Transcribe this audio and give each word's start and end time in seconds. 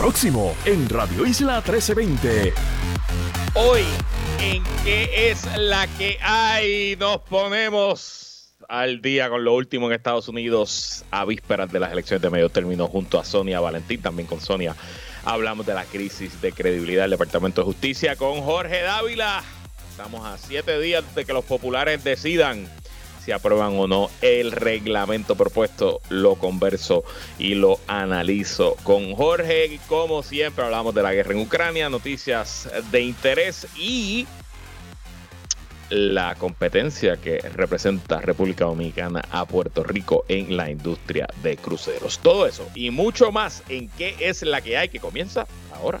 próximo 0.00 0.56
en 0.64 0.88
Radio 0.88 1.26
Isla 1.26 1.56
1320. 1.56 2.54
Hoy, 3.52 3.82
¿en 4.40 4.64
qué 4.82 5.30
es 5.30 5.46
la 5.58 5.86
que 5.98 6.16
hay? 6.22 6.96
Nos 6.98 7.18
ponemos 7.18 8.54
al 8.66 9.02
día 9.02 9.28
con 9.28 9.44
lo 9.44 9.52
último 9.52 9.88
en 9.88 9.92
Estados 9.92 10.26
Unidos 10.28 11.04
a 11.10 11.26
vísperas 11.26 11.70
de 11.70 11.80
las 11.80 11.92
elecciones 11.92 12.22
de 12.22 12.30
medio 12.30 12.48
término 12.48 12.86
junto 12.86 13.20
a 13.20 13.26
Sonia 13.26 13.60
Valentín, 13.60 14.00
también 14.00 14.26
con 14.26 14.40
Sonia. 14.40 14.74
Hablamos 15.26 15.66
de 15.66 15.74
la 15.74 15.84
crisis 15.84 16.40
de 16.40 16.52
credibilidad 16.52 17.02
del 17.02 17.10
Departamento 17.10 17.60
de 17.60 17.66
Justicia 17.66 18.16
con 18.16 18.40
Jorge 18.40 18.80
Dávila. 18.80 19.44
Estamos 19.90 20.24
a 20.24 20.38
siete 20.38 20.80
días 20.80 21.14
de 21.14 21.26
que 21.26 21.34
los 21.34 21.44
populares 21.44 22.02
decidan 22.02 22.66
si 23.24 23.32
aprueban 23.32 23.78
o 23.78 23.86
no 23.86 24.10
el 24.22 24.52
reglamento 24.52 25.36
propuesto, 25.36 26.00
lo 26.08 26.36
converso 26.36 27.04
y 27.38 27.54
lo 27.54 27.78
analizo 27.86 28.76
con 28.82 29.14
Jorge. 29.14 29.78
Como 29.88 30.22
siempre, 30.22 30.64
hablamos 30.64 30.94
de 30.94 31.02
la 31.02 31.12
guerra 31.12 31.32
en 31.32 31.40
Ucrania, 31.40 31.88
noticias 31.88 32.68
de 32.90 33.02
interés 33.02 33.66
y 33.76 34.26
la 35.90 36.36
competencia 36.36 37.16
que 37.16 37.38
representa 37.38 38.20
República 38.20 38.64
Dominicana 38.64 39.22
a 39.30 39.44
Puerto 39.44 39.82
Rico 39.82 40.24
en 40.28 40.56
la 40.56 40.70
industria 40.70 41.26
de 41.42 41.56
cruceros. 41.56 42.20
Todo 42.20 42.46
eso 42.46 42.68
y 42.74 42.90
mucho 42.90 43.32
más 43.32 43.64
en 43.68 43.88
qué 43.90 44.14
es 44.20 44.42
la 44.42 44.60
que 44.60 44.78
hay 44.78 44.88
que 44.88 45.00
comienza 45.00 45.46
ahora. 45.74 46.00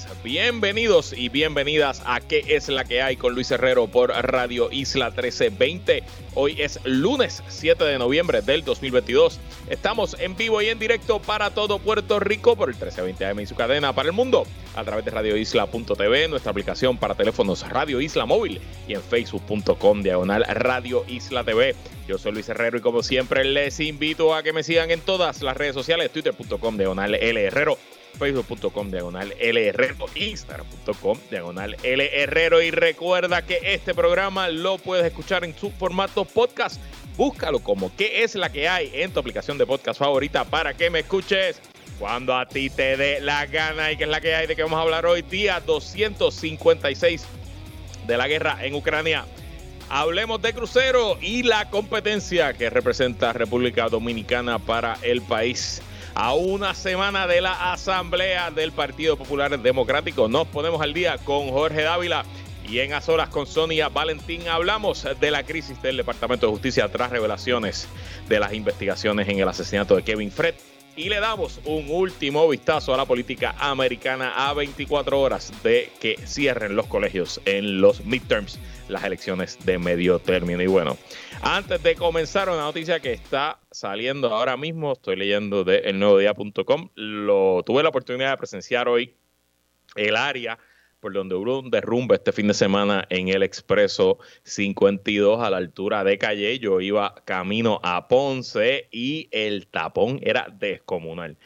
Bienvenidos 0.23 1.13
y 1.13 1.29
bienvenidas 1.29 2.03
a 2.05 2.21
¿Qué 2.21 2.43
es 2.47 2.69
la 2.69 2.83
que 2.83 3.01
hay? 3.01 3.17
con 3.17 3.33
Luis 3.33 3.49
Herrero 3.49 3.87
por 3.87 4.11
Radio 4.11 4.69
Isla 4.71 5.07
1320. 5.07 6.03
Hoy 6.35 6.61
es 6.61 6.79
lunes 6.83 7.41
7 7.47 7.83
de 7.83 7.97
noviembre 7.97 8.43
del 8.43 8.63
2022. 8.63 9.39
Estamos 9.67 10.15
en 10.19 10.37
vivo 10.37 10.61
y 10.61 10.69
en 10.69 10.77
directo 10.77 11.19
para 11.19 11.49
todo 11.49 11.79
Puerto 11.79 12.19
Rico 12.19 12.55
por 12.55 12.69
el 12.69 12.75
1320 12.75 13.25
AM 13.25 13.39
y 13.39 13.47
su 13.47 13.55
cadena 13.55 13.93
para 13.93 14.09
el 14.09 14.13
mundo 14.13 14.45
a 14.75 14.83
través 14.83 15.05
de 15.05 15.09
radioisla.tv, 15.09 16.27
nuestra 16.27 16.51
aplicación 16.51 16.99
para 16.99 17.15
teléfonos 17.15 17.67
Radio 17.67 17.99
Isla 17.99 18.27
Móvil 18.27 18.61
y 18.87 18.93
en 18.93 19.01
facebook.com 19.01 20.03
diagonal 20.03 20.45
Radio 20.49 21.03
Isla 21.07 21.43
TV. 21.43 21.75
Yo 22.07 22.19
soy 22.19 22.33
Luis 22.33 22.47
Herrero 22.47 22.77
y 22.77 22.81
como 22.81 23.01
siempre 23.01 23.43
les 23.43 23.79
invito 23.79 24.35
a 24.35 24.43
que 24.43 24.53
me 24.53 24.61
sigan 24.61 24.91
en 24.91 25.01
todas 25.01 25.41
las 25.41 25.57
redes 25.57 25.73
sociales, 25.73 26.11
twitter.com 26.11 26.77
diagonal 26.77 27.15
L 27.15 27.43
Herrero 27.43 27.79
facebook.com 28.17 28.91
diagonal 28.91 29.33
Herrero, 29.39 30.05
instagram.com 30.15 31.17
diagonal 31.29 31.75
Herrero. 31.83 32.61
Y 32.61 32.71
recuerda 32.71 33.41
que 33.41 33.59
este 33.63 33.93
programa 33.93 34.49
lo 34.49 34.77
puedes 34.77 35.05
escuchar 35.05 35.43
en 35.43 35.57
su 35.57 35.71
formato 35.71 36.25
podcast. 36.25 36.81
Búscalo 37.17 37.59
como 37.59 37.95
qué 37.95 38.23
es 38.23 38.35
la 38.35 38.51
que 38.51 38.69
hay 38.69 38.91
en 38.93 39.11
tu 39.11 39.19
aplicación 39.19 39.57
de 39.57 39.65
podcast 39.65 39.99
favorita 39.99 40.45
para 40.45 40.73
que 40.73 40.89
me 40.89 40.99
escuches 40.99 41.61
cuando 41.99 42.35
a 42.35 42.47
ti 42.47 42.69
te 42.69 42.97
dé 42.97 43.21
la 43.21 43.45
gana. 43.45 43.91
Y 43.91 43.97
que 43.97 44.05
es 44.05 44.09
la 44.09 44.21
que 44.21 44.35
hay 44.35 44.47
de 44.47 44.55
que 44.55 44.63
vamos 44.63 44.79
a 44.79 44.81
hablar 44.81 45.05
hoy, 45.05 45.21
día 45.21 45.59
256 45.59 47.25
de 48.07 48.17
la 48.17 48.27
guerra 48.27 48.57
en 48.61 48.75
Ucrania. 48.75 49.25
Hablemos 49.89 50.41
de 50.41 50.53
crucero 50.53 51.17
y 51.21 51.43
la 51.43 51.69
competencia 51.69 52.53
que 52.53 52.69
representa 52.69 53.33
República 53.33 53.89
Dominicana 53.89 54.57
para 54.57 54.97
el 55.01 55.21
país 55.21 55.81
a 56.15 56.33
una 56.33 56.73
semana 56.73 57.27
de 57.27 57.41
la 57.41 57.73
Asamblea 57.73 58.51
del 58.51 58.71
Partido 58.71 59.17
Popular 59.17 59.59
Democrático. 59.59 60.27
Nos 60.27 60.47
ponemos 60.47 60.81
al 60.81 60.93
día 60.93 61.17
con 61.19 61.49
Jorge 61.49 61.83
Dávila 61.83 62.25
y 62.67 62.79
en 62.79 62.93
A 62.93 63.01
Solas 63.01 63.29
con 63.29 63.47
Sonia 63.47 63.89
Valentín 63.89 64.47
hablamos 64.47 65.05
de 65.19 65.31
la 65.31 65.43
crisis 65.43 65.81
del 65.81 65.97
Departamento 65.97 66.45
de 66.45 66.51
Justicia 66.51 66.87
tras 66.89 67.09
revelaciones 67.09 67.87
de 68.29 68.39
las 68.39 68.53
investigaciones 68.53 69.27
en 69.27 69.39
el 69.39 69.47
asesinato 69.47 69.95
de 69.95 70.03
Kevin 70.03 70.31
Fred. 70.31 70.55
Y 70.95 71.07
le 71.07 71.21
damos 71.21 71.61
un 71.65 71.85
último 71.89 72.47
vistazo 72.49 72.93
a 72.93 72.97
la 72.97 73.05
política 73.05 73.55
americana 73.59 74.49
a 74.49 74.53
24 74.53 75.19
horas 75.19 75.53
de 75.63 75.89
que 76.01 76.17
cierren 76.25 76.75
los 76.75 76.87
colegios 76.87 77.39
en 77.45 77.79
los 77.79 78.05
midterms, 78.05 78.59
las 78.89 79.03
elecciones 79.05 79.57
de 79.65 79.77
medio 79.77 80.19
término. 80.19 80.61
Y 80.61 80.67
bueno, 80.67 80.97
antes 81.43 81.81
de 81.81 81.95
comenzar, 81.95 82.49
una 82.49 82.61
noticia 82.61 82.99
que 82.99 83.13
está 83.13 83.59
saliendo 83.71 84.33
ahora 84.33 84.57
mismo, 84.57 84.93
estoy 84.93 85.15
leyendo 85.15 85.63
de 85.63 85.79
elnuevodía.com, 85.79 86.89
lo 86.95 87.63
tuve 87.63 87.83
la 87.83 87.89
oportunidad 87.89 88.31
de 88.31 88.37
presenciar 88.37 88.87
hoy 88.87 89.15
el 89.95 90.15
área 90.15 90.57
por 90.99 91.13
donde 91.13 91.35
hubo 91.35 91.59
un 91.59 91.71
derrumbe 91.71 92.15
este 92.15 92.31
fin 92.31 92.47
de 92.47 92.53
semana 92.53 93.05
en 93.09 93.27
el 93.27 93.41
expreso 93.43 94.19
52 94.43 95.41
a 95.41 95.49
la 95.49 95.57
altura 95.57 96.03
de 96.03 96.17
Calle. 96.17 96.59
Yo 96.59 96.79
iba 96.79 97.15
camino 97.25 97.79
a 97.83 98.07
Ponce 98.07 98.87
y 98.91 99.27
el 99.31 99.67
tapón 99.67 100.19
era 100.21 100.47
descomunal. 100.51 101.37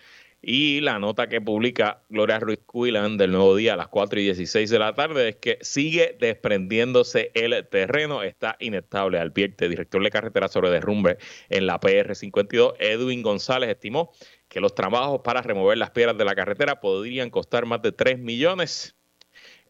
Y 0.47 0.79
la 0.81 0.99
nota 0.99 1.27
que 1.27 1.41
publica 1.41 2.03
Gloria 2.07 2.37
Ruiz 2.37 2.59
Cuilan 2.67 3.17
del 3.17 3.31
Nuevo 3.31 3.55
Día 3.55 3.73
a 3.73 3.77
las 3.77 3.87
4 3.87 4.19
y 4.19 4.25
16 4.25 4.69
de 4.69 4.77
la 4.77 4.93
tarde 4.93 5.29
es 5.29 5.37
que 5.37 5.57
sigue 5.61 6.15
desprendiéndose 6.19 7.31
el 7.33 7.67
terreno, 7.67 8.21
está 8.21 8.55
inestable. 8.59 9.17
Albierte, 9.17 9.67
director 9.67 10.03
de 10.03 10.11
carretera 10.11 10.47
sobre 10.47 10.69
derrumbe 10.69 11.17
en 11.49 11.65
la 11.65 11.79
PR52, 11.79 12.75
Edwin 12.77 13.23
González 13.23 13.71
estimó 13.71 14.11
que 14.47 14.59
los 14.59 14.75
trabajos 14.75 15.21
para 15.23 15.41
remover 15.41 15.79
las 15.79 15.89
piedras 15.89 16.15
de 16.15 16.25
la 16.25 16.35
carretera 16.35 16.79
podrían 16.79 17.31
costar 17.31 17.65
más 17.65 17.81
de 17.81 17.91
3 17.91 18.19
millones, 18.19 18.95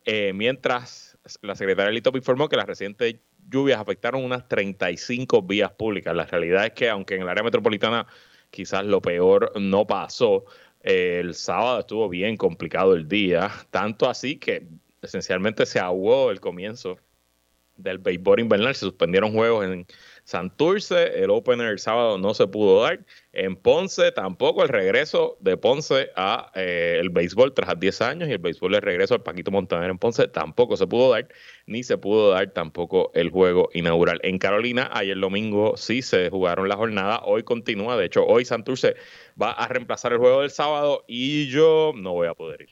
eh, 0.04 0.34
mientras 0.34 1.18
la 1.42 1.56
secretaria 1.56 1.90
Lito 1.90 2.12
informó 2.14 2.50
que 2.50 2.58
las 2.58 2.68
recientes 2.68 3.16
lluvias 3.50 3.80
afectaron 3.80 4.26
unas 4.26 4.46
35 4.50 5.42
vías 5.42 5.72
públicas. 5.72 6.14
La 6.14 6.26
realidad 6.26 6.66
es 6.66 6.74
que 6.74 6.90
aunque 6.90 7.16
en 7.16 7.22
el 7.22 7.30
área 7.30 7.44
metropolitana 7.44 8.06
quizás 8.56 8.86
lo 8.86 9.02
peor 9.02 9.52
no 9.60 9.86
pasó, 9.86 10.46
el 10.86 11.34
sábado 11.34 11.80
estuvo 11.80 12.08
bien 12.08 12.38
complicado 12.38 12.94
el 12.94 13.08
día, 13.08 13.52
tanto 13.72 14.08
así 14.08 14.38
que 14.38 14.68
esencialmente 15.02 15.66
se 15.66 15.80
ahogó 15.80 16.30
el 16.30 16.40
comienzo 16.40 17.00
del 17.76 17.98
béisbol 17.98 18.42
invernal. 18.42 18.76
Se 18.76 18.82
suspendieron 18.82 19.34
juegos 19.34 19.66
en 19.66 19.88
Santurce, 20.26 21.24
el 21.24 21.30
opener 21.30 21.68
el 21.68 21.80
sábado 21.80 22.18
no 22.18 22.34
se 22.34 22.48
pudo 22.48 22.82
dar. 22.82 23.06
En 23.32 23.56
Ponce 23.56 24.12
tampoco 24.12 24.64
el 24.64 24.70
regreso 24.70 25.38
de 25.40 25.56
Ponce 25.56 26.10
a 26.16 26.52
eh, 26.56 26.98
el 27.00 27.10
béisbol 27.10 27.54
tras 27.54 27.80
10 27.80 28.02
años 28.02 28.30
y 28.30 28.32
el 28.32 28.40
béisbol 28.40 28.72
de 28.72 28.82
regreso 28.82 29.14
al 29.14 29.22
Paquito 29.22 29.52
Montaner 29.52 29.92
en 29.92 30.00
Ponce 30.00 30.28
tampoco 30.28 30.78
se 30.78 30.88
pudo 30.88 31.12
dar, 31.12 31.28
ni 31.68 31.84
se 31.84 32.00
pudo 32.00 32.32
dar 32.32 32.52
tampoco 32.52 33.12
el 33.14 33.30
juego 33.30 33.70
inaugural. 33.74 34.20
En 34.24 34.40
Carolina, 34.40 34.90
ayer 34.92 35.20
domingo 35.20 35.78
sí 35.78 36.02
se 36.02 36.32
jugaron 36.32 36.70
la 36.70 36.76
jornada, 36.76 37.22
hoy 37.24 37.44
continúa, 37.44 37.96
de 37.96 38.06
hecho 38.06 38.26
hoy 38.26 38.46
Santurce 38.46 38.96
va 39.40 39.52
a 39.52 39.68
reemplazar 39.68 40.12
el 40.14 40.18
juego 40.18 40.42
del 40.42 40.50
sábado 40.50 41.06
y 41.08 41.48
yo 41.50 41.94
no 41.96 42.14
voy 42.14 42.28
a 42.28 42.34
poder 42.34 42.64
ir 42.64 42.70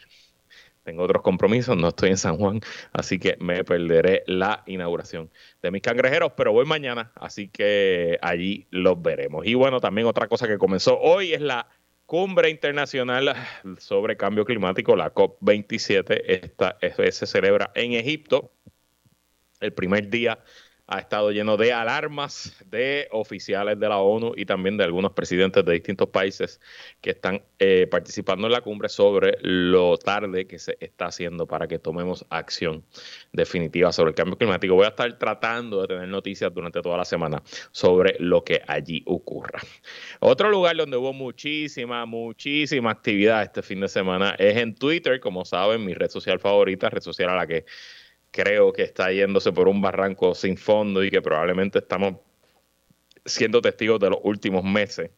tengo 0.83 1.03
otros 1.03 1.21
compromisos, 1.21 1.75
no 1.77 1.89
estoy 1.89 2.09
en 2.09 2.17
San 2.17 2.38
Juan, 2.38 2.61
así 2.91 3.19
que 3.19 3.38
me 3.39 3.63
perderé 3.63 4.23
la 4.27 4.63
inauguración 4.67 5.31
de 5.61 5.71
mis 5.71 5.81
cangrejeros, 5.81 6.33
pero 6.35 6.51
voy 6.51 6.66
mañana, 6.66 7.11
así 7.16 7.47
que 7.47 8.19
allí 8.21 8.67
los 8.69 9.01
veremos. 9.01 9.45
Y 9.45 9.53
bueno, 9.55 9.79
también 9.79 10.07
otra 10.07 10.27
cosa 10.27 10.47
que 10.47 10.57
comenzó 10.57 10.99
hoy 10.99 11.33
es 11.33 11.41
la 11.41 11.67
cumbre 12.05 12.49
internacional 12.49 13.33
sobre 13.77 14.17
cambio 14.17 14.45
climático, 14.45 14.95
la 14.95 15.13
COP27, 15.13 16.22
esta 16.28 16.78
se 17.11 17.25
celebra 17.25 17.72
en 17.75 17.93
Egipto, 17.93 18.52
el 19.61 19.73
primer 19.73 20.09
día 20.09 20.40
ha 20.88 21.00
estado 21.00 21.32
lleno 21.32 21.56
de 21.56 21.72
alarmas 21.72 22.62
de 22.66 23.08
oficiales 23.12 23.80
de 23.80 23.88
la 23.88 24.00
ONU 24.00 24.34
y 24.35 24.46
también 24.46 24.76
de 24.76 24.84
algunos 24.84 25.14
presidentes 25.14 25.64
de 25.64 25.74
distintos 25.74 26.09
países 26.09 26.59
que 27.00 27.12
están 27.12 27.41
eh, 27.58 27.88
participando 27.90 28.47
en 28.47 28.53
la 28.53 28.62
cumbre 28.62 28.90
sobre 28.90 29.38
lo 29.41 29.97
tarde 29.97 30.46
que 30.46 30.59
se 30.59 30.78
está 30.82 31.06
haciendo 31.06 31.47
para 31.47 31.68
que 31.68 31.80
tomemos 31.80 32.26
acción 32.30 32.84
definitiva 33.32 33.94
sobre 33.94 34.09
el 34.09 34.16
cambio 34.16 34.38
climático. 34.38 34.76
Voy 34.76 34.85
a 34.85 34.90
estar 34.90 35.18
tratando 35.18 35.82
de 35.82 35.88
tener 35.88 36.09
noticias 36.09 36.53
durante 36.53 36.82
toda 36.82 36.97
la 36.97 37.06
semana 37.06 37.41
sobre 37.72 38.18
lo 38.20 38.44
que 38.44 38.62
allí 38.68 39.03
ocurra. 39.06 39.62
Otro 40.20 40.50
lugar 40.50 40.76
donde 40.76 40.97
hubo 40.97 41.14
muchísima, 41.14 42.06
muchísima 42.06 42.91
actividad 42.91 43.44
este 43.44 43.62
fin 43.62 43.80
de 43.80 43.88
semana 43.88 44.35
es 44.38 44.58
en 44.58 44.76
Twitter, 44.76 45.22
como 45.22 45.46
saben, 45.46 45.85
mi 45.85 45.94
red 45.94 46.09
social 46.09 46.40
favorita, 46.40 46.90
red 46.90 47.02
social 47.02 47.30
a 47.30 47.35
la 47.35 47.47
que 47.47 47.66
creo 48.34 48.74
que 48.74 48.82
está 48.82 49.12
yéndose 49.12 49.53
por 49.53 49.68
un 49.68 49.80
barranco 49.80 50.34
sin 50.34 50.58
fondo 50.58 51.03
y 51.03 51.12
que 51.12 51.22
probablemente 51.22 51.80
estamos 51.80 52.16
siendo 53.26 53.62
testigos 53.62 54.00
de 54.00 54.09
los 54.09 54.20
últimos 54.24 54.64
meses 54.64 55.12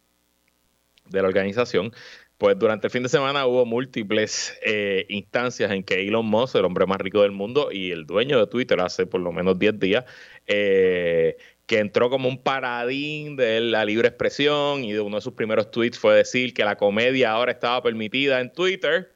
de 1.08 1.22
la 1.22 1.28
organización. 1.30 1.94
Pues 2.38 2.60
durante 2.60 2.88
el 2.88 2.92
fin 2.92 3.04
de 3.04 3.10
semana 3.10 3.46
hubo 3.48 3.66
múltiples 3.66 4.60
eh, 4.62 5.06
instancias 5.08 5.72
en 5.72 5.84
que 5.84 6.06
Elon 6.06 6.26
Musk, 6.26 6.56
el 6.58 6.66
hombre 6.66 6.86
más 6.86 6.98
rico 7.00 7.22
del 7.22 7.32
mundo 7.32 7.72
y 7.72 7.92
el 7.92 8.06
dueño 8.06 8.38
de 8.38 8.48
Twitter 8.48 8.82
hace 8.82 9.06
por 9.06 9.22
lo 9.22 9.32
menos 9.32 9.58
10 9.58 9.80
días, 9.80 10.04
eh, 10.46 11.38
que 11.66 11.80
entró 11.80 12.10
como 12.10 12.28
un 12.28 12.44
paradín 12.44 13.38
de 13.38 13.62
la 13.62 13.86
libre 13.86 14.10
expresión 14.10 14.84
y 14.84 14.92
de 14.92 15.00
uno 15.00 15.16
de 15.16 15.22
sus 15.22 15.34
primeros 15.34 15.72
tweets 15.72 15.98
fue 15.98 16.16
decir 16.16 16.54
que 16.54 16.66
la 16.66 16.76
comedia 16.76 17.32
ahora 17.32 17.54
estaba 17.54 17.82
permitida 17.82 18.42
en 18.42 18.52
Twitter. 18.52 19.15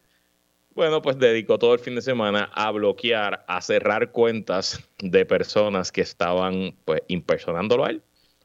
Bueno, 0.80 1.02
pues 1.02 1.20
dedicó 1.20 1.60
todo 1.60 1.74
el 1.74 1.82
fin 1.82 1.96
de 1.96 2.02
semana 2.02 2.50
a 2.54 2.72
bloquear, 2.72 3.44
a 3.50 3.62
cerrar 3.62 4.14
cuentas 4.14 4.82
de 5.00 5.26
personas 5.26 5.92
que 5.92 6.00
estaban 6.00 6.74
pues 6.86 7.02
impersonándolo 7.10 7.84
a 7.84 7.90
él 7.90 8.02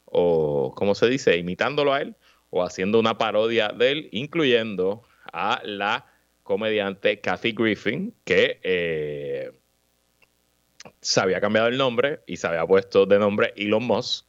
o, 0.07 0.75
¿cómo 0.75 0.97
se 0.97 1.09
dice?, 1.09 1.37
imitándolo 1.37 1.93
a 1.93 2.01
él 2.01 2.17
o 2.51 2.65
haciendo 2.65 2.99
una 2.99 3.19
parodia 3.19 3.69
de 3.69 3.93
él, 3.93 4.09
incluyendo 4.11 5.05
a 5.33 5.63
la 5.63 6.07
comediante 6.43 7.21
Kathy 7.21 7.53
Griffin, 7.53 8.13
que 8.25 8.59
eh, 8.65 9.53
se 11.01 11.21
había 11.21 11.41
cambiado 11.41 11.69
el 11.69 11.79
nombre 11.79 12.19
y 12.27 12.37
se 12.37 12.49
había 12.49 12.67
puesto 12.67 13.07
de 13.07 13.21
nombre 13.21 13.55
Elon 13.57 13.85
Musk, 13.85 14.27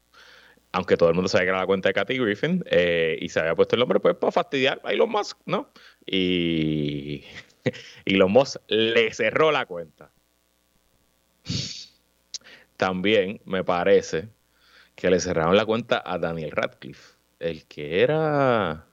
aunque 0.73 0.95
todo 0.95 1.09
el 1.09 1.15
mundo 1.15 1.27
sabía 1.27 1.45
que 1.45 1.49
era 1.49 1.59
la 1.61 1.65
cuenta 1.65 1.89
de 1.89 1.93
Kathy 1.93 2.19
Griffin, 2.19 2.63
eh, 2.69 3.17
y 3.19 3.29
se 3.29 3.39
había 3.39 3.55
puesto 3.55 3.75
el 3.75 3.79
nombre 3.79 3.99
pues 3.99 4.15
para 4.15 4.31
fastidiar 4.31 4.79
a 4.83 4.93
Elon 4.93 5.09
Musk, 5.09 5.39
¿no? 5.47 5.71
Y 6.05 7.23
Elon 8.05 8.31
Musk 8.31 8.61
le 8.67 9.13
cerró 9.13 9.51
la 9.51 9.65
cuenta. 9.65 10.11
También 12.77 13.41
me 13.45 13.63
parece 13.63 14.29
que 14.95 15.09
le 15.09 15.19
cerraron 15.19 15.55
la 15.55 15.65
cuenta 15.65 16.01
a 16.05 16.17
Daniel 16.17 16.51
Radcliffe 16.51 17.15
el 17.39 17.65
que 17.65 18.01
era 18.01 18.87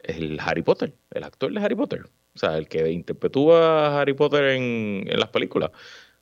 el 0.00 0.40
Harry 0.40 0.62
Potter, 0.62 0.94
el 1.10 1.24
actor 1.24 1.52
de 1.52 1.60
Harry 1.60 1.74
Potter. 1.76 2.02
O 2.34 2.38
sea, 2.38 2.56
el 2.56 2.68
que 2.68 2.90
interpretó 2.90 3.54
a 3.56 4.00
Harry 4.00 4.14
Potter 4.14 4.44
en, 4.44 5.04
las 5.06 5.28
películas. 5.28 5.70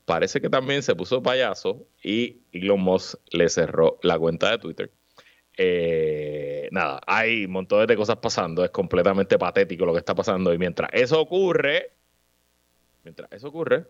Parece 0.05 0.41
que 0.41 0.51
también 0.51 0.83
se 0.83 0.95
puso 0.97 1.23
payaso 1.23 1.87
y 2.03 2.41
Elon 2.53 2.81
Musk 2.81 3.19
le 3.31 3.49
cerró 3.49 3.99
la 4.03 4.19
cuenta 4.19 4.51
de 4.51 4.59
Twitter. 4.59 4.93
Eh, 5.63 6.71
nada, 6.73 7.03
hay 7.07 7.47
montones 7.47 7.87
de 7.87 7.95
cosas 7.95 8.17
pasando. 8.17 8.65
Es 8.65 8.71
completamente 8.71 9.37
patético 9.39 9.85
lo 9.85 9.93
que 9.93 9.99
está 9.99 10.15
pasando. 10.15 10.55
Y 10.55 10.59
mientras 10.59 10.89
eso 10.95 11.21
ocurre, 11.21 11.93
mientras 13.05 13.31
eso 13.31 13.49
ocurre, 13.49 13.85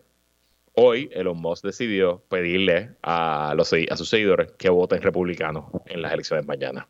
hoy 0.73 1.09
Elon 1.13 1.37
Musk 1.37 1.63
decidió 1.63 2.25
pedirle 2.27 2.97
a, 3.01 3.53
los, 3.55 3.71
a 3.89 3.95
sus 3.95 4.09
seguidores 4.09 4.51
que 4.57 4.69
voten 4.69 5.01
republicanos 5.01 5.63
en 5.85 6.01
las 6.01 6.11
elecciones 6.11 6.45
mañana. 6.45 6.89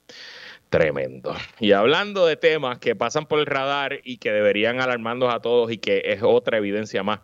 Tremendo. 0.72 1.36
Y 1.60 1.74
hablando 1.74 2.26
de 2.26 2.36
temas 2.36 2.80
que 2.80 2.96
pasan 2.96 3.28
por 3.28 3.38
el 3.38 3.46
radar 3.46 4.00
y 4.04 4.18
que 4.18 4.32
deberían 4.32 4.82
alarmarnos 4.82 5.32
a 5.32 5.42
todos 5.42 5.72
y 5.72 5.78
que 5.78 6.02
es 6.06 6.24
otra 6.24 6.58
evidencia 6.58 7.04
más 7.04 7.20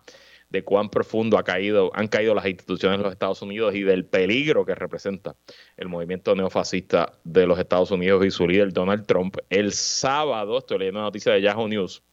de 0.49 0.63
cuán 0.63 0.89
profundo 0.89 1.37
ha 1.37 1.43
caído, 1.43 1.91
han 1.93 2.07
caído 2.07 2.33
las 2.33 2.45
instituciones 2.45 2.99
de 2.99 3.03
los 3.03 3.13
Estados 3.13 3.41
Unidos 3.41 3.75
y 3.75 3.83
del 3.83 4.05
peligro 4.05 4.65
que 4.65 4.75
representa 4.75 5.35
el 5.75 5.89
movimiento 5.89 6.35
neofascista 6.35 7.13
de 7.23 7.45
los 7.45 7.59
Estados 7.59 7.91
Unidos 7.91 8.25
y 8.25 8.31
su 8.31 8.47
líder 8.47 8.73
Donald 8.73 9.05
Trump. 9.05 9.37
El 9.49 9.73
sábado, 9.73 10.59
estoy 10.59 10.79
leyendo 10.79 10.99
una 10.99 11.07
noticia 11.07 11.33
de 11.33 11.41
Yahoo 11.41 11.67
News, 11.67 12.03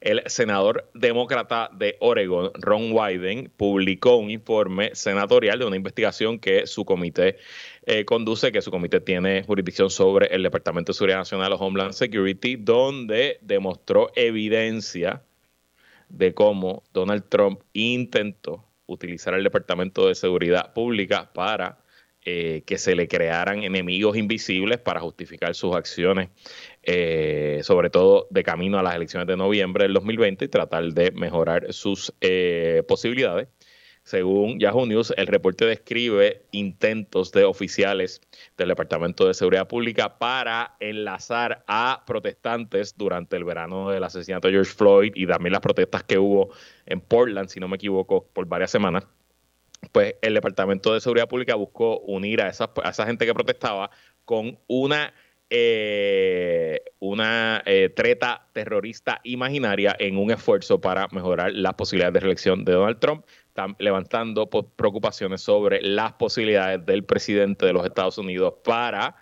el 0.00 0.22
senador 0.26 0.88
demócrata 0.94 1.70
de 1.74 1.96
Oregon, 2.00 2.52
Ron 2.54 2.92
Wyden, 2.92 3.50
publicó 3.56 4.16
un 4.16 4.30
informe 4.30 4.94
senatorial 4.94 5.58
de 5.58 5.64
una 5.64 5.76
investigación 5.76 6.38
que 6.38 6.66
su 6.66 6.84
comité 6.84 7.38
eh, 7.84 8.04
conduce, 8.04 8.52
que 8.52 8.62
su 8.62 8.70
comité 8.70 9.00
tiene 9.00 9.42
jurisdicción 9.42 9.90
sobre 9.90 10.26
el 10.26 10.42
Departamento 10.42 10.92
de 10.92 10.96
Seguridad 10.96 11.18
Nacional 11.18 11.52
o 11.52 11.56
Homeland 11.56 11.94
Security, 11.94 12.56
donde 12.56 13.38
demostró 13.42 14.12
evidencia 14.14 15.24
de 16.08 16.34
cómo 16.34 16.82
Donald 16.92 17.24
Trump 17.28 17.60
intentó 17.72 18.64
utilizar 18.86 19.34
el 19.34 19.44
Departamento 19.44 20.08
de 20.08 20.14
Seguridad 20.14 20.72
Pública 20.72 21.30
para 21.32 21.78
eh, 22.24 22.62
que 22.66 22.78
se 22.78 22.94
le 22.94 23.06
crearan 23.06 23.62
enemigos 23.62 24.16
invisibles 24.16 24.78
para 24.78 25.00
justificar 25.00 25.54
sus 25.54 25.74
acciones 25.76 26.30
eh, 26.82 27.60
sobre 27.62 27.90
todo 27.90 28.26
de 28.30 28.42
camino 28.42 28.78
a 28.78 28.82
las 28.82 28.94
elecciones 28.94 29.28
de 29.28 29.36
noviembre 29.36 29.84
del 29.84 29.94
2020 29.94 30.46
y 30.46 30.48
tratar 30.48 30.84
de 30.94 31.10
mejorar 31.10 31.72
sus 31.72 32.14
eh, 32.20 32.82
posibilidades. 32.88 33.48
Según 34.08 34.58
Yahoo 34.58 34.86
News, 34.86 35.12
el 35.18 35.26
reporte 35.26 35.66
describe 35.66 36.40
intentos 36.50 37.30
de 37.30 37.44
oficiales 37.44 38.22
del 38.56 38.68
Departamento 38.68 39.26
de 39.26 39.34
Seguridad 39.34 39.68
Pública 39.68 40.16
para 40.16 40.76
enlazar 40.80 41.62
a 41.66 42.04
protestantes 42.06 42.96
durante 42.96 43.36
el 43.36 43.44
verano 43.44 43.90
del 43.90 44.02
asesinato 44.02 44.48
de 44.48 44.54
George 44.54 44.72
Floyd 44.72 45.12
y 45.14 45.26
también 45.26 45.52
las 45.52 45.60
protestas 45.60 46.04
que 46.04 46.16
hubo 46.16 46.48
en 46.86 47.02
Portland, 47.02 47.50
si 47.50 47.60
no 47.60 47.68
me 47.68 47.76
equivoco, 47.76 48.26
por 48.32 48.46
varias 48.46 48.70
semanas. 48.70 49.06
Pues 49.92 50.14
el 50.22 50.32
Departamento 50.32 50.94
de 50.94 51.02
Seguridad 51.02 51.28
Pública 51.28 51.54
buscó 51.56 51.98
unir 51.98 52.40
a, 52.40 52.48
esa 52.48 53.04
gente 53.04 53.26
que 53.26 53.34
protestaba 53.34 53.90
con 54.24 54.58
una 54.68 55.12
eh, 55.50 56.82
una 56.98 57.62
eh, 57.64 57.88
treta 57.88 58.48
terrorista 58.52 59.20
imaginaria 59.24 59.96
en 59.98 60.18
un 60.18 60.30
esfuerzo 60.30 60.78
para 60.78 61.08
mejorar 61.10 61.52
las 61.52 61.72
posibilidades 61.72 62.12
de 62.12 62.20
reelección 62.20 62.66
de 62.66 62.72
Donald 62.72 62.98
Trump, 62.98 63.24
están 63.58 63.74
levantando 63.80 64.48
preocupaciones 64.48 65.40
sobre 65.40 65.82
las 65.82 66.12
posibilidades 66.12 66.86
del 66.86 67.02
presidente 67.02 67.66
de 67.66 67.72
los 67.72 67.84
Estados 67.84 68.16
Unidos 68.16 68.54
para 68.62 69.16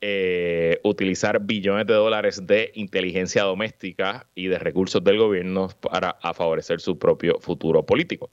eh, 0.00 0.78
utilizar 0.84 1.40
billones 1.40 1.88
de 1.88 1.94
dólares 1.94 2.46
de 2.46 2.70
inteligencia 2.76 3.42
doméstica 3.42 4.28
y 4.36 4.46
de 4.46 4.60
recursos 4.60 5.02
del 5.02 5.18
gobierno 5.18 5.68
para 5.80 6.16
favorecer 6.32 6.80
su 6.80 6.96
propio 6.96 7.40
futuro 7.40 7.84
político. 7.84 8.30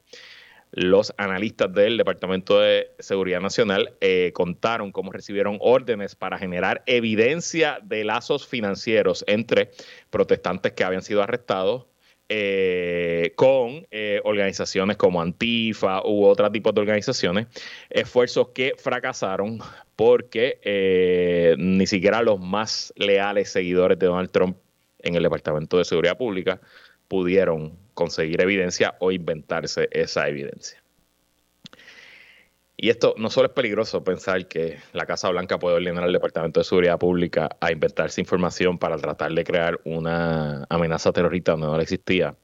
Los 0.71 1.15
analistas 1.17 1.73
del 1.73 1.97
Departamento 1.97 2.59
de 2.59 2.91
Seguridad 2.99 3.41
Nacional 3.41 3.95
eh, 4.01 4.31
contaron 4.35 4.91
cómo 4.91 5.11
recibieron 5.11 5.57
órdenes 5.61 6.15
para 6.15 6.37
generar 6.37 6.83
evidencia 6.85 7.79
de 7.81 8.03
lazos 8.03 8.45
financieros 8.47 9.23
entre 9.25 9.71
protestantes 10.11 10.73
que 10.73 10.83
habían 10.83 11.01
sido 11.01 11.23
arrestados 11.23 11.87
eh, 12.29 13.33
con 13.35 13.87
eh, 13.91 14.21
organizaciones 14.23 14.97
como 14.97 15.21
Antifa 15.21 16.01
u 16.05 16.25
otros 16.25 16.51
tipos 16.51 16.73
de 16.73 16.81
organizaciones, 16.81 17.47
esfuerzos 17.89 18.49
que 18.49 18.73
fracasaron 18.77 19.59
porque 19.95 21.55
ni 21.57 21.85
siquiera 21.87 22.21
los 22.21 22.39
más 22.39 22.93
leales 22.95 23.49
seguidores 23.49 23.99
de 23.99 24.05
Donald 24.05 24.31
Trump 24.31 24.57
en 24.99 25.15
el 25.15 25.23
Departamento 25.23 25.77
de 25.77 25.85
Seguridad 25.85 26.17
Pública 26.17 26.61
pudieron 27.07 27.77
conseguir 27.93 28.41
evidencia 28.41 28.95
o 28.99 29.11
inventarse 29.11 29.89
esa 29.91 30.29
evidencia. 30.29 30.78
Y 32.81 32.89
esto 32.89 33.13
no 33.17 33.29
solo 33.29 33.47
es 33.47 33.53
peligroso 33.53 34.05
pensar 34.05 34.47
que 34.47 34.79
la 34.93 35.05
Casa 35.05 35.29
Blanca 35.29 35.59
puede 35.59 35.75
ordenar 35.75 36.05
al 36.05 36.13
Departamento 36.13 36.61
de 36.61 36.63
Seguridad 36.63 36.97
Pública 36.97 37.49
a 37.59 37.73
inventarse 37.73 38.21
información 38.21 38.77
para 38.77 38.95
tratar 38.95 39.33
de 39.33 39.43
crear 39.43 39.81
una 39.83 40.65
amenaza 40.69 41.11
terrorista 41.11 41.51
donde 41.51 41.67
no 41.67 41.81
existía. 41.81 42.37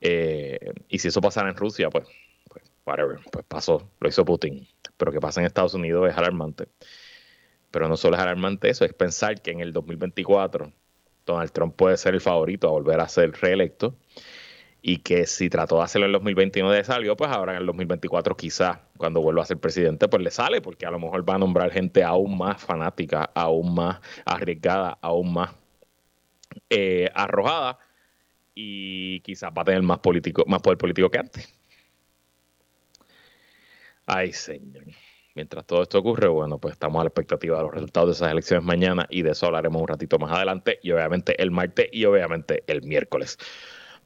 Eh, 0.00 0.72
y 0.88 0.98
si 0.98 1.08
eso 1.08 1.20
pasara 1.20 1.50
en 1.50 1.56
Rusia, 1.56 1.90
pues, 1.90 2.08
pues, 2.48 2.64
whatever, 2.86 3.18
pues 3.30 3.44
pasó, 3.46 3.90
lo 4.00 4.08
hizo 4.08 4.24
Putin. 4.24 4.66
Pero 4.96 5.12
que 5.12 5.20
pasa 5.20 5.40
en 5.40 5.46
Estados 5.46 5.74
Unidos 5.74 6.08
es 6.08 6.16
alarmante. 6.16 6.68
Pero 7.70 7.86
no 7.86 7.98
solo 7.98 8.16
es 8.16 8.22
alarmante 8.22 8.70
eso, 8.70 8.86
es 8.86 8.94
pensar 8.94 9.42
que 9.42 9.50
en 9.50 9.60
el 9.60 9.74
2024 9.74 10.72
Donald 11.26 11.52
Trump 11.52 11.76
puede 11.76 11.98
ser 11.98 12.14
el 12.14 12.22
favorito 12.22 12.66
a 12.66 12.70
volver 12.70 12.98
a 12.98 13.08
ser 13.08 13.32
reelecto 13.32 13.94
y 14.80 14.98
que 14.98 15.26
si 15.26 15.50
trató 15.50 15.78
de 15.78 15.82
hacerlo 15.82 16.06
en 16.06 16.10
el 16.10 16.12
2021 16.14 16.70
de 16.70 16.84
salió, 16.84 17.16
pues 17.16 17.30
ahora 17.30 17.52
en 17.52 17.58
el 17.58 17.66
2024 17.66 18.36
quizás 18.36 18.78
cuando 18.96 19.20
vuelva 19.20 19.42
a 19.42 19.46
ser 19.46 19.58
presidente, 19.58 20.08
pues 20.08 20.22
le 20.22 20.30
sale, 20.30 20.60
porque 20.60 20.86
a 20.86 20.90
lo 20.90 20.98
mejor 20.98 21.28
va 21.28 21.34
a 21.34 21.38
nombrar 21.38 21.70
gente 21.70 22.04
aún 22.04 22.38
más 22.38 22.62
fanática, 22.62 23.30
aún 23.34 23.74
más 23.74 24.00
arriesgada, 24.24 24.98
aún 25.02 25.32
más 25.32 25.54
eh, 26.70 27.10
arrojada 27.14 27.78
y 28.54 29.20
quizás 29.20 29.50
va 29.56 29.62
a 29.62 29.64
tener 29.64 29.82
más, 29.82 29.98
político, 29.98 30.44
más 30.46 30.62
poder 30.62 30.78
político 30.78 31.10
que 31.10 31.18
antes. 31.18 31.54
Ay, 34.06 34.32
señor. 34.32 34.84
Mientras 35.34 35.66
todo 35.66 35.82
esto 35.82 35.98
ocurre, 35.98 36.26
bueno, 36.26 36.58
pues 36.58 36.72
estamos 36.72 36.98
a 36.98 37.04
la 37.04 37.08
expectativa 37.08 37.58
de 37.58 37.62
los 37.62 37.72
resultados 37.72 38.08
de 38.08 38.12
esas 38.14 38.32
elecciones 38.32 38.64
mañana 38.64 39.06
y 39.08 39.22
de 39.22 39.30
eso 39.30 39.46
hablaremos 39.46 39.80
un 39.80 39.86
ratito 39.86 40.18
más 40.18 40.32
adelante 40.32 40.80
y 40.82 40.90
obviamente 40.90 41.40
el 41.40 41.52
martes 41.52 41.88
y 41.92 42.04
obviamente 42.06 42.64
el 42.66 42.82
miércoles. 42.82 43.38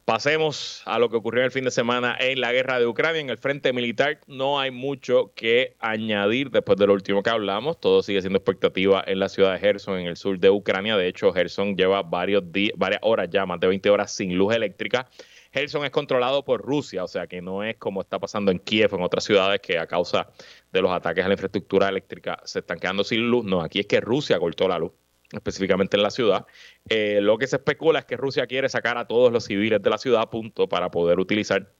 Pasemos 0.04 0.82
a 0.84 0.98
lo 0.98 1.08
que 1.10 1.16
ocurrió 1.16 1.44
el 1.44 1.52
fin 1.52 1.62
de 1.62 1.70
semana 1.70 2.16
en 2.18 2.40
la 2.40 2.52
guerra 2.52 2.80
de 2.80 2.86
Ucrania. 2.86 3.20
En 3.20 3.30
el 3.30 3.38
frente 3.38 3.72
militar 3.72 4.18
no 4.26 4.58
hay 4.58 4.72
mucho 4.72 5.32
que 5.36 5.76
añadir 5.78 6.50
después 6.50 6.76
de 6.76 6.88
lo 6.88 6.94
último 6.94 7.22
que 7.22 7.30
hablamos. 7.30 7.78
Todo 7.78 8.02
sigue 8.02 8.20
siendo 8.20 8.38
expectativa 8.38 9.04
en 9.06 9.20
la 9.20 9.28
ciudad 9.28 9.52
de 9.52 9.60
Gerson, 9.60 10.00
en 10.00 10.06
el 10.08 10.16
sur 10.16 10.40
de 10.40 10.50
Ucrania. 10.50 10.96
De 10.96 11.06
hecho, 11.06 11.32
Gerson 11.32 11.76
lleva 11.76 12.02
varios 12.02 12.42
varias 12.74 13.00
horas 13.04 13.28
ya, 13.30 13.46
más 13.46 13.60
de 13.60 13.68
20 13.68 13.90
horas 13.90 14.12
sin 14.12 14.36
luz 14.36 14.52
eléctrica. 14.52 15.08
Gerson 15.52 15.84
es 15.84 15.92
controlado 15.92 16.44
por 16.44 16.62
Rusia, 16.62 17.04
o 17.04 17.08
sea 17.08 17.28
que 17.28 17.40
no 17.40 17.62
es 17.62 17.76
como 17.76 18.00
está 18.00 18.18
pasando 18.18 18.50
en 18.50 18.58
Kiev, 18.58 18.92
en 18.94 19.02
otras 19.02 19.22
ciudades 19.22 19.60
que 19.60 19.78
a 19.78 19.86
causa 19.86 20.30
de 20.72 20.82
los 20.82 20.90
ataques 20.90 21.24
a 21.24 21.28
la 21.28 21.34
infraestructura 21.34 21.88
eléctrica 21.88 22.40
se 22.44 22.58
están 22.58 22.80
quedando 22.80 23.04
sin 23.04 23.30
luz. 23.30 23.44
No, 23.44 23.60
aquí 23.60 23.78
es 23.78 23.86
que 23.86 24.00
Rusia 24.00 24.40
cortó 24.40 24.66
la 24.66 24.78
luz 24.78 24.92
específicamente 25.32 25.96
en 25.96 26.02
la 26.02 26.10
ciudad. 26.10 26.46
Eh, 26.88 27.20
lo 27.20 27.38
que 27.38 27.46
se 27.46 27.56
especula 27.56 28.00
es 28.00 28.04
que 28.04 28.16
Rusia 28.16 28.46
quiere 28.46 28.68
sacar 28.68 28.98
a 28.98 29.06
todos 29.06 29.32
los 29.32 29.44
civiles 29.44 29.82
de 29.82 29.90
la 29.90 29.98
ciudad, 29.98 30.28
punto, 30.30 30.68
para 30.68 30.90
poder 30.90 31.18
utilizar 31.18 31.72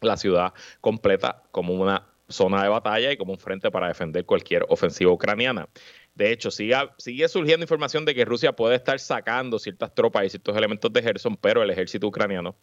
la 0.00 0.16
ciudad 0.16 0.52
completa 0.80 1.42
como 1.50 1.74
una 1.74 2.06
zona 2.28 2.62
de 2.62 2.68
batalla 2.68 3.12
y 3.12 3.16
como 3.16 3.32
un 3.32 3.38
frente 3.38 3.70
para 3.70 3.88
defender 3.88 4.24
cualquier 4.24 4.64
ofensiva 4.68 5.10
ucraniana. 5.10 5.68
De 6.14 6.32
hecho, 6.32 6.50
sigue, 6.50 6.76
sigue 6.98 7.28
surgiendo 7.28 7.64
información 7.64 8.04
de 8.04 8.14
que 8.14 8.24
Rusia 8.24 8.52
puede 8.52 8.76
estar 8.76 8.98
sacando 8.98 9.58
ciertas 9.58 9.94
tropas 9.94 10.26
y 10.26 10.30
ciertos 10.30 10.56
elementos 10.56 10.92
de 10.92 11.02
Gerson, 11.02 11.36
pero 11.36 11.62
el 11.62 11.70
ejército 11.70 12.06
ucraniano 12.06 12.56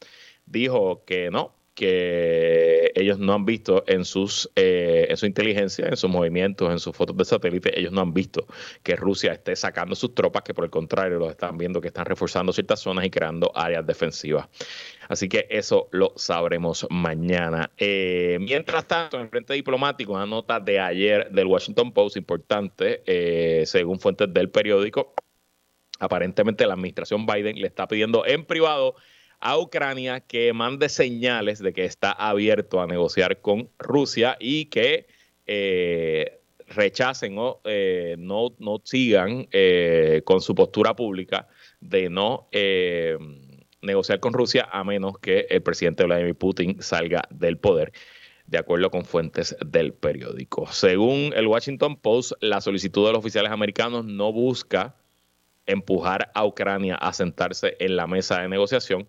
dijo 0.46 1.03
que 1.05 1.32
no, 1.32 1.55
que 1.75 2.91
ellos 2.96 3.20
no 3.20 3.34
han 3.34 3.46
visto 3.46 3.84
en 3.86 4.05
sus 4.05 4.50
eh, 4.55 5.08
en 5.10 5.17
su 5.17 5.25
inteligencia, 5.25 5.88
en 5.88 5.98
sus 5.98 6.10
movimientos, 6.10 6.72
en 6.72 6.79
sus 6.79 6.96
fotos 6.96 7.15
de 7.17 7.25
satélite, 7.25 7.77
ellos 7.77 7.91
no 7.91 8.01
han 8.01 8.13
visto 8.13 8.48
que 8.82 8.96
Rusia 8.96 9.34
esté 9.34 9.55
sacando 9.55 9.94
sus 9.94 10.15
tropas, 10.15 10.44
que 10.44 10.53
por 10.53 10.63
el 10.63 10.72
contrario 10.72 11.20
los 11.20 11.29
están 11.29 11.58
viendo 11.58 11.82
que 11.82 11.89
están 11.89 12.05
reforzando 12.05 12.53
ciertas 12.53 12.79
zonas 12.79 13.05
y 13.05 13.10
creando 13.10 13.51
áreas 13.53 13.86
defensivas. 13.86 14.48
Así 15.10 15.27
que 15.27 15.48
eso 15.50 15.89
lo 15.91 16.13
sabremos 16.15 16.88
mañana. 16.89 17.70
Eh, 17.77 18.38
mientras 18.39 18.88
tanto, 18.88 19.17
en 19.17 19.24
el 19.24 19.29
frente 19.29 19.53
diplomático, 19.53 20.13
una 20.13 20.25
nota 20.25 20.60
de 20.60 20.79
ayer 20.79 21.29
del 21.29 21.48
Washington 21.48 21.91
Post 21.91 22.17
importante, 22.17 23.03
eh, 23.05 23.65
según 23.65 24.00
fuentes 24.00 24.34
del 24.34 24.50
periódico, 24.50 25.13
aparentemente 26.00 26.65
la 26.65 26.74
administración 26.74 27.25
Biden 27.25 27.60
le 27.60 27.67
está 27.67 27.88
pidiendo 27.88 28.25
en 28.25 28.46
privado 28.46 28.96
a 29.39 29.57
Ucrania 29.57 30.19
que 30.19 30.53
mande 30.53 30.89
señales 30.89 31.59
de 31.59 31.73
que 31.73 31.85
está 31.85 32.11
abierto 32.11 32.81
a 32.81 32.87
negociar 32.87 33.41
con 33.41 33.69
Rusia 33.77 34.37
y 34.39 34.65
que 34.65 35.07
eh, 35.45 36.39
rechacen 36.67 37.37
o 37.37 37.61
eh, 37.63 38.15
no, 38.17 38.55
no, 38.59 38.81
sigan 38.83 39.47
eh, 39.51 40.21
con 40.25 40.41
su 40.41 40.55
postura 40.55 40.95
pública 40.95 41.47
de 41.79 42.09
no 42.09 42.47
negociar 43.81 44.19
con 44.19 44.33
Rusia 44.33 44.67
a 44.71 44.83
menos 44.83 45.19
que 45.19 45.45
el 45.49 45.61
presidente 45.61 46.03
Vladimir 46.03 46.35
Putin 46.35 46.81
salga 46.81 47.21
del 47.29 47.57
poder 47.57 47.91
de 48.47 48.57
acuerdo 48.57 48.91
con 48.91 49.05
fuentes 49.05 49.55
del 49.65 49.93
periódico. 49.93 50.67
Según 50.71 51.33
el 51.35 51.47
Washington 51.47 51.97
Post, 51.97 52.33
la 52.41 52.61
solicitud 52.61 53.05
de 53.05 53.13
los 53.13 53.19
oficiales 53.19 53.51
americanos 53.51 54.05
no 54.05 54.31
busca 54.31 54.95
empujar 55.65 56.31
a 56.34 56.45
Ucrania 56.45 56.95
a 56.95 57.13
sentarse 57.13 57.75
en 57.79 57.95
la 57.95 58.07
mesa 58.07 58.41
de 58.41 58.50
negociación, 58.50 59.07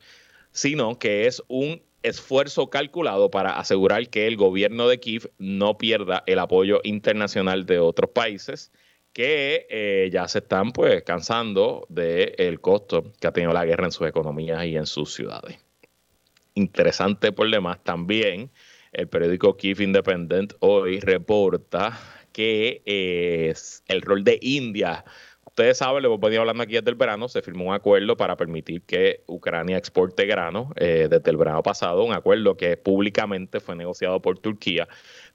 sino 0.53 0.99
que 0.99 1.27
es 1.27 1.43
un 1.49 1.83
esfuerzo 2.03 2.71
calculado 2.71 3.31
para 3.31 3.59
asegurar 3.59 4.09
que 4.09 4.27
el 4.27 4.37
gobierno 4.37 4.89
de 4.89 5.01
Kiev 5.01 5.31
no 5.39 5.77
pierda 5.77 6.23
el 6.27 6.39
apoyo 6.39 6.81
internacional 6.85 7.67
de 7.67 7.79
otros 7.81 8.11
países 8.11 8.73
que 9.13 9.67
eh, 9.71 10.11
ya 10.13 10.29
se 10.29 10.39
están 10.39 10.73
pues 10.73 11.03
cansando 11.03 11.87
del 11.89 12.61
costo 12.61 13.13
que 13.19 13.27
ha 13.27 13.33
tenido 13.33 13.53
la 13.53 13.65
guerra 13.65 13.87
en 13.87 13.93
sus 13.93 14.07
economías 14.07 14.65
y 14.67 14.77
en 14.77 14.87
sus 14.87 15.15
ciudades. 15.15 15.59
Interesante 16.55 17.33
por 17.33 17.51
demás 17.51 17.83
también, 17.83 18.51
el 18.93 19.09
periódico 19.09 19.57
Kiev 19.57 19.81
Independent 19.81 20.55
hoy 20.61 21.01
reporta 21.01 21.99
que 22.33 22.83
es 22.85 23.83
el 23.89 24.03
rol 24.03 24.23
de 24.23 24.39
India 24.43 25.05
ustedes 25.57 25.79
saben, 25.79 26.03
le 26.03 26.09
hemos 26.09 26.21
venido 26.21 26.43
hablando 26.43 26.63
aquí 26.63 26.75
desde 26.75 26.91
el 26.91 26.97
verano, 26.97 27.29
se 27.29 27.41
firmó 27.41 27.65
un 27.65 27.75
acuerdo 27.75 28.15
para 28.15 28.37
permitir 28.37 28.83
que 28.83 29.23
Ucrania 29.27 29.79
exporte 29.79 30.27
grano 30.27 30.71
eh, 30.77 31.09
desde 31.09 31.31
el 31.31 31.39
verano 31.39 31.63
pasado, 31.63 32.05
un 32.05 32.13
acuerdo 32.13 32.59
que 32.59 32.77
públicamente 32.77 33.59
fue 33.59 33.75
negociado 33.75 34.21
por 34.21 34.39
Turquía, 34.39 34.87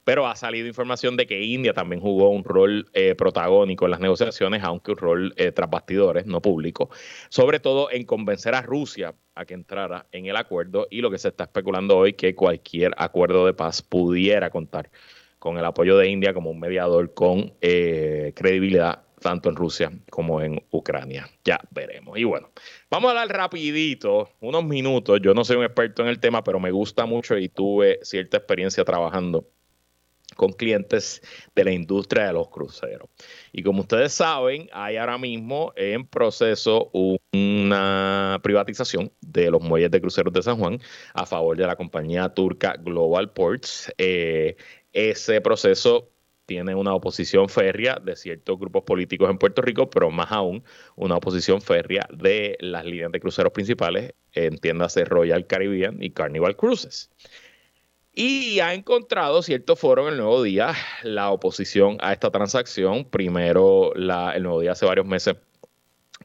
pero 0.03 0.27
ha 0.27 0.35
salido 0.35 0.67
información 0.67 1.17
de 1.17 1.25
que 1.25 1.41
India 1.41 1.73
también 1.73 2.03
jugó 2.03 2.29
un 2.29 2.43
rol 2.43 2.87
eh, 2.93 3.15
protagónico 3.15 3.85
en 3.85 3.91
las 3.91 3.99
negociaciones, 3.99 4.61
aunque 4.63 4.91
un 4.91 4.97
rol 4.97 5.33
eh, 5.37 5.51
tras 5.51 5.71
bastidores, 5.71 6.27
no 6.27 6.39
público, 6.39 6.91
sobre 7.29 7.59
todo 7.59 7.89
en 7.89 8.05
convencer 8.05 8.53
a 8.53 8.61
Rusia 8.61 9.15
a 9.33 9.45
que 9.45 9.55
entrara 9.55 10.05
en 10.11 10.27
el 10.27 10.35
acuerdo 10.35 10.87
y 10.91 11.01
lo 11.01 11.09
que 11.09 11.17
se 11.17 11.29
está 11.29 11.45
especulando 11.45 11.97
hoy 11.97 12.13
que 12.13 12.35
cualquier 12.35 12.93
acuerdo 12.95 13.47
de 13.47 13.55
paz 13.55 13.81
pudiera 13.81 14.51
contar 14.51 14.91
con 15.39 15.57
el 15.57 15.65
apoyo 15.65 15.97
de 15.97 16.09
India 16.09 16.31
como 16.31 16.51
un 16.51 16.59
mediador 16.59 17.11
con 17.15 17.55
credibilidad 17.59 19.01
tanto 19.21 19.49
en 19.49 19.55
Rusia 19.55 19.91
como 20.09 20.41
en 20.41 20.61
Ucrania. 20.71 21.29
Ya 21.45 21.59
veremos. 21.71 22.17
Y 22.17 22.23
bueno, 22.23 22.49
vamos 22.89 23.07
a 23.07 23.21
hablar 23.21 23.35
rapidito, 23.35 24.29
unos 24.41 24.65
minutos. 24.65 25.19
Yo 25.21 25.33
no 25.33 25.45
soy 25.45 25.57
un 25.57 25.63
experto 25.63 26.01
en 26.01 26.09
el 26.09 26.19
tema, 26.19 26.43
pero 26.43 26.59
me 26.59 26.71
gusta 26.71 27.05
mucho 27.05 27.37
y 27.37 27.47
tuve 27.47 27.99
cierta 28.01 28.37
experiencia 28.37 28.83
trabajando 28.83 29.47
con 30.35 30.53
clientes 30.53 31.21
de 31.55 31.63
la 31.63 31.71
industria 31.71 32.27
de 32.27 32.33
los 32.33 32.49
cruceros. 32.49 33.09
Y 33.51 33.63
como 33.63 33.81
ustedes 33.81 34.13
saben, 34.13 34.69
hay 34.71 34.97
ahora 34.97 35.17
mismo 35.17 35.73
en 35.75 36.07
proceso 36.07 36.89
una 36.93 38.39
privatización 38.41 39.11
de 39.21 39.51
los 39.51 39.61
muelles 39.61 39.91
de 39.91 40.01
cruceros 40.01 40.33
de 40.33 40.41
San 40.41 40.57
Juan 40.57 40.79
a 41.13 41.25
favor 41.25 41.57
de 41.57 41.67
la 41.67 41.75
compañía 41.75 42.29
turca 42.29 42.75
Global 42.79 43.31
Ports. 43.31 43.91
Eh, 43.97 44.55
ese 44.93 45.41
proceso 45.41 46.10
tiene 46.51 46.75
una 46.75 46.93
oposición 46.93 47.47
férrea 47.47 47.95
de 48.03 48.13
ciertos 48.17 48.59
grupos 48.59 48.83
políticos 48.83 49.29
en 49.29 49.37
Puerto 49.37 49.61
Rico, 49.61 49.89
pero 49.89 50.11
más 50.11 50.33
aún 50.33 50.65
una 50.97 51.15
oposición 51.15 51.61
férrea 51.61 52.05
de 52.11 52.57
las 52.59 52.83
líneas 52.83 53.09
de 53.13 53.21
cruceros 53.21 53.53
principales, 53.53 54.15
entiéndase 54.33 55.05
Royal 55.05 55.47
Caribbean 55.47 56.03
y 56.03 56.09
Carnival 56.09 56.57
Cruises. 56.57 57.09
Y 58.13 58.59
ha 58.59 58.73
encontrado 58.73 59.41
cierto 59.43 59.77
foro 59.77 60.09
en 60.09 60.15
el 60.15 60.17
Nuevo 60.17 60.43
Día 60.43 60.73
la 61.03 61.31
oposición 61.31 61.95
a 62.01 62.11
esta 62.11 62.31
transacción. 62.31 63.05
Primero, 63.05 63.95
el 63.95 64.43
Nuevo 64.43 64.59
Día 64.59 64.73
hace 64.73 64.85
varios 64.85 65.05
meses 65.05 65.37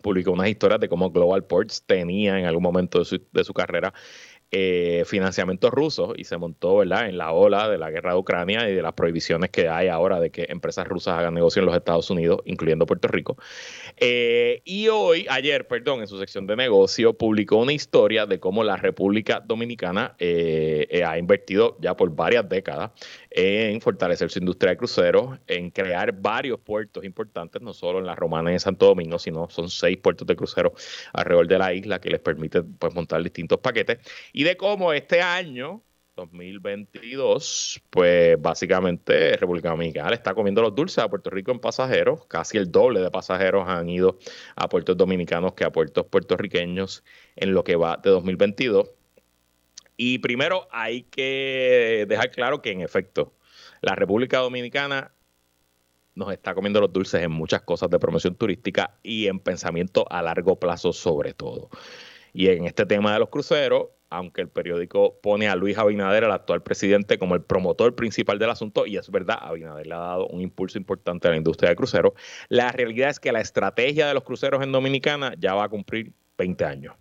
publicó 0.02 0.32
unas 0.32 0.48
historias 0.48 0.80
de 0.80 0.88
cómo 0.88 1.12
Global 1.12 1.44
Ports 1.44 1.84
tenía 1.86 2.36
en 2.36 2.46
algún 2.46 2.64
momento 2.64 2.98
de 2.98 3.04
su, 3.04 3.22
de 3.32 3.44
su 3.44 3.54
carrera 3.54 3.94
eh, 4.58 5.04
financiamientos 5.04 5.70
rusos 5.70 6.14
y 6.16 6.24
se 6.24 6.38
montó 6.38 6.82
en 6.82 7.18
la 7.18 7.32
ola 7.32 7.68
de 7.68 7.76
la 7.76 7.90
guerra 7.90 8.12
de 8.12 8.18
Ucrania 8.18 8.70
y 8.70 8.74
de 8.74 8.80
las 8.80 8.94
prohibiciones 8.94 9.50
que 9.50 9.68
hay 9.68 9.88
ahora 9.88 10.18
de 10.18 10.30
que 10.30 10.46
empresas 10.48 10.88
rusas 10.88 11.18
hagan 11.18 11.34
negocio 11.34 11.60
en 11.60 11.66
los 11.66 11.76
Estados 11.76 12.08
Unidos, 12.08 12.40
incluyendo 12.46 12.86
Puerto 12.86 13.06
Rico. 13.06 13.36
Eh, 13.98 14.62
y 14.64 14.88
hoy, 14.88 15.26
ayer, 15.28 15.68
perdón, 15.68 16.00
en 16.00 16.06
su 16.06 16.18
sección 16.18 16.46
de 16.46 16.56
negocio, 16.56 17.12
publicó 17.12 17.56
una 17.56 17.74
historia 17.74 18.24
de 18.24 18.40
cómo 18.40 18.64
la 18.64 18.76
República 18.76 19.42
Dominicana 19.44 20.14
eh, 20.18 21.02
ha 21.06 21.18
invertido 21.18 21.76
ya 21.78 21.94
por 21.94 22.16
varias 22.16 22.48
décadas 22.48 22.92
en 23.36 23.80
fortalecer 23.82 24.30
su 24.30 24.38
industria 24.38 24.70
de 24.70 24.78
cruceros, 24.78 25.38
en 25.46 25.70
crear 25.70 26.10
varios 26.12 26.58
puertos 26.58 27.04
importantes, 27.04 27.60
no 27.60 27.74
solo 27.74 27.98
en 27.98 28.06
la 28.06 28.14
Romana 28.14 28.50
y 28.50 28.54
en 28.54 28.60
Santo 28.60 28.86
Domingo, 28.86 29.18
sino 29.18 29.50
son 29.50 29.68
seis 29.68 29.98
puertos 29.98 30.26
de 30.26 30.34
cruceros 30.34 30.72
alrededor 31.12 31.46
de 31.46 31.58
la 31.58 31.74
isla 31.74 32.00
que 32.00 32.08
les 32.08 32.20
permite 32.20 32.62
pues, 32.62 32.94
montar 32.94 33.22
distintos 33.22 33.58
paquetes, 33.60 33.98
y 34.32 34.44
de 34.44 34.56
cómo 34.56 34.92
este 34.94 35.20
año, 35.20 35.82
2022, 36.16 37.82
pues 37.90 38.40
básicamente 38.40 39.36
República 39.36 39.68
Dominicana 39.68 40.14
está 40.14 40.32
comiendo 40.32 40.62
los 40.62 40.74
dulces 40.74 40.98
a 41.04 41.08
Puerto 41.10 41.28
Rico 41.28 41.52
en 41.52 41.60
pasajeros, 41.60 42.24
casi 42.26 42.56
el 42.56 42.72
doble 42.72 43.00
de 43.00 43.10
pasajeros 43.10 43.68
han 43.68 43.86
ido 43.90 44.18
a 44.56 44.66
puertos 44.70 44.96
dominicanos 44.96 45.52
que 45.52 45.64
a 45.64 45.70
puertos 45.70 46.06
puertorriqueños 46.06 47.04
en 47.36 47.52
lo 47.52 47.64
que 47.64 47.76
va 47.76 47.98
de 47.98 48.08
2022 48.08 48.95
y 49.96 50.18
primero 50.18 50.68
hay 50.70 51.02
que 51.02 52.06
dejar 52.08 52.30
claro 52.30 52.62
que 52.62 52.70
en 52.70 52.80
efecto, 52.80 53.34
la 53.80 53.94
República 53.94 54.38
Dominicana 54.38 55.12
nos 56.14 56.32
está 56.32 56.54
comiendo 56.54 56.80
los 56.80 56.92
dulces 56.92 57.22
en 57.22 57.30
muchas 57.30 57.62
cosas 57.62 57.90
de 57.90 57.98
promoción 57.98 58.34
turística 58.34 58.98
y 59.02 59.26
en 59.26 59.38
pensamiento 59.38 60.06
a 60.10 60.22
largo 60.22 60.58
plazo 60.58 60.92
sobre 60.92 61.34
todo. 61.34 61.70
Y 62.32 62.48
en 62.48 62.64
este 62.64 62.86
tema 62.86 63.12
de 63.12 63.18
los 63.18 63.28
cruceros, 63.28 63.88
aunque 64.08 64.40
el 64.40 64.48
periódico 64.48 65.18
pone 65.20 65.48
a 65.48 65.56
Luis 65.56 65.76
Abinader, 65.78 66.24
el 66.24 66.32
actual 66.32 66.62
presidente, 66.62 67.18
como 67.18 67.34
el 67.34 67.42
promotor 67.42 67.94
principal 67.94 68.38
del 68.38 68.50
asunto, 68.50 68.86
y 68.86 68.96
es 68.96 69.10
verdad, 69.10 69.38
Abinader 69.40 69.86
le 69.86 69.94
ha 69.94 69.98
dado 69.98 70.26
un 70.28 70.40
impulso 70.40 70.78
importante 70.78 71.28
a 71.28 71.32
la 71.32 71.36
industria 71.36 71.70
de 71.70 71.76
cruceros, 71.76 72.12
la 72.48 72.72
realidad 72.72 73.10
es 73.10 73.20
que 73.20 73.32
la 73.32 73.40
estrategia 73.40 74.06
de 74.06 74.14
los 74.14 74.24
cruceros 74.24 74.62
en 74.62 74.72
Dominicana 74.72 75.34
ya 75.38 75.54
va 75.54 75.64
a 75.64 75.68
cumplir 75.68 76.12
20 76.38 76.64
años. 76.64 76.94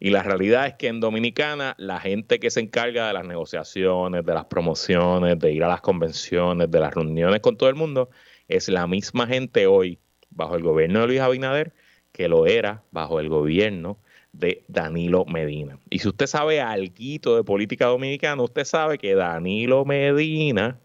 Y 0.00 0.10
la 0.10 0.22
realidad 0.22 0.66
es 0.66 0.74
que 0.74 0.88
en 0.88 1.00
Dominicana 1.00 1.74
la 1.78 1.98
gente 1.98 2.38
que 2.38 2.50
se 2.50 2.60
encarga 2.60 3.08
de 3.08 3.14
las 3.14 3.26
negociaciones, 3.26 4.24
de 4.24 4.34
las 4.34 4.44
promociones, 4.44 5.38
de 5.38 5.52
ir 5.52 5.64
a 5.64 5.68
las 5.68 5.80
convenciones, 5.80 6.70
de 6.70 6.80
las 6.80 6.94
reuniones 6.94 7.40
con 7.40 7.56
todo 7.56 7.68
el 7.68 7.74
mundo, 7.74 8.10
es 8.46 8.68
la 8.68 8.86
misma 8.86 9.26
gente 9.26 9.66
hoy 9.66 9.98
bajo 10.30 10.54
el 10.54 10.62
gobierno 10.62 11.00
de 11.00 11.06
Luis 11.08 11.20
Abinader 11.20 11.72
que 12.12 12.28
lo 12.28 12.46
era 12.46 12.82
bajo 12.90 13.20
el 13.20 13.28
gobierno 13.28 13.98
de 14.32 14.64
Danilo 14.68 15.24
Medina. 15.24 15.78
Y 15.90 16.00
si 16.00 16.08
usted 16.08 16.26
sabe 16.26 16.60
algo 16.60 17.36
de 17.36 17.44
política 17.44 17.86
dominicana, 17.86 18.42
usted 18.42 18.64
sabe 18.64 18.98
que 18.98 19.14
Danilo 19.14 19.84
Medina 19.84 20.78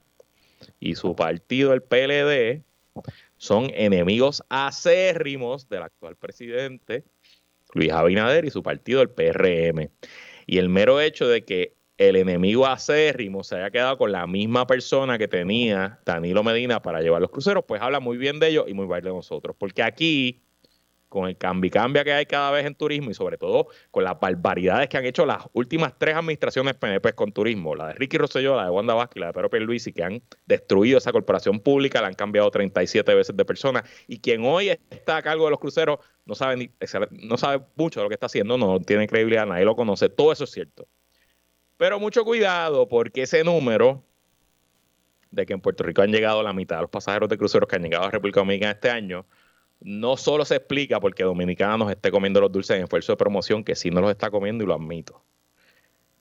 y 0.79 0.96
su 0.96 1.15
partido, 1.15 1.74
el 1.74 1.82
PLD, 1.82 2.63
son 3.38 3.72
enemigos 3.74 4.43
acérrimos 4.50 5.67
del 5.67 5.84
actual 5.84 6.15
presidente 6.15 7.03
Luis 7.74 7.92
Abinader 7.92 8.46
y 8.46 8.50
su 8.50 8.63
partido, 8.63 9.01
el 9.01 9.10
PRM. 9.10 9.89
Y 10.46 10.58
el 10.58 10.70
mero 10.70 11.00
hecho 11.00 11.27
de 11.27 11.46
que 11.46 11.75
el 11.98 12.15
enemigo 12.15 12.65
acérrimo 12.65 13.44
se 13.44 13.56
haya 13.56 13.70
quedado 13.70 13.98
con 13.98 14.12
la 14.12 14.25
misma 14.27 14.65
persona 14.65 15.18
que 15.18 15.27
tenía 15.27 16.00
Danilo 16.06 16.44
Medina 16.44 16.82
para 16.82 17.01
llevar 17.01 17.22
los 17.22 17.30
cruceros, 17.30 17.63
pues 17.68 17.82
habla 17.82 18.00
muy 18.00 18.18
bien 18.18 18.39
de 18.39 18.50
ellos 18.50 18.65
y 18.68 18.74
muy 18.74 18.88
mal 18.88 19.01
de 19.01 19.10
nosotros. 19.10 19.56
Porque 19.58 19.84
aquí, 19.84 20.42
con 21.08 21.30
el 21.30 21.38
cambio 21.38 21.70
cambia 21.70 22.03
que 22.03 22.12
hay 22.12 22.25
cada 22.25 22.50
vez 22.50 22.65
en 22.65 22.74
turismo 22.74 23.12
y 23.12 23.13
sobre 23.13 23.38
todo 23.38 23.68
con 23.92 24.03
las 24.03 24.20
barbaridades 24.20 24.89
que 24.89 24.98
han 24.98 25.06
hecho 25.06 25.27
las 25.27 25.44
últimas 25.53 25.94
tres 26.00 26.15
administraciones 26.15 26.74
PNP 26.74 27.13
con 27.13 27.32
turismo, 27.32 27.75
la 27.75 27.89
de 27.89 27.94
Ricky 27.94 28.18
Rosselló, 28.18 28.56
la 28.56 28.65
de 28.65 28.72
Wanda 28.72 28.96
Vázquez 28.96 29.18
y 29.18 29.20
la 29.20 29.27
de 29.27 29.34
Pedro 29.34 29.50
Pierluisi, 29.51 29.94
que 29.94 30.03
han 30.03 30.24
destruido 30.48 30.98
esa 30.98 31.12
corporación 31.12 31.60
pública, 31.60 32.01
la 32.01 32.08
han 32.08 32.15
cambiado 32.15 32.50
37 32.50 33.13
veces 33.13 33.38
de 33.38 33.46
persona 33.46 33.84
y 34.08 34.20
quien 34.20 34.44
hoy 34.44 34.70
está 34.70 35.18
a 35.18 35.22
cargo 35.22 35.46
de 35.46 35.51
los 35.51 35.60
cruceros 35.60 36.00
no 36.25 36.36
sabe, 36.36 36.58
ni, 36.58 36.72
no 37.12 37.38
sabe 37.38 37.63
mucho 37.75 38.00
de 38.00 38.06
lo 38.06 38.10
que 38.10 38.15
está 38.15 38.27
haciendo, 38.27 38.58
no 38.58 38.80
tiene 38.80 39.08
credibilidad, 39.08 39.46
nadie 39.46 39.65
lo 39.65 39.75
conoce, 39.75 40.10
todo 40.10 40.32
eso 40.32 40.46
es 40.46 40.51
cierto. 40.51 40.88
Pero 41.77 42.00
mucho 42.00 42.24
cuidado 42.24 42.88
porque 42.88 43.24
ese 43.24 43.44
número 43.44 44.03
de 45.32 45.46
que 45.46 45.53
en 45.53 45.62
Puerto 45.62 45.84
Rico 45.84 46.01
han 46.01 46.12
llegado 46.12 46.44
la 46.44 46.53
mitad 46.53 46.77
de 46.77 46.84
los 46.84 46.92
pasajeros 46.92 47.27
de 47.27 47.38
cruceros 47.38 47.68
que 47.68 47.75
han 47.75 47.84
llegado 47.84 48.06
a 48.06 48.12
República 48.12 48.39
Dominicana 48.39 48.72
este 48.72 48.89
año, 48.89 49.25
no 49.82 50.15
solo 50.15 50.46
se 50.46 50.56
explica 50.56 51.00
porque 51.00 51.24
Dominicana 51.24 51.77
nos 51.77 51.92
esté 51.92 52.12
comiendo 52.12 52.39
los 52.39 52.51
dulces 52.51 52.77
en 52.77 52.84
esfuerzo 52.84 53.13
de 53.13 53.18
promoción, 53.18 53.63
que 53.63 53.75
sí 53.75 53.89
no 53.89 54.00
los 54.01 54.12
está 54.12 54.30
comiendo 54.30 54.63
y 54.63 54.68
lo 54.68 54.75
admito. 54.75 55.24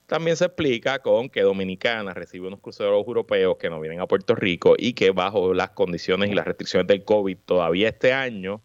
También 0.06 0.37
se 0.37 0.47
explica 0.47 0.99
con 0.99 1.30
que 1.30 1.42
Dominicana 1.42 2.12
recibe 2.12 2.49
unos 2.49 2.61
cruceros 2.61 3.06
europeos 3.06 3.56
que 3.56 3.71
no 3.71 3.80
vienen 3.80 4.00
a 4.00 4.06
Puerto 4.06 4.35
Rico 4.35 4.75
y 4.76 4.94
que 4.94 5.11
bajo 5.11 5.54
las 5.54 5.71
condiciones 5.71 6.30
y 6.30 6.35
las 6.35 6.44
restricciones 6.44 6.87
del 6.88 7.04
COVID 7.04 7.38
todavía 7.47 7.88
este 7.88 8.12
año 8.12 8.62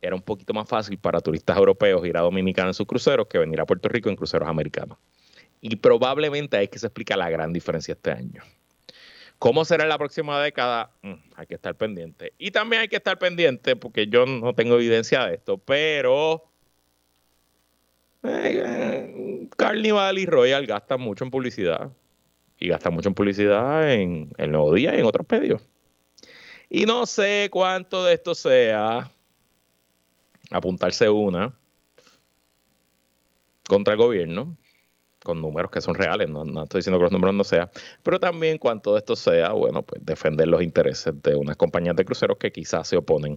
era 0.00 0.14
un 0.14 0.22
poquito 0.22 0.54
más 0.54 0.68
fácil 0.68 0.98
para 0.98 1.20
turistas 1.20 1.56
europeos 1.56 2.06
ir 2.06 2.16
a 2.16 2.22
Dominicana 2.22 2.68
en 2.68 2.74
sus 2.74 2.86
cruceros 2.86 3.26
que 3.26 3.38
venir 3.38 3.60
a 3.60 3.66
Puerto 3.66 3.88
Rico 3.88 4.08
en 4.08 4.16
cruceros 4.16 4.48
americanos. 4.48 4.98
Y 5.60 5.76
probablemente 5.76 6.56
ahí 6.56 6.64
es 6.64 6.70
que 6.70 6.78
se 6.78 6.86
explica 6.86 7.16
la 7.16 7.28
gran 7.28 7.52
diferencia 7.52 7.92
este 7.92 8.10
año. 8.10 8.42
¿Cómo 9.38 9.64
será 9.64 9.84
en 9.84 9.88
la 9.88 9.98
próxima 9.98 10.42
década? 10.42 10.90
Mm, 11.02 11.14
hay 11.34 11.46
que 11.46 11.54
estar 11.54 11.74
pendiente. 11.74 12.32
Y 12.38 12.50
también 12.50 12.82
hay 12.82 12.88
que 12.88 12.96
estar 12.96 13.18
pendiente, 13.18 13.76
porque 13.76 14.06
yo 14.06 14.26
no 14.26 14.54
tengo 14.54 14.74
evidencia 14.74 15.24
de 15.26 15.34
esto, 15.34 15.58
pero 15.58 16.44
eh, 18.22 19.48
Carnival 19.56 20.18
y 20.18 20.26
Royal 20.26 20.66
gastan 20.66 21.00
mucho 21.00 21.24
en 21.24 21.30
publicidad. 21.30 21.90
Y 22.58 22.68
gastan 22.68 22.92
mucho 22.92 23.08
en 23.08 23.14
publicidad 23.14 23.90
en 23.92 24.30
el 24.36 24.50
Nuevo 24.50 24.74
Día 24.74 24.94
y 24.94 25.00
en 25.00 25.06
otros 25.06 25.26
medios. 25.30 25.62
Y 26.68 26.84
no 26.84 27.06
sé 27.06 27.48
cuánto 27.50 28.04
de 28.04 28.14
esto 28.14 28.34
sea 28.34 29.10
apuntarse 30.50 31.08
una 31.08 31.54
contra 33.68 33.94
el 33.94 33.98
gobierno 33.98 34.56
con 35.22 35.40
números 35.40 35.70
que 35.70 35.80
son 35.80 35.94
reales, 35.94 36.28
no, 36.28 36.42
estoy 36.62 36.78
diciendo 36.78 36.98
que 36.98 37.04
los 37.04 37.12
números 37.12 37.34
no 37.34 37.44
sean, 37.44 37.70
pero 38.02 38.18
también 38.18 38.58
cuanto 38.58 38.96
esto 38.96 39.14
sea, 39.16 39.52
bueno, 39.52 39.82
pues 39.82 40.04
defender 40.04 40.48
los 40.48 40.62
intereses 40.62 41.12
de 41.22 41.36
unas 41.36 41.56
compañías 41.56 41.94
de 41.94 42.04
cruceros 42.04 42.38
que 42.38 42.50
quizás 42.50 42.88
se 42.88 42.96
oponen 42.96 43.36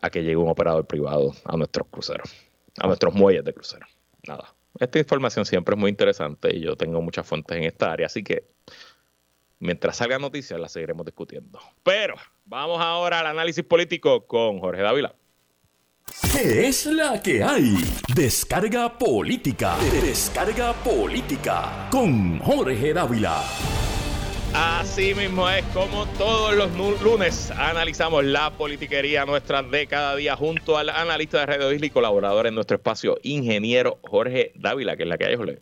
a 0.00 0.10
que 0.10 0.22
llegue 0.22 0.36
un 0.36 0.48
operador 0.48 0.86
privado 0.86 1.32
a 1.44 1.56
nuestros 1.56 1.88
cruceros, 1.88 2.32
a 2.78 2.86
nuestros 2.86 3.12
muelles 3.14 3.44
de 3.44 3.52
cruceros. 3.52 3.88
Nada, 4.26 4.54
esta 4.78 4.98
información 4.98 5.44
siempre 5.44 5.74
es 5.74 5.80
muy 5.80 5.90
interesante 5.90 6.54
y 6.54 6.60
yo 6.60 6.76
tengo 6.76 7.02
muchas 7.02 7.26
fuentes 7.26 7.56
en 7.56 7.64
esta 7.64 7.92
área, 7.92 8.06
así 8.06 8.22
que 8.22 8.44
mientras 9.58 9.96
salgan 9.96 10.20
noticias 10.20 10.58
las 10.58 10.72
seguiremos 10.72 11.04
discutiendo. 11.04 11.60
Pero 11.82 12.14
vamos 12.44 12.80
ahora 12.80 13.20
al 13.20 13.26
análisis 13.26 13.64
político 13.64 14.26
con 14.26 14.60
Jorge 14.60 14.82
Dávila. 14.82 15.14
¿Qué 16.32 16.68
es 16.68 16.86
la 16.86 17.20
que 17.22 17.42
hay? 17.42 17.76
Descarga 18.14 18.98
política. 18.98 19.76
Descarga 20.02 20.72
política 20.72 21.88
con 21.90 22.38
Jorge 22.38 22.92
Dávila. 22.92 23.42
Así 24.54 25.14
mismo 25.14 25.48
es 25.48 25.64
como 25.66 26.06
todos 26.18 26.54
los 26.54 27.02
lunes 27.02 27.50
analizamos 27.52 28.24
la 28.24 28.50
politiquería 28.50 29.24
nuestra 29.24 29.62
de 29.62 29.86
cada 29.86 30.16
día 30.16 30.36
junto 30.36 30.76
al 30.76 30.90
analista 30.90 31.40
de 31.40 31.46
Radio 31.46 31.72
Isla 31.72 31.86
y 31.86 31.90
colaborador 31.90 32.46
en 32.46 32.54
nuestro 32.54 32.76
espacio, 32.76 33.16
ingeniero 33.22 33.98
Jorge 34.02 34.52
Dávila, 34.56 34.96
que 34.96 35.04
es 35.04 35.08
la 35.08 35.16
que 35.16 35.26
hay, 35.26 35.36
Jorge. 35.36 35.60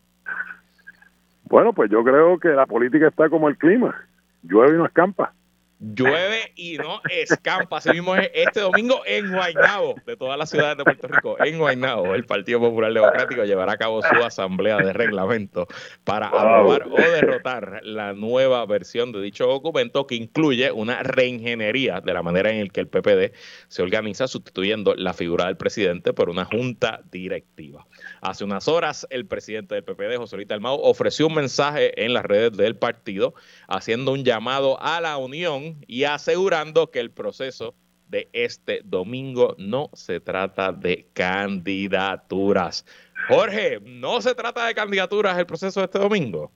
Bueno, 1.45 1.73
pues 1.73 1.91
yo 1.91 2.03
creo 2.03 2.39
que 2.39 2.49
la 2.49 2.67
política 2.67 3.09
está 3.09 3.29
como 3.29 3.49
el 3.49 3.59
clima, 3.59 3.95
llueve 4.43 4.75
y 4.75 4.79
no 4.79 4.87
escampa 4.87 5.35
llueve 5.81 6.53
y 6.57 6.77
no 6.77 7.01
escampa. 7.11 7.79
Así 7.79 7.91
mismo 7.91 8.15
es 8.15 8.31
este 8.35 8.61
domingo 8.61 9.01
en 9.07 9.33
Guaynabo, 9.33 9.95
de 10.07 10.17
todas 10.17 10.39
las 10.39 10.51
ciudades 10.51 10.77
de 10.77 10.85
Puerto 10.85 11.09
Rico, 11.09 11.37
en 11.43 11.59
Guaynabo, 11.59 12.15
el 12.15 12.27
Partido 12.27 12.61
Popular 12.61 12.93
Democrático 12.93 13.45
llevará 13.45 13.73
a 13.73 13.77
cabo 13.77 14.03
su 14.03 14.23
asamblea 14.23 14.77
de 14.77 14.93
reglamento 14.93 15.67
para 16.05 16.27
aprobar 16.27 16.87
o 16.87 16.97
derrotar 16.97 17.81
la 17.83 18.13
nueva 18.13 18.65
versión 18.67 19.13
de 19.13 19.23
dicho 19.23 19.47
documento 19.47 20.07
que 20.07 20.15
incluye 20.15 20.71
una 20.71 21.03
reingeniería 21.03 22.01
de 22.01 22.13
la 22.13 22.23
manera 22.23 22.51
en 22.51 22.65
la 22.65 22.71
que 22.71 22.81
el 22.81 22.89
PPD 22.89 23.35
se 23.69 23.83
organiza 23.83 24.29
sustituyendo 24.29 24.95
la 24.95 25.15
figura 25.15 25.47
del 25.47 25.57
presidente 25.57 26.13
por 26.13 26.29
una 26.29 26.45
junta 26.45 27.01
directiva. 27.11 27.87
Hace 28.21 28.45
unas 28.45 28.69
horas, 28.69 29.07
el 29.11 29.27
presidente 29.27 29.75
del 29.75 29.85
PPD, 29.85 30.17
José 30.17 30.37
Luis 30.37 30.51
Almao, 30.51 30.81
ofreció 30.83 31.27
un 31.27 31.35
mensaje 31.35 32.05
en 32.05 32.13
las 32.13 32.25
redes 32.25 32.53
del 32.53 32.77
partido 32.77 33.35
haciendo 33.67 34.13
un 34.13 34.25
llamado 34.25 34.81
a 34.81 35.01
la 35.01 35.17
unión 35.17 35.70
y 35.87 36.05
asegurando 36.05 36.91
que 36.91 37.01
el 37.01 37.11
proceso 37.11 37.75
de 38.09 38.29
este 38.33 38.81
domingo 38.85 39.55
no 39.59 39.89
se 39.93 40.21
trata 40.21 40.73
de 40.73 41.07
candidaturas. 41.13 42.85
Jorge, 43.29 43.79
¿no 43.85 44.21
se 44.21 44.35
trata 44.35 44.67
de 44.67 44.75
candidaturas 44.75 45.39
el 45.39 45.47
proceso 45.47 45.81
de 45.81 45.87
este 45.87 45.99
domingo? 45.99 46.51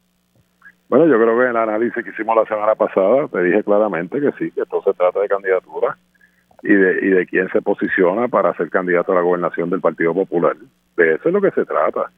Bueno, 0.89 1.07
yo 1.07 1.15
creo 1.15 1.39
que 1.39 1.45
en 1.45 1.51
el 1.51 1.57
análisis 1.57 2.05
que 2.05 2.11
hicimos 2.11 2.37
la 2.37 2.45
semana 2.47 2.75
pasada 2.75 3.29
te 3.29 3.43
dije 3.43 3.63
claramente 3.63 4.21
que 4.21 4.33
sí, 4.39 4.51
que 4.51 4.63
esto 4.63 4.83
se 4.85 4.93
trata 4.95 5.21
de 5.21 5.29
candidaturas 5.29 5.97
y 6.63 6.73
de, 6.73 7.07
y 7.07 7.11
de 7.11 7.27
quién 7.27 7.49
se 7.51 7.63
posiciona 7.63 8.29
para 8.29 8.55
ser 8.57 8.71
candidato 8.71 9.13
a 9.13 9.17
la 9.17 9.21
gobernación 9.21 9.71
del 9.71 9.81
Partido 9.81 10.15
Popular. 10.15 10.57
De 10.97 11.15
eso 11.15 11.29
es 11.29 11.33
lo 11.33 11.41
que 11.41 11.51
se 11.53 11.65
trata. 11.65 12.11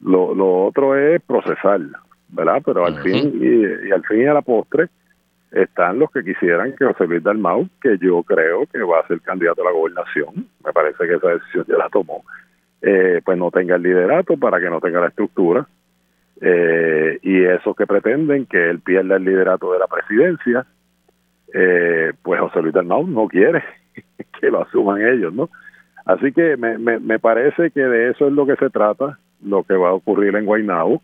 Lo, 0.00 0.34
lo 0.34 0.66
otro 0.66 0.96
es 0.96 1.20
procesar, 1.22 1.80
¿verdad? 2.28 2.62
Pero 2.64 2.86
al 2.86 3.02
fin 3.02 3.32
y, 3.40 3.90
al 3.90 4.04
fin 4.04 4.22
y 4.22 4.26
a 4.26 4.34
la 4.34 4.42
postre 4.42 4.88
están 5.52 5.98
los 5.98 6.10
que 6.10 6.22
quisieran 6.22 6.74
que 6.76 6.84
José 6.84 7.06
Luis 7.06 7.22
Dalmau, 7.22 7.68
que 7.80 7.96
yo 7.98 8.22
creo 8.22 8.66
que 8.66 8.82
va 8.82 9.00
a 9.00 9.06
ser 9.06 9.20
candidato 9.20 9.62
a 9.62 9.66
la 9.66 9.70
gobernación, 9.72 10.46
me 10.64 10.72
parece 10.72 11.06
que 11.06 11.14
esa 11.14 11.28
decisión 11.28 11.64
ya 11.66 11.76
la 11.76 11.88
tomó, 11.88 12.24
eh, 12.82 13.20
pues 13.24 13.38
no 13.38 13.50
tenga 13.50 13.76
el 13.76 13.82
liderato 13.82 14.36
para 14.36 14.60
que 14.60 14.70
no 14.70 14.80
tenga 14.80 15.00
la 15.00 15.08
estructura. 15.08 15.66
Eh, 16.40 17.18
y 17.22 17.44
esos 17.44 17.74
que 17.74 17.86
pretenden 17.86 18.46
que 18.46 18.70
él 18.70 18.78
pierda 18.80 19.16
el 19.16 19.24
liderato 19.24 19.72
de 19.72 19.78
la 19.80 19.88
presidencia, 19.88 20.66
eh, 21.52 22.12
pues 22.22 22.40
José 22.40 22.62
Luis 22.62 22.74
Dalmau 22.74 23.06
no 23.06 23.26
quiere 23.26 23.64
que 24.40 24.50
lo 24.50 24.62
asuman 24.62 25.00
ellos, 25.00 25.32
¿no? 25.32 25.48
Así 26.04 26.32
que 26.32 26.56
me, 26.56 26.78
me, 26.78 27.00
me 27.00 27.18
parece 27.18 27.70
que 27.70 27.80
de 27.80 28.10
eso 28.10 28.28
es 28.28 28.32
lo 28.32 28.46
que 28.46 28.56
se 28.56 28.70
trata, 28.70 29.18
lo 29.42 29.64
que 29.64 29.74
va 29.74 29.88
a 29.88 29.94
ocurrir 29.94 30.34
en 30.36 30.46
Guaynabo 30.46 31.02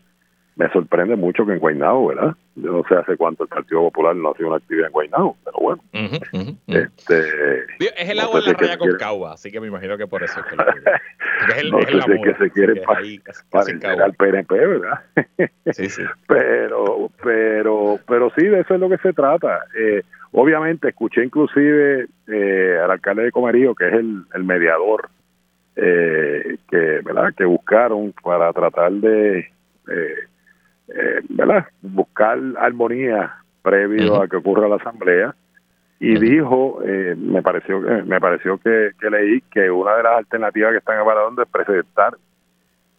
me 0.55 0.69
sorprende 0.69 1.15
mucho 1.15 1.45
que 1.45 1.53
en 1.53 1.59
Guaynabo, 1.59 2.07
¿verdad? 2.07 2.35
Yo 2.55 2.71
no 2.71 2.83
sé 2.87 2.95
hace 2.95 3.17
cuánto 3.17 3.43
el 3.43 3.49
Partido 3.49 3.81
Popular 3.81 4.15
no 4.15 4.31
hace 4.31 4.45
una 4.45 4.55
actividad 4.55 4.87
en 4.87 4.93
Guaynabo, 4.93 5.35
pero 5.43 5.57
bueno. 5.59 5.83
Este, 6.67 7.19
es 7.79 8.09
el 8.09 8.19
agua 8.19 8.39
de 8.39 8.47
la 8.47 8.53
raya 8.53 8.77
con 8.77 8.95
Cauba, 8.95 9.33
así 9.33 9.51
que 9.51 9.59
me 9.59 9.67
imagino 9.67 9.97
que 9.97 10.07
por 10.07 10.23
eso 10.23 10.39
es 10.39 10.45
que, 10.45 10.55
es 11.51 11.57
el, 11.57 11.71
no 11.71 11.81
sé 11.81 11.91
si 11.91 11.97
es 11.97 12.21
que 12.23 12.35
se 12.35 12.51
quiere 12.51 12.81
parecer 13.49 14.01
al 14.01 14.13
PNP, 14.13 14.55
¿verdad? 14.55 14.99
sí, 15.73 15.89
sí. 15.89 16.03
Pero, 16.27 17.11
pero, 17.21 17.99
pero 18.07 18.31
sí, 18.37 18.45
de 18.45 18.61
eso 18.61 18.75
es 18.75 18.79
lo 18.79 18.89
que 18.89 18.97
se 18.99 19.11
trata. 19.11 19.65
Eh, 19.77 20.03
obviamente, 20.31 20.87
escuché 20.87 21.25
inclusive 21.25 22.07
eh, 22.27 22.79
al 22.81 22.91
alcalde 22.91 23.23
de 23.23 23.31
Comerío, 23.31 23.75
que 23.75 23.87
es 23.87 23.93
el, 23.93 24.23
el 24.33 24.43
mediador 24.45 25.09
eh, 25.75 26.57
que, 26.69 27.01
¿verdad? 27.03 27.33
que 27.35 27.43
buscaron 27.43 28.13
para 28.23 28.53
tratar 28.53 28.93
de... 28.93 29.39
Eh, 29.39 30.15
eh, 30.87 31.21
¿verdad? 31.29 31.65
buscar 31.81 32.39
armonía 32.59 33.35
previo 33.61 34.21
a 34.21 34.27
que 34.27 34.37
ocurra 34.37 34.67
la 34.67 34.75
asamblea. 34.75 35.35
Y 35.97 36.19
dijo 36.19 36.81
eh, 36.85 37.15
me 37.17 37.41
pareció 37.41 37.79
me 37.79 38.19
pareció 38.19 38.57
que, 38.57 38.91
leí 39.09 39.41
que 39.49 39.71
una 39.71 39.95
de 39.95 40.03
las 40.03 40.17
alternativas 40.17 40.71
que 40.71 40.79
están 40.79 40.99
evaluando 40.99 41.41
es 41.41 41.47
presentar 41.47 42.17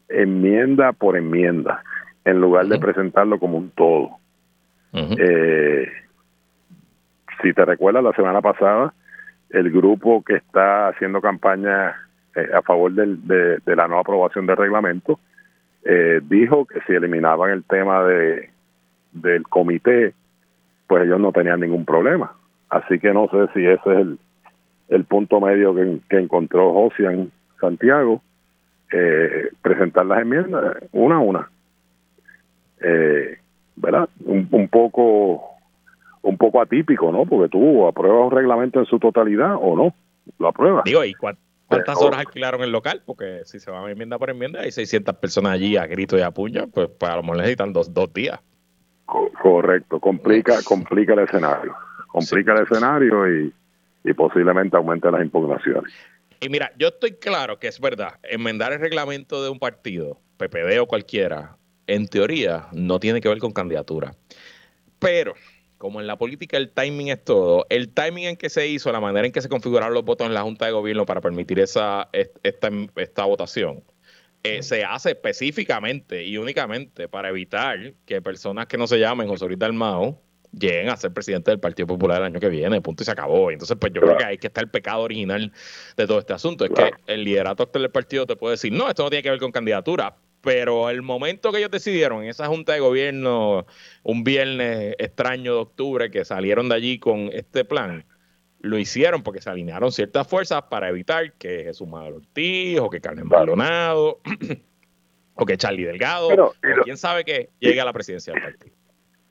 enmienda 0.08 0.92
por 0.92 1.16
enmienda 1.16 1.82
en 2.24 2.40
lugar 2.40 2.66
de 2.66 2.78
presentarlo 2.78 3.38
como 3.38 3.58
un 3.58 3.70
todo. 3.70 4.10
Eh, 4.92 5.92
si 7.42 7.52
te 7.52 7.64
recuerdas 7.66 8.02
la 8.02 8.12
semana 8.12 8.40
pasada 8.40 8.94
el 9.50 9.70
grupo 9.70 10.24
que 10.24 10.36
está 10.36 10.88
haciendo 10.88 11.20
campaña 11.20 11.94
a 12.54 12.62
favor 12.62 12.92
del, 12.92 13.26
de, 13.26 13.58
de 13.58 13.76
la 13.76 13.86
no 13.86 13.98
aprobación 13.98 14.46
del 14.46 14.56
reglamento 14.56 15.20
eh, 15.88 16.20
dijo 16.22 16.66
que 16.66 16.80
si 16.86 16.94
eliminaban 16.94 17.50
el 17.50 17.64
tema 17.64 18.02
de 18.02 18.50
del 19.12 19.44
comité, 19.44 20.14
pues 20.86 21.04
ellos 21.04 21.20
no 21.20 21.32
tenían 21.32 21.60
ningún 21.60 21.84
problema. 21.84 22.34
Así 22.68 22.98
que 22.98 23.12
no 23.14 23.28
sé 23.28 23.46
si 23.54 23.64
ese 23.64 23.92
es 23.92 23.98
el, 23.98 24.18
el 24.88 25.04
punto 25.04 25.40
medio 25.40 25.74
que, 25.74 26.18
encontró 26.18 26.72
Josian 26.72 27.30
Santiago, 27.60 28.20
eh, 28.92 29.48
presentar 29.62 30.04
las 30.06 30.20
enmiendas 30.20 30.76
una 30.92 31.16
a 31.16 31.20
una. 31.20 31.50
eh, 32.80 33.38
¿verdad? 33.76 34.08
Un, 34.24 34.48
un, 34.50 34.68
poco 34.68 35.42
un 36.22 36.36
poco 36.36 36.60
atípico, 36.60 37.12
¿no? 37.12 37.24
Porque 37.26 37.48
tú 37.48 37.86
apruebas 37.86 38.26
un 38.26 38.30
reglamento 38.32 38.80
en 38.80 38.86
su 38.86 38.98
totalidad 38.98 39.54
o 39.60 39.76
no, 39.76 39.94
lo 40.38 40.48
apruebas. 40.48 40.84
Digo, 40.84 41.04
¿y 41.04 41.14
cuántas 41.68 42.00
horas 42.00 42.20
alquilaron 42.20 42.62
el 42.62 42.72
local? 42.72 43.02
Porque 43.04 43.42
si 43.44 43.60
se 43.60 43.70
va 43.70 43.90
enmienda 43.90 44.18
por 44.18 44.30
enmienda, 44.30 44.60
hay 44.60 44.72
600 44.72 45.14
personas 45.16 45.52
allí 45.52 45.76
a 45.76 45.86
grito 45.86 46.16
y 46.18 46.22
a 46.22 46.30
puña, 46.30 46.66
pues 46.66 46.88
para 46.88 47.16
lo 47.16 47.22
mejor 47.22 47.38
necesitan 47.38 47.72
dos, 47.72 47.92
dos 47.92 48.12
días. 48.12 48.40
correcto, 49.42 50.00
complica, 50.00 50.62
complica 50.62 51.12
el 51.14 51.20
escenario, 51.20 51.74
complica 52.08 52.54
el 52.54 52.62
escenario 52.62 53.30
y, 53.30 53.54
y 54.04 54.12
posiblemente 54.12 54.76
aumente 54.76 55.10
las 55.10 55.22
impugnaciones. 55.22 55.92
Y 56.40 56.48
mira, 56.48 56.72
yo 56.78 56.88
estoy 56.88 57.12
claro 57.12 57.58
que 57.58 57.68
es 57.68 57.80
verdad, 57.80 58.18
enmendar 58.22 58.72
el 58.72 58.80
reglamento 58.80 59.42
de 59.42 59.50
un 59.50 59.58
partido, 59.58 60.20
PPD 60.36 60.80
o 60.80 60.86
cualquiera, 60.86 61.56
en 61.86 62.06
teoría 62.08 62.66
no 62.72 63.00
tiene 63.00 63.20
que 63.20 63.28
ver 63.28 63.38
con 63.38 63.52
candidatura. 63.52 64.14
Pero, 64.98 65.34
como 65.78 66.00
en 66.00 66.06
la 66.06 66.16
política 66.16 66.56
el 66.56 66.70
timing 66.70 67.08
es 67.08 67.24
todo, 67.24 67.66
el 67.68 67.88
timing 67.88 68.24
en 68.24 68.36
que 68.36 68.50
se 68.50 68.66
hizo, 68.68 68.90
la 68.92 69.00
manera 69.00 69.26
en 69.26 69.32
que 69.32 69.42
se 69.42 69.48
configuraron 69.48 69.94
los 69.94 70.04
votos 70.04 70.26
en 70.26 70.34
la 70.34 70.42
Junta 70.42 70.66
de 70.66 70.72
Gobierno 70.72 71.06
para 71.06 71.20
permitir 71.20 71.60
esa, 71.60 72.08
esta, 72.12 72.70
esta 72.96 73.24
votación, 73.24 73.82
eh, 74.42 74.62
se 74.62 74.84
hace 74.84 75.10
específicamente 75.10 76.24
y 76.24 76.38
únicamente 76.38 77.08
para 77.08 77.30
evitar 77.30 77.94
que 78.04 78.22
personas 78.22 78.66
que 78.66 78.78
no 78.78 78.86
se 78.86 78.98
llamen 78.98 79.28
José 79.28 79.46
Luis 79.46 79.58
Dalmao 79.58 80.20
lleguen 80.52 80.88
a 80.88 80.96
ser 80.96 81.12
presidente 81.12 81.50
del 81.50 81.60
Partido 81.60 81.86
Popular 81.86 82.18
el 82.20 82.26
año 82.26 82.40
que 82.40 82.48
viene, 82.48 82.80
punto 82.80 83.02
y 83.02 83.06
se 83.06 83.12
acabó. 83.12 83.50
Entonces, 83.50 83.76
pues 83.78 83.92
yo 83.92 84.00
creo 84.00 84.16
que 84.16 84.24
ahí 84.24 84.38
que 84.38 84.46
está 84.46 84.60
el 84.60 84.68
pecado 84.68 85.02
original 85.02 85.52
de 85.96 86.06
todo 86.06 86.18
este 86.18 86.32
asunto. 86.32 86.64
Es 86.64 86.70
que 86.70 86.92
el 87.06 87.24
liderato 87.24 87.64
actual 87.64 87.82
del 87.82 87.90
partido 87.90 88.26
te 88.26 88.36
puede 88.36 88.52
decir, 88.52 88.72
no, 88.72 88.88
esto 88.88 89.02
no 89.02 89.10
tiene 89.10 89.22
que 89.22 89.30
ver 89.30 89.40
con 89.40 89.52
candidatura, 89.52 90.16
pero 90.46 90.90
el 90.90 91.02
momento 91.02 91.50
que 91.50 91.58
ellos 91.58 91.72
decidieron 91.72 92.22
en 92.22 92.28
esa 92.28 92.46
junta 92.46 92.72
de 92.72 92.78
gobierno, 92.78 93.66
un 94.04 94.22
viernes 94.22 94.94
extraño 95.00 95.54
de 95.54 95.58
octubre, 95.58 96.08
que 96.12 96.24
salieron 96.24 96.68
de 96.68 96.76
allí 96.76 97.00
con 97.00 97.30
este 97.32 97.64
plan, 97.64 98.04
lo 98.60 98.78
hicieron 98.78 99.24
porque 99.24 99.40
se 99.40 99.50
alinearon 99.50 99.90
ciertas 99.90 100.28
fuerzas 100.28 100.62
para 100.70 100.88
evitar 100.88 101.32
que 101.32 101.64
Jesús 101.64 101.88
Maduro 101.88 102.18
Ortiz 102.18 102.78
o 102.78 102.88
que 102.88 103.00
Carmen 103.00 103.26
Maldonado 103.26 104.20
o 105.34 105.46
que 105.46 105.56
Charlie 105.56 105.82
Delgado 105.82 106.28
o 106.28 106.54
quién 106.84 106.96
sabe 106.96 107.24
que 107.24 107.48
llegue 107.58 107.80
a 107.80 107.84
la 107.84 107.92
presidencia 107.92 108.32
del 108.32 108.44
partido. 108.44 108.76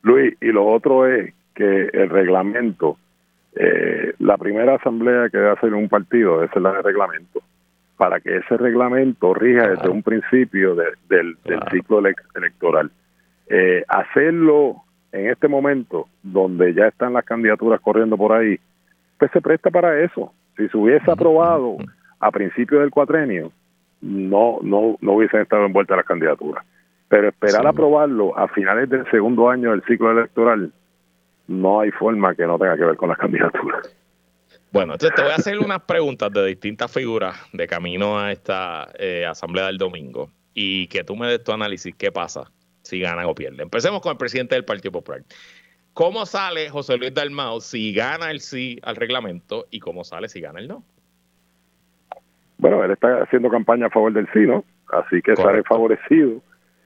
Luis, 0.01 0.36
y 0.41 0.47
lo 0.47 0.67
otro 0.67 1.10
es 1.10 1.34
que 1.54 1.91
el 1.93 2.10
reglamento, 2.10 2.97
eh, 3.56 4.12
la 4.19 4.38
primera 4.38 4.75
asamblea 4.75 5.30
que 5.30 5.38
debe 5.38 5.51
hacer 5.51 5.73
un 5.75 5.88
partido 5.88 6.43
es 6.43 6.54
la 6.58 6.73
de 6.73 6.82
reglamento, 6.82 7.41
para 7.97 8.19
que 8.19 8.38
ese 8.38 8.58
reglamento 8.58 9.34
rija 9.34 9.69
desde 9.69 9.89
un 9.89 10.03
principio 10.03 10.75
del, 10.75 11.38
ciclo 11.71 12.01
electoral. 12.36 12.91
Eh, 13.47 13.84
hacerlo 13.88 14.84
en 15.12 15.29
este 15.29 15.47
momento, 15.47 16.08
donde 16.23 16.73
ya 16.73 16.88
están 16.88 17.13
las 17.13 17.23
candidaturas 17.23 17.79
corriendo 17.79 18.17
por 18.17 18.34
ahí, 18.34 18.60
pues 19.17 19.31
se 19.31 19.41
presta 19.41 19.69
para 19.69 20.01
eso. 20.01 20.34
Si 20.58 20.67
se 20.67 20.77
hubiese 20.77 21.10
aprobado 21.10 21.77
a 22.19 22.31
principios 22.31 22.81
del 22.81 22.91
cuatrenio, 22.91 23.51
no, 24.01 24.60
no, 24.62 24.97
no 24.99 25.13
hubiesen 25.13 25.41
estado 25.41 25.65
envueltas 25.65 25.97
las 25.97 26.05
candidaturas. 26.05 26.65
Pero 27.08 27.29
esperar 27.29 27.65
a 27.65 27.69
aprobarlo 27.69 28.38
a 28.38 28.47
finales 28.49 28.89
del 28.89 29.10
segundo 29.10 29.49
año 29.49 29.71
del 29.71 29.84
ciclo 29.84 30.12
electoral, 30.12 30.71
no 31.47 31.79
hay 31.79 31.91
forma 31.91 32.36
que 32.36 32.45
no 32.45 32.58
tenga 32.58 32.75
que 32.75 32.86
ver 32.86 32.97
con 32.97 33.10
las 33.10 33.17
candidaturas. 33.17 33.95
Bueno, 34.76 34.92
entonces 34.92 35.16
te 35.16 35.22
voy 35.22 35.32
a 35.32 35.36
hacer 35.36 35.58
unas 35.60 35.84
preguntas 35.84 36.30
de 36.34 36.48
distintas 36.48 36.92
figuras 36.92 37.34
de 37.54 37.66
camino 37.66 38.20
a 38.20 38.34
esta 38.34 38.90
eh, 39.00 39.26
asamblea 39.26 39.68
del 39.68 39.78
domingo 39.78 40.30
y 40.54 40.88
que 40.88 41.06
tú 41.06 41.16
me 41.16 41.28
des 41.28 41.42
tu 41.42 41.54
análisis, 41.54 41.96
qué 41.96 42.12
pasa 42.12 42.52
si 42.82 43.00
gana 43.00 43.26
o 43.26 43.34
pierde. 43.34 43.64
Empecemos 43.64 44.02
con 44.02 44.12
el 44.12 44.18
presidente 44.18 44.54
del 44.54 44.66
Partido 44.66 44.92
Popular. 44.92 45.22
¿Cómo 45.94 46.26
sale 46.26 46.70
José 46.70 46.98
Luis 46.98 47.14
Dalmau 47.14 47.62
si 47.62 47.94
gana 47.94 48.30
el 48.32 48.42
sí 48.42 48.78
al 48.84 48.98
reglamento 48.98 49.66
y 49.72 49.80
cómo 49.80 50.04
sale 50.04 50.28
si 50.28 50.42
gana 50.42 50.60
el 50.60 50.68
no? 50.68 50.84
Bueno, 52.58 52.84
él 52.84 52.92
está 52.92 53.24
haciendo 53.24 53.48
campaña 53.48 53.86
a 53.86 53.90
favor 53.92 54.12
del 54.12 54.28
sí, 54.34 54.40
¿no? 54.40 54.66
Así 54.92 55.22
que 55.22 55.38
sale 55.38 55.64
favorecido 55.64 56.42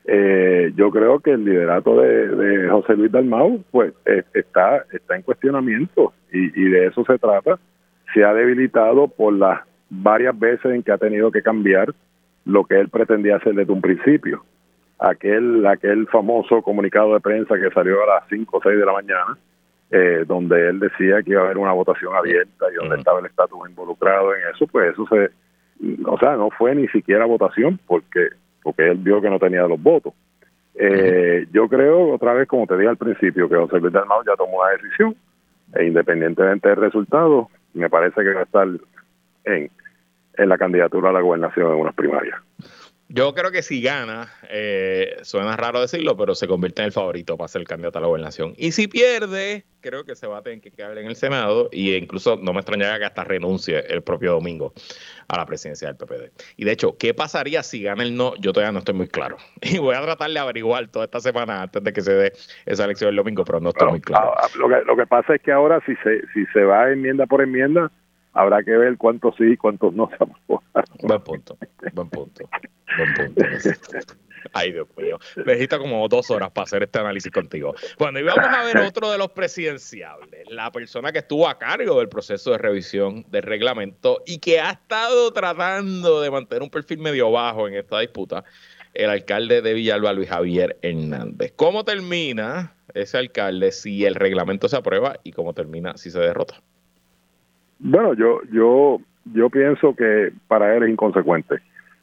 eh, 0.06 0.72
yo 0.76 0.92
creo 0.92 1.20
que 1.20 1.32
el 1.32 1.44
liderato 1.44 2.00
de, 2.02 2.68
José 2.70 2.96
Luis 2.96 3.12
Dalmau 3.12 3.64
pues 3.72 3.94
está 4.34 4.84
está 4.92 5.16
en 5.16 5.24
cuestionamiento 5.24 6.14
y, 6.32 6.70
de 6.70 6.88
eso 6.88 7.04
se 7.06 7.18
trata 7.18 7.60
se 8.14 8.24
ha 8.24 8.34
debilitado 8.34 9.08
por 9.08 9.34
las 9.34 9.62
varias 9.90 10.38
veces 10.38 10.66
en 10.66 10.84
que 10.84 10.92
ha 10.92 10.98
tenido 10.98 11.32
que 11.32 11.42
cambiar 11.42 11.94
lo 12.46 12.64
que 12.64 12.80
él 12.80 12.90
pretendía 12.90 13.38
hacer 13.38 13.54
desde 13.54 13.72
un 13.72 13.82
principio. 13.82 14.44
Aquel 15.00 15.66
aquel 15.66 16.08
famoso 16.08 16.62
comunicado 16.62 17.14
de 17.14 17.20
prensa 17.20 17.56
que 17.56 17.70
salió 17.72 18.04
a 18.04 18.16
las 18.16 18.24
5 18.30 18.58
o 18.58 18.62
6 18.62 18.78
de 18.78 18.86
la 18.86 18.94
mañana 18.94 19.38
eh, 19.92 20.24
donde 20.28 20.70
él 20.70 20.80
decía 20.80 21.24
que 21.24 21.32
iba 21.32 21.42
a 21.42 21.46
haber 21.46 21.58
una 21.58 21.72
votación 21.72 22.16
abierta 22.16 22.66
y 22.72 22.76
donde 22.76 22.98
estaba 22.98 23.20
el 23.20 23.26
estatus 23.26 23.70
involucrado 23.70 24.36
en 24.36 24.42
eso 24.54 24.68
pues 24.68 24.94
eso 24.94 25.08
se 25.08 25.30
o 26.06 26.20
sea 26.20 26.36
no 26.36 26.50
fue 26.52 26.76
ni 26.76 26.88
siquiera 26.90 27.26
votación 27.26 27.80
porque 27.88 28.30
porque 28.64 28.90
él 28.90 28.98
vio 28.98 29.22
que 29.22 29.30
no 29.30 29.40
tenía 29.40 29.68
los 29.68 29.82
votos. 29.82 30.14
Eh, 30.76 31.48
yo 31.52 31.68
creo, 31.68 32.14
otra 32.14 32.34
vez, 32.34 32.48
como 32.48 32.68
te 32.68 32.76
dije 32.78 32.90
al 32.90 32.98
principio, 32.98 33.50
que 33.50 33.56
José 33.56 33.80
Luis 33.80 33.94
Dalmau 33.94 34.24
ya 34.26 34.36
tomó 34.36 34.62
una 34.62 34.72
decisión, 34.72 35.16
e 35.74 35.86
independientemente 35.86 36.70
del 36.70 36.78
resultado, 36.78 37.50
me 37.74 37.90
parece 37.90 38.22
que 38.22 38.34
va 38.34 38.42
a 38.42 38.44
estar 38.44 38.68
en, 39.46 39.70
en 40.38 40.50
la 40.50 40.58
candidatura 40.58 41.10
a 41.10 41.14
la 41.14 41.22
gobernación 41.22 41.72
en 41.72 41.80
unas 41.80 41.96
primarias. 41.96 42.40
Yo 43.12 43.34
creo 43.34 43.50
que 43.52 43.64
si 43.64 43.82
gana, 43.82 44.32
eh, 44.52 45.18
suena 45.24 45.58
raro 45.58 45.82
decirlo, 45.82 46.16
pero 46.16 46.36
se 46.36 46.48
convierte 46.48 46.84
en 46.84 46.86
el 46.86 46.92
favorito 46.92 47.38
para 47.38 47.48
ser 47.48 47.64
candidato 47.64 47.98
a 47.98 48.02
la 48.02 48.08
gobernación. 48.08 48.54
Y 48.56 48.72
si 48.72 48.88
pierde, 48.88 49.66
creo 49.82 50.06
que 50.06 50.16
se 50.16 50.28
va 50.28 50.38
a 50.38 50.42
tener 50.44 50.62
que 50.62 50.70
quedar 50.70 50.96
en 50.96 51.08
el 51.08 51.16
Senado 51.16 51.70
e 51.72 51.98
incluso 51.98 52.38
no 52.38 52.54
me 52.54 52.60
extrañaría 52.60 53.00
que 53.00 53.06
hasta 53.06 53.24
renuncie 53.24 53.80
el 53.90 54.04
propio 54.04 54.34
domingo 54.34 54.74
a 55.28 55.38
la 55.38 55.48
presidencia 55.48 55.88
del 55.88 55.98
PPD. 55.98 56.32
Y 56.58 56.66
de 56.66 56.72
hecho, 56.72 56.98
¿qué 57.00 57.16
pasaría 57.16 57.64
si 57.64 57.82
gana 57.82 58.04
el 58.04 58.16
no? 58.16 58.36
Yo 58.36 58.54
todavía 58.54 58.74
no 58.74 58.80
estoy 58.80 58.94
muy 58.94 59.08
claro. 59.08 59.38
Y 59.62 59.80
voy 59.80 59.96
a 59.96 60.02
tratar 60.04 60.30
de 60.30 60.38
averiguar 60.38 60.88
toda 60.90 61.06
esta 61.06 61.20
semana 61.20 61.64
antes 61.64 61.84
de 61.84 61.92
que 61.92 62.02
se 62.02 62.14
dé 62.14 62.34
esa 62.68 62.86
elección 62.86 63.10
el 63.10 63.16
domingo, 63.16 63.44
pero 63.44 63.60
no 63.60 63.70
estoy 63.70 63.90
muy 63.90 64.02
claro. 64.02 64.36
Lo 64.56 64.70
que, 64.70 64.86
lo 64.86 64.96
que 64.96 65.08
pasa 65.08 65.34
es 65.34 65.42
que 65.42 65.52
ahora 65.52 65.82
si 65.88 65.96
se, 66.04 66.22
si 66.36 66.46
se 66.54 66.64
va 66.64 66.92
enmienda 66.92 67.26
por 67.26 67.42
enmienda, 67.42 67.92
habrá 68.40 68.64
que 68.64 68.72
ver 68.72 68.98
cuántos 68.98 69.36
sí 69.36 69.44
y 69.52 69.58
cuántos 69.58 69.94
no 69.94 70.10
se 70.18 70.18
Buen 71.06 71.22
punto, 71.22 71.58
buen 71.94 72.10
punto, 72.10 72.50
buen 72.98 73.14
punto. 73.14 73.46
Ay, 74.54 74.72
Dios 74.72 74.88
mío. 74.98 75.20
Necesito 75.46 75.80
como 75.80 76.08
dos 76.08 76.32
horas 76.32 76.50
para 76.52 76.64
hacer 76.64 76.84
este 76.84 77.00
análisis 77.00 77.32
contigo. 77.32 77.76
Bueno, 77.98 78.20
y 78.20 78.24
vamos 78.24 78.46
a 78.48 78.64
ver 78.64 78.78
otro 78.88 79.12
de 79.12 79.18
los 79.18 79.32
presidenciables, 79.32 80.50
la 80.50 80.72
persona 80.72 81.12
que 81.12 81.20
estuvo 81.20 81.48
a 81.48 81.60
cargo 81.60 82.00
del 82.00 82.08
proceso 82.08 82.52
de 82.52 82.58
revisión 82.58 83.26
del 83.30 83.44
reglamento 83.44 84.24
y 84.26 84.40
que 84.40 84.62
ha 84.62 84.72
estado 84.72 85.32
tratando 85.34 86.22
de 86.22 86.32
mantener 86.32 86.64
un 86.64 86.70
perfil 86.70 87.00
medio 87.00 87.32
bajo 87.32 87.68
en 87.68 87.76
esta 87.76 88.00
disputa, 88.00 88.46
el 88.94 89.10
alcalde 89.10 89.62
de 89.62 89.74
Villalba, 89.74 90.14
Luis 90.14 90.30
Javier 90.30 90.78
Hernández. 90.82 91.54
¿Cómo 91.56 91.84
termina 91.84 92.76
ese 92.94 93.18
alcalde 93.18 93.72
si 93.74 94.06
el 94.06 94.16
reglamento 94.16 94.70
se 94.70 94.78
aprueba 94.78 95.20
y 95.24 95.34
cómo 95.34 95.54
termina 95.54 95.98
si 95.98 96.10
se 96.10 96.20
derrota? 96.20 96.62
Bueno, 97.80 98.14
yo, 98.14 98.42
yo, 98.52 99.00
yo 99.34 99.50
pienso 99.50 99.96
que 99.96 100.32
para 100.48 100.76
él 100.76 100.84
es 100.84 100.90
inconsecuente. 100.90 101.56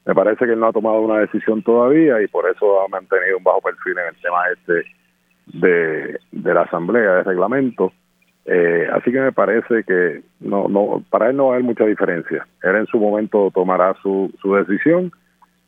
Me 0.07 0.15
parece 0.15 0.47
que 0.47 0.53
él 0.53 0.61
no 0.61 0.69
ha 0.69 0.73
tomado 0.73 1.01
una 1.01 1.19
decisión 1.19 1.63
todavía 1.63 2.23
y 2.23 2.29
por 2.29 2.49
eso 2.49 2.81
ha 2.83 2.89
mantenido 2.89 3.39
un 3.39 3.45
bajo 3.45 3.61
perfil 3.61 3.95
en 3.99 4.15
el 4.15 4.23
tema 4.23 4.39
este 4.53 4.89
de, 5.47 6.19
de 6.33 6.55
la 6.55 6.63
asamblea 6.63 7.17
de 7.17 7.23
reglamento. 7.25 7.93
Eh, 8.45 8.87
así 8.93 9.11
que 9.11 9.21
me 9.21 9.33
parece 9.33 9.83
que 9.83 10.23
no, 10.41 10.69
no, 10.69 11.05
para 11.11 11.31
él 11.31 11.37
no 11.37 11.47
va 11.47 11.51
a 11.51 11.55
haber 11.55 11.65
mucha 11.65 11.85
diferencia. 11.85 12.47
Él 12.63 12.77
en 12.77 12.87
su 12.87 12.99
momento 12.99 13.51
tomará 13.53 13.95
su, 14.01 14.33
su 14.41 14.55
decisión. 14.55 15.11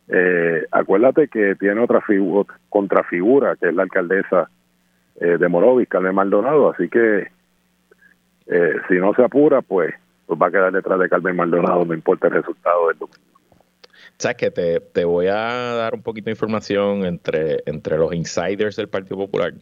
Eh, 0.07 0.65
acuérdate 0.71 1.27
que 1.27 1.55
tiene 1.55 1.81
otra 1.81 2.01
figura, 2.01 2.51
contrafigura, 2.69 3.57
que 3.57 3.67
es 3.67 3.75
la 3.75 3.83
alcaldesa 3.83 4.49
eh, 5.19 5.37
de 5.37 5.47
Morovis, 5.49 5.89
Carmen 5.89 6.15
Maldonado, 6.15 6.71
así 6.71 6.87
que 6.87 7.27
eh, 8.49 8.73
si 8.87 8.95
no 8.95 9.13
se 9.13 9.23
apura, 9.23 9.61
pues, 9.61 9.93
pues 10.25 10.39
va 10.39 10.47
a 10.47 10.51
quedar 10.51 10.71
detrás 10.71 10.99
de 10.99 11.07
Carmen 11.07 11.35
Maldonado, 11.35 11.85
no 11.85 11.93
importa 11.93 12.27
el 12.27 12.33
resultado 12.33 12.87
del 12.87 12.97
domingo. 12.97 13.29
Sabes 14.17 14.37
que 14.37 14.51
te, 14.51 15.05
voy 15.05 15.27
a 15.27 15.75
dar 15.75 15.93
un 15.93 16.01
poquito 16.01 16.25
de 16.25 16.31
información 16.31 17.05
entre, 17.05 17.63
entre 17.65 17.97
los 17.97 18.13
insiders 18.13 18.75
del 18.75 18.89
Partido 18.89 19.15
Popular. 19.15 19.53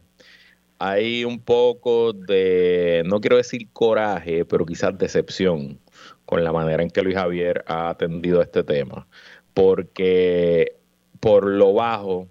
Hay 0.79 1.25
un 1.25 1.39
poco 1.39 2.13
de, 2.13 3.03
no 3.05 3.19
quiero 3.19 3.37
decir 3.37 3.67
coraje, 3.71 4.45
pero 4.45 4.65
quizás 4.65 4.97
decepción 4.97 5.79
con 6.25 6.43
la 6.43 6.51
manera 6.51 6.81
en 6.81 6.89
que 6.89 7.03
Luis 7.03 7.15
Javier 7.15 7.63
ha 7.67 7.89
atendido 7.89 8.41
este 8.41 8.63
tema. 8.63 9.07
Porque 9.53 10.75
por 11.19 11.45
lo 11.45 11.73
bajo, 11.73 12.27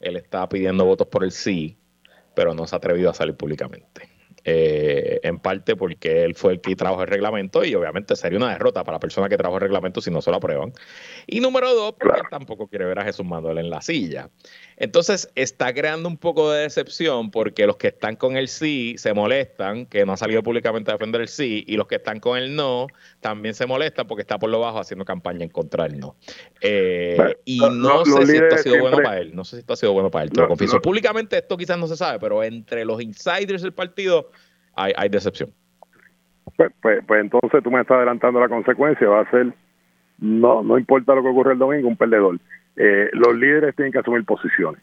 él 0.00 0.16
está 0.16 0.48
pidiendo 0.48 0.84
votos 0.84 1.06
por 1.06 1.24
el 1.24 1.30
sí, 1.30 1.78
pero 2.34 2.54
no 2.54 2.66
se 2.66 2.74
ha 2.74 2.78
atrevido 2.78 3.10
a 3.10 3.14
salir 3.14 3.36
públicamente. 3.36 4.08
eh, 4.44 4.85
en 5.22 5.38
parte 5.38 5.76
porque 5.76 6.24
él 6.24 6.34
fue 6.34 6.54
el 6.54 6.60
que 6.60 6.76
trajo 6.76 7.02
el 7.02 7.08
reglamento 7.08 7.64
y 7.64 7.74
obviamente 7.74 8.16
sería 8.16 8.38
una 8.38 8.52
derrota 8.52 8.84
para 8.84 8.96
la 8.96 9.00
persona 9.00 9.28
que 9.28 9.36
trajo 9.36 9.54
el 9.56 9.60
reglamento 9.60 10.00
si 10.00 10.10
no 10.10 10.22
se 10.22 10.30
lo 10.30 10.36
aprueban. 10.36 10.72
Y 11.26 11.40
número 11.40 11.74
dos, 11.74 11.94
porque 11.98 12.20
él 12.20 12.26
tampoco 12.30 12.68
quiere 12.68 12.84
ver 12.84 12.98
a 12.98 13.04
Jesús 13.04 13.26
Manuel 13.26 13.58
en 13.58 13.70
la 13.70 13.80
silla. 13.80 14.30
Entonces 14.76 15.30
está 15.34 15.72
creando 15.72 16.08
un 16.08 16.18
poco 16.18 16.50
de 16.50 16.62
decepción 16.62 17.30
porque 17.30 17.66
los 17.66 17.76
que 17.76 17.88
están 17.88 18.16
con 18.16 18.36
el 18.36 18.48
sí 18.48 18.94
se 18.98 19.14
molestan, 19.14 19.86
que 19.86 20.04
no 20.04 20.12
ha 20.12 20.16
salido 20.16 20.42
públicamente 20.42 20.90
a 20.90 20.94
defender 20.94 21.22
el 21.22 21.28
sí, 21.28 21.64
y 21.66 21.76
los 21.76 21.86
que 21.86 21.96
están 21.96 22.20
con 22.20 22.36
el 22.36 22.54
no 22.54 22.86
también 23.20 23.54
se 23.54 23.66
molestan 23.66 24.06
porque 24.06 24.22
está 24.22 24.38
por 24.38 24.50
lo 24.50 24.60
bajo 24.60 24.78
haciendo 24.78 25.04
campaña 25.04 25.44
en 25.44 25.50
contra 25.50 25.84
del 25.84 25.98
no. 25.98 26.16
Eh, 26.60 27.36
y 27.44 27.58
no, 27.58 28.04
sé 28.04 28.26
si 28.26 28.36
esto 28.36 28.54
ha 28.54 28.58
sido 28.58 28.80
bueno 28.80 28.98
para 28.98 29.18
él, 29.18 29.34
no 29.34 29.44
sé 29.44 29.56
si 29.56 29.60
esto 29.60 29.72
ha 29.72 29.76
sido 29.76 29.92
bueno 29.92 30.10
para 30.10 30.24
él, 30.24 30.30
te 30.30 30.40
lo 30.40 30.48
confieso. 30.48 30.80
Públicamente 30.80 31.38
esto 31.38 31.56
quizás 31.56 31.78
no 31.78 31.86
se 31.86 31.96
sabe, 31.96 32.18
pero 32.18 32.42
entre 32.42 32.84
los 32.84 33.00
insiders 33.00 33.62
del 33.62 33.72
partido 33.72 34.30
hay, 34.76 35.08
decepción. 35.08 35.50
Pues, 36.56 36.70
pues, 36.80 37.04
pues, 37.06 37.20
entonces 37.20 37.62
tú 37.62 37.70
me 37.70 37.80
estás 37.80 37.96
adelantando 37.96 38.40
la 38.40 38.48
consecuencia, 38.48 39.08
va 39.08 39.22
a 39.22 39.30
ser, 39.30 39.52
no, 40.18 40.62
no 40.62 40.78
importa 40.78 41.14
lo 41.14 41.22
que 41.22 41.28
ocurra 41.28 41.52
el 41.52 41.58
domingo, 41.58 41.88
un 41.88 41.96
perdedor. 41.96 42.38
Eh, 42.76 43.10
los 43.12 43.34
líderes 43.34 43.74
tienen 43.74 43.92
que 43.92 43.98
asumir 43.98 44.24
posiciones. 44.24 44.80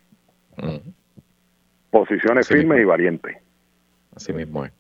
Posiciones 1.91 2.47
firmes 2.47 2.82
y 2.82 2.84
valientes. 2.84 3.38
Así 4.15 4.34
mismo 4.34 4.65
es. 4.65 4.71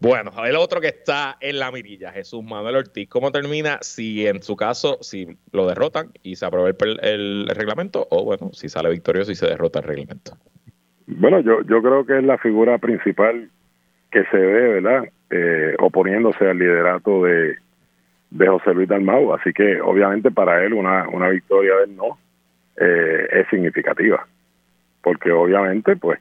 Bueno, 0.00 0.32
el 0.44 0.56
otro 0.56 0.80
que 0.80 0.88
está 0.88 1.36
en 1.40 1.58
la 1.58 1.70
mirilla, 1.70 2.12
Jesús 2.12 2.42
Manuel 2.42 2.76
Ortiz, 2.76 3.08
¿cómo 3.08 3.32
termina 3.32 3.78
si 3.80 4.26
en 4.26 4.42
su 4.42 4.56
caso, 4.56 4.98
si 5.00 5.38
lo 5.52 5.66
derrotan 5.66 6.10
y 6.22 6.36
se 6.36 6.44
aprueba 6.44 6.68
el, 6.68 7.48
reglamento 7.48 8.06
o 8.10 8.24
bueno, 8.24 8.50
si 8.52 8.68
sale 8.68 8.90
victorioso 8.90 9.32
y 9.32 9.34
se 9.34 9.46
derrota 9.46 9.78
el 9.78 9.86
reglamento? 9.86 10.36
Bueno, 11.06 11.40
yo, 11.40 11.62
yo 11.62 11.80
creo 11.80 12.04
que 12.04 12.18
es 12.18 12.24
la 12.24 12.36
figura 12.38 12.76
principal 12.78 13.50
que 14.14 14.24
se 14.26 14.36
ve, 14.36 14.80
¿verdad? 14.80 15.08
Eh, 15.28 15.74
oponiéndose 15.80 16.48
al 16.48 16.56
liderato 16.56 17.24
de, 17.24 17.56
de 18.30 18.46
José 18.46 18.72
Luis 18.72 18.88
Dalmau. 18.88 19.34
Así 19.34 19.52
que 19.52 19.80
obviamente 19.80 20.30
para 20.30 20.64
él 20.64 20.72
una, 20.72 21.08
una 21.08 21.28
victoria 21.30 21.74
del 21.78 21.96
no 21.96 22.16
eh, 22.76 23.26
es 23.32 23.48
significativa, 23.48 24.24
porque 25.02 25.32
obviamente 25.32 25.96
pues 25.96 26.20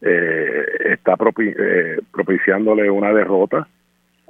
eh, 0.00 0.64
está 0.92 1.16
propiciándole 1.16 2.88
una 2.90 3.12
derrota 3.12 3.68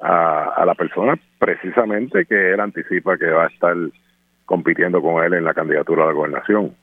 a, 0.02 0.54
a, 0.56 0.66
la 0.66 0.74
persona 0.74 1.16
precisamente 1.38 2.26
que 2.26 2.54
él 2.54 2.58
anticipa 2.58 3.16
que 3.16 3.30
va 3.30 3.44
a 3.44 3.48
estar 3.48 3.76
compitiendo 4.46 5.00
con 5.00 5.22
él 5.22 5.34
en 5.34 5.44
la 5.44 5.54
candidatura 5.54 6.02
a 6.02 6.06
la 6.06 6.12
gobernación. 6.12 6.74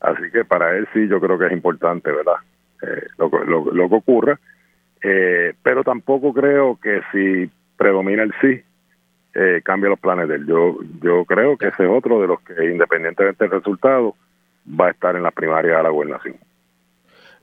Así 0.00 0.30
que 0.32 0.46
para 0.46 0.74
él 0.74 0.88
sí 0.94 1.06
yo 1.06 1.20
creo 1.20 1.38
que 1.38 1.46
es 1.46 1.52
importante, 1.52 2.10
¿verdad? 2.10 2.36
lo, 3.18 3.28
lo, 3.44 3.72
lo 3.72 3.88
que 3.90 3.94
ocurra 3.94 4.40
eh, 5.08 5.54
pero 5.62 5.84
tampoco 5.84 6.32
creo 6.32 6.80
que 6.82 7.00
si 7.12 7.48
predomina 7.76 8.24
el 8.24 8.34
sí, 8.40 8.60
eh, 9.34 9.60
cambie 9.62 9.88
los 9.88 10.00
planes 10.00 10.28
de 10.28 10.34
él. 10.34 10.46
Yo, 10.46 10.78
yo 11.00 11.24
creo 11.24 11.56
que 11.56 11.68
ese 11.68 11.84
es 11.84 11.90
otro 11.90 12.20
de 12.20 12.26
los 12.26 12.40
que, 12.40 12.54
independientemente 12.64 13.44
del 13.44 13.52
resultado, 13.52 14.16
va 14.68 14.88
a 14.88 14.90
estar 14.90 15.14
en 15.14 15.22
la 15.22 15.30
primaria 15.30 15.76
de 15.76 15.82
la 15.84 15.90
gobernación. 15.90 16.34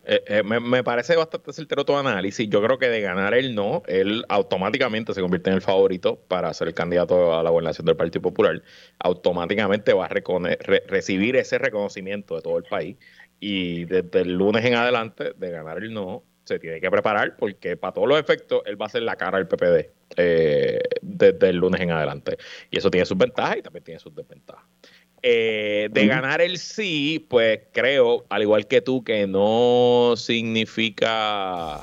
Eh, 0.05 0.21
eh, 0.27 0.43
me, 0.43 0.83
parece 0.83 1.15
bastante 1.15 1.53
certero 1.53 1.85
tu 1.85 1.95
análisis. 1.95 2.49
Yo 2.49 2.61
creo 2.61 2.77
que 2.77 2.89
de 2.89 2.99
ganar 2.99 3.33
el 3.33 3.55
no, 3.55 3.81
él 3.87 4.25
automáticamente 4.27 5.13
se 5.13 5.21
convierte 5.21 5.51
en 5.51 5.55
el 5.55 5.61
favorito 5.61 6.19
para 6.27 6.53
ser 6.53 6.67
el 6.67 6.73
candidato 6.73 7.39
a 7.39 7.43
la 7.43 7.49
gobernación 7.49 7.85
del 7.85 7.95
Partido 7.95 8.23
Popular. 8.23 8.61
Automáticamente 8.99 9.93
va 9.93 10.07
a 10.07 10.09
recibir 10.09 11.37
ese 11.37 11.59
reconocimiento 11.59 12.35
de 12.35 12.41
todo 12.41 12.57
el 12.57 12.65
país. 12.65 12.97
Y 13.39 13.85
desde 13.85 14.21
el 14.21 14.33
lunes 14.33 14.65
en 14.65 14.73
adelante, 14.73 15.31
de 15.37 15.51
ganar 15.51 15.77
el 15.77 15.93
no, 15.93 16.23
se 16.43 16.59
tiene 16.59 16.81
que 16.81 16.91
preparar 16.91 17.35
porque 17.37 17.77
para 17.77 17.93
todos 17.93 18.07
los 18.07 18.19
efectos 18.19 18.61
él 18.65 18.81
va 18.81 18.87
a 18.87 18.89
ser 18.89 19.03
la 19.03 19.15
cara 19.15 19.37
del 19.37 19.47
PPD 19.47 19.89
eh, 20.17 20.79
desde 21.01 21.49
el 21.49 21.57
lunes 21.57 21.81
en 21.81 21.91
adelante. 21.91 22.37
Y 22.69 22.77
eso 22.77 22.91
tiene 22.91 23.05
sus 23.05 23.17
ventajas 23.17 23.57
y 23.57 23.61
también 23.61 23.83
tiene 23.83 23.99
sus 23.99 24.13
desventajas. 24.13 24.65
Eh, 25.25 25.87
de 25.91 26.05
ganar 26.05 26.41
el 26.41 26.57
sí, 26.57 27.25
pues 27.29 27.61
creo, 27.71 28.25
al 28.29 28.41
igual 28.41 28.67
que 28.67 28.81
tú, 28.81 29.05
que 29.05 29.25
no 29.25 30.15
significa 30.17 31.81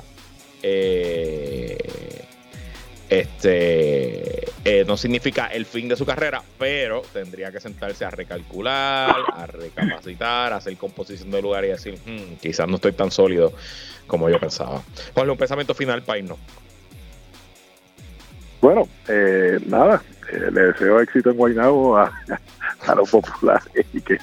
eh, 0.61 2.20
este 3.11 4.45
eh, 4.63 4.85
no 4.87 4.95
significa 4.95 5.47
el 5.47 5.65
fin 5.65 5.89
de 5.89 5.97
su 5.97 6.05
carrera, 6.05 6.41
pero 6.57 7.01
tendría 7.11 7.51
que 7.51 7.59
sentarse 7.59 8.05
a 8.05 8.09
recalcular, 8.09 9.13
a 9.33 9.47
recapacitar, 9.47 10.53
a 10.53 10.55
hacer 10.55 10.77
composición 10.77 11.29
de 11.29 11.41
lugar 11.41 11.65
y 11.65 11.67
decir, 11.67 11.99
hmm, 12.05 12.35
quizás 12.41 12.69
no 12.69 12.75
estoy 12.75 12.93
tan 12.93 13.11
sólido 13.11 13.51
como 14.07 14.29
yo 14.29 14.39
pensaba. 14.39 14.81
Ponle 15.13 15.33
un 15.33 15.37
pensamiento 15.37 15.73
final 15.73 16.03
para. 16.03 16.21
Bueno, 18.61 18.87
eh, 19.09 19.59
nada, 19.65 20.01
eh, 20.31 20.49
le 20.49 20.61
deseo 20.67 21.01
éxito 21.01 21.31
en 21.31 21.37
Guaynabo 21.37 21.97
a, 21.97 22.13
los 22.95 23.09
populares 23.09 23.85
y 23.91 23.99
que, 23.99 24.17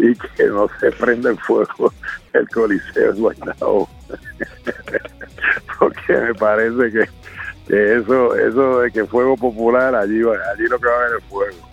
y 0.00 0.16
que 0.16 0.46
no 0.46 0.68
se 0.80 0.90
prenda 0.90 1.30
en 1.30 1.38
fuego 1.38 1.94
el 2.32 2.48
coliseo 2.48 3.10
en 3.12 3.20
Guaynabo. 3.20 3.88
Porque 5.78 6.12
me 6.12 6.34
parece 6.34 6.90
que 6.90 7.08
eso 7.68 8.34
eso 8.34 8.80
de 8.80 8.90
que 8.90 9.04
fuego 9.04 9.36
popular 9.36 9.94
allí 9.94 10.20
allí 10.20 10.66
lo 10.68 10.78
que 10.78 10.86
va 10.86 10.94
a 10.94 10.98
haber 10.98 11.18
es 11.18 11.24
fuego. 11.24 11.68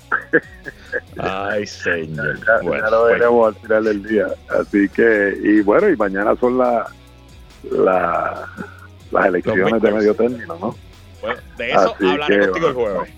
Ay 1.18 1.66
señor. 1.66 2.40
Ya, 2.46 2.62
bueno, 2.62 2.90
lo 2.90 3.02
pues. 3.02 3.14
veremos 3.14 3.48
al 3.48 3.62
final 3.62 3.84
del 3.84 4.04
día. 4.04 4.28
Así 4.60 4.90
que 4.90 5.38
y 5.44 5.62
bueno 5.62 5.90
y 5.90 5.96
mañana 5.96 6.36
son 6.40 6.58
la, 6.58 6.88
la 7.72 8.48
las 9.12 9.26
elecciones 9.26 9.82
de 9.82 9.92
medio 9.92 10.14
término 10.14 10.56
no 10.60 10.76
bueno 11.22 11.42
de 11.58 11.72
eso 11.72 11.96
hablaré 12.00 12.40
contigo 12.48 12.68
el 12.68 12.74
jueves. 12.74 13.14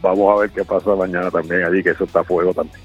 vamos 0.00 0.36
a 0.36 0.40
ver 0.40 0.50
qué 0.50 0.64
pasa 0.64 0.94
mañana 0.94 1.30
también 1.30 1.64
allí 1.64 1.82
que 1.82 1.90
eso 1.90 2.04
está 2.04 2.22
fuego 2.24 2.54
también. 2.54 2.80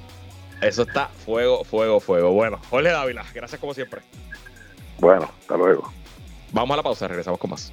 Eso 0.61 0.81
está 0.81 1.07
fuego 1.07 1.63
fuego 1.63 1.99
fuego. 1.99 2.31
Bueno 2.31 2.59
Jorge 2.69 2.89
Dávila 2.89 3.23
gracias 3.33 3.61
como 3.61 3.73
siempre. 3.73 4.01
Bueno 4.99 5.29
hasta 5.39 5.55
luego. 5.57 5.91
Vamos 6.51 6.73
a 6.73 6.77
la 6.77 6.83
pausa 6.83 7.07
regresamos 7.07 7.39
con 7.39 7.51
más 7.51 7.71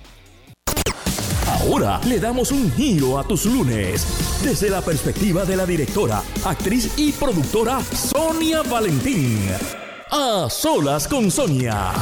Ahora 1.61 2.01
le 2.07 2.19
damos 2.19 2.51
un 2.51 2.73
giro 2.73 3.19
a 3.19 3.25
tus 3.25 3.45
lunes 3.45 4.07
desde 4.43 4.71
la 4.71 4.81
perspectiva 4.81 5.45
de 5.45 5.55
la 5.55 5.67
directora, 5.67 6.23
actriz 6.47 6.91
y 6.97 7.13
productora 7.13 7.81
Sonia 7.81 8.63
Valentín. 8.63 9.51
A 10.11 10.49
solas 10.49 11.07
con 11.07 11.31
Sonia. 11.31 11.93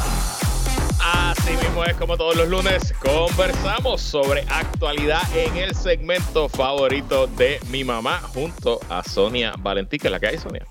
Así 1.03 1.51
mismo 1.51 1.85
es 1.85 1.97
como 1.97 2.17
todos 2.17 2.37
los 2.37 2.49
lunes 2.49 2.95
conversamos 3.01 4.01
sobre 4.01 4.43
actualidad 4.43 5.23
en 5.35 5.57
el 5.57 5.75
segmento 5.75 6.49
favorito 6.49 7.27
de 7.27 7.59
mi 7.71 7.83
mamá 7.83 8.21
junto 8.33 8.79
a 8.89 9.03
Sonia 9.03 9.55
Valentín, 9.59 9.99
que 9.99 10.07
es 10.07 10.13
la 10.13 10.21
que 10.21 10.29
hay, 10.29 10.39
Sonia. 10.39 10.65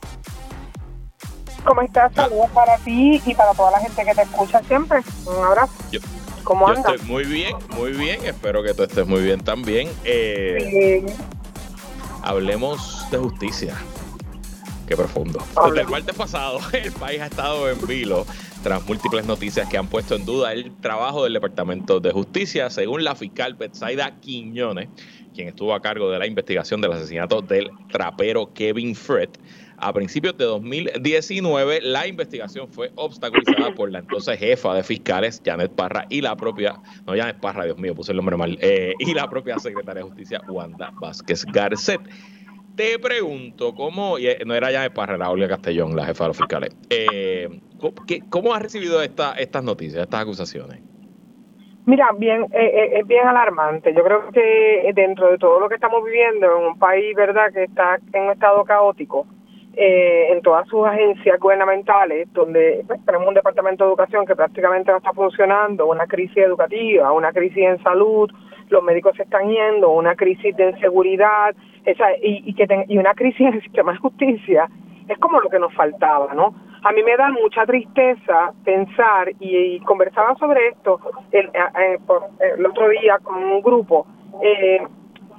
¿Cómo 1.65 1.81
estás? 1.81 2.13
Saludos 2.13 2.49
para 2.51 2.77
ti 2.77 3.21
y 3.25 3.33
para 3.33 3.53
toda 3.53 3.71
la 3.71 3.79
gente 3.79 4.05
que 4.05 4.15
te 4.15 4.21
escucha 4.21 4.63
siempre. 4.63 5.01
Un 5.25 5.45
abrazo. 5.45 5.73
¿Cómo 6.49 6.65
Yo 6.73 6.79
estoy 6.79 6.97
muy 7.05 7.25
bien, 7.25 7.55
muy 7.77 7.91
bien. 7.91 8.25
Espero 8.25 8.63
que 8.63 8.73
tú 8.73 8.81
estés 8.81 9.05
muy 9.05 9.21
bien 9.21 9.39
también. 9.39 9.87
Eh, 10.03 11.05
hablemos 12.23 13.05
de 13.11 13.19
justicia. 13.19 13.75
Qué 14.87 14.97
profundo. 14.97 15.45
Desde 15.67 15.81
el 15.81 15.87
martes 15.87 16.15
pasado, 16.15 16.59
el 16.73 16.91
país 16.93 17.21
ha 17.21 17.27
estado 17.27 17.69
en 17.69 17.85
vilo 17.85 18.25
tras 18.63 18.83
múltiples 18.87 19.27
noticias 19.27 19.69
que 19.69 19.77
han 19.77 19.85
puesto 19.89 20.15
en 20.15 20.25
duda 20.25 20.51
el 20.51 20.75
trabajo 20.77 21.23
del 21.23 21.33
Departamento 21.33 21.99
de 21.99 22.11
Justicia, 22.11 22.71
según 22.71 23.03
la 23.03 23.13
fiscal 23.13 23.53
Betsaida 23.53 24.19
Quiñones, 24.19 24.89
quien 25.35 25.49
estuvo 25.49 25.75
a 25.75 25.83
cargo 25.83 26.09
de 26.09 26.17
la 26.17 26.25
investigación 26.25 26.81
del 26.81 26.93
asesinato 26.93 27.43
del 27.43 27.69
trapero 27.91 28.51
Kevin 28.55 28.95
Fred. 28.95 29.29
A 29.81 29.93
principios 29.93 30.35
de 30.37 30.43
2019, 30.43 31.79
la 31.81 32.05
investigación 32.05 32.67
fue 32.67 32.91
obstaculizada 32.95 33.73
por 33.73 33.89
la 33.89 33.99
entonces 33.99 34.37
jefa 34.37 34.73
de 34.73 34.83
fiscales, 34.83 35.41
Janet 35.43 35.73
Parra, 35.73 36.05
y 36.09 36.21
la 36.21 36.35
propia, 36.35 36.75
no 37.05 37.15
Janet 37.15 37.39
Parra, 37.39 37.63
Dios 37.63 37.77
mío, 37.77 37.95
puse 37.95 38.11
el 38.11 38.17
nombre 38.17 38.35
mal, 38.35 38.57
eh, 38.61 38.93
y 38.99 39.13
la 39.13 39.29
propia 39.29 39.57
secretaria 39.57 40.03
de 40.03 40.09
Justicia, 40.09 40.41
Wanda 40.49 40.91
Vázquez 40.99 41.45
Garcet. 41.45 42.01
Te 42.75 42.99
pregunto, 42.99 43.73
¿cómo, 43.73 44.17
eh, 44.17 44.39
no 44.45 44.53
era 44.53 44.69
Janet 44.69 44.93
Parra, 44.93 45.15
era 45.15 45.29
Olga 45.29 45.47
Castellón, 45.47 45.95
la 45.95 46.05
jefa 46.05 46.25
de 46.25 46.27
los 46.27 46.37
fiscales, 46.37 46.75
eh, 46.89 47.61
¿cómo, 48.29 48.53
has 48.53 48.61
recibido 48.61 49.01
esta, 49.01 49.31
estas 49.33 49.63
noticias, 49.63 50.03
estas 50.03 50.21
acusaciones? 50.21 50.81
Mira, 51.85 52.09
bien, 52.17 52.45
es 52.51 53.07
bien 53.07 53.25
alarmante. 53.25 53.93
Yo 53.95 54.03
creo 54.03 54.29
que 54.31 54.91
dentro 54.93 55.31
de 55.31 55.37
todo 55.39 55.59
lo 55.59 55.69
que 55.69 55.75
estamos 55.75 56.03
viviendo 56.03 56.45
en 56.45 56.65
un 56.67 56.77
país, 56.77 57.15
¿verdad?, 57.15 57.51
que 57.51 57.63
está 57.63 57.97
en 58.13 58.23
un 58.23 58.31
estado 58.31 58.63
caótico, 58.63 59.25
eh, 59.75 60.31
en 60.31 60.41
todas 60.41 60.67
sus 60.67 60.85
agencias 60.85 61.39
gubernamentales, 61.39 62.31
donde 62.33 62.83
pues, 62.87 63.03
tenemos 63.05 63.27
un 63.27 63.33
departamento 63.33 63.83
de 63.83 63.89
educación 63.89 64.25
que 64.25 64.35
prácticamente 64.35 64.91
no 64.91 64.97
está 64.97 65.13
funcionando, 65.13 65.87
una 65.87 66.07
crisis 66.07 66.37
educativa, 66.37 67.11
una 67.11 67.31
crisis 67.31 67.63
en 67.63 67.81
salud, 67.83 68.29
los 68.69 68.83
médicos 68.83 69.15
se 69.15 69.23
están 69.23 69.49
yendo, 69.49 69.89
una 69.89 70.15
crisis 70.15 70.55
de 70.55 70.71
inseguridad, 70.71 71.55
esa, 71.85 72.11
y, 72.13 72.43
y, 72.45 72.53
que 72.53 72.67
y 72.87 72.97
una 72.97 73.13
crisis 73.13 73.41
en 73.41 73.53
el 73.53 73.61
sistema 73.61 73.93
de 73.93 73.99
justicia, 73.99 74.69
es 75.07 75.17
como 75.17 75.39
lo 75.39 75.49
que 75.49 75.59
nos 75.59 75.73
faltaba, 75.73 76.33
¿no? 76.33 76.53
A 76.83 76.91
mí 76.91 77.03
me 77.03 77.17
da 77.17 77.29
mucha 77.29 77.65
tristeza 77.65 78.53
pensar, 78.63 79.31
y, 79.39 79.79
conversaba 79.81 80.35
sobre 80.35 80.69
esto 80.69 80.99
el, 81.31 81.47
eh, 81.47 81.51
eh, 81.79 81.97
el, 82.57 82.65
otro 82.65 82.87
día 82.89 83.17
con 83.21 83.43
un 83.43 83.61
grupo, 83.61 84.05
eh, 84.41 84.81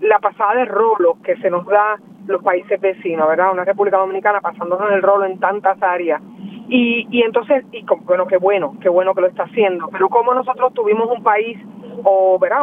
la 0.00 0.18
pasada 0.18 0.56
de 0.56 0.64
rolo 0.66 1.18
que 1.22 1.36
se 1.36 1.48
nos 1.50 1.64
da 1.66 1.98
los 2.26 2.42
países 2.42 2.80
vecinos, 2.80 3.28
¿verdad? 3.28 3.52
Una 3.52 3.64
República 3.64 3.98
Dominicana 3.98 4.40
pasándonos 4.40 4.90
el 4.92 5.02
rolo 5.02 5.24
en 5.24 5.38
tantas 5.38 5.82
áreas. 5.82 6.20
Y, 6.68 7.06
y 7.10 7.22
entonces, 7.22 7.64
y 7.72 7.84
bueno, 8.04 8.26
qué 8.26 8.36
bueno, 8.36 8.74
qué 8.80 8.88
bueno 8.88 9.12
que 9.14 9.22
lo 9.22 9.26
está 9.26 9.42
haciendo, 9.42 9.88
pero 9.90 10.08
como 10.08 10.32
nosotros 10.32 10.72
tuvimos 10.72 11.10
un 11.10 11.22
país, 11.22 11.58
o, 12.04 12.38
¿verdad? 12.38 12.62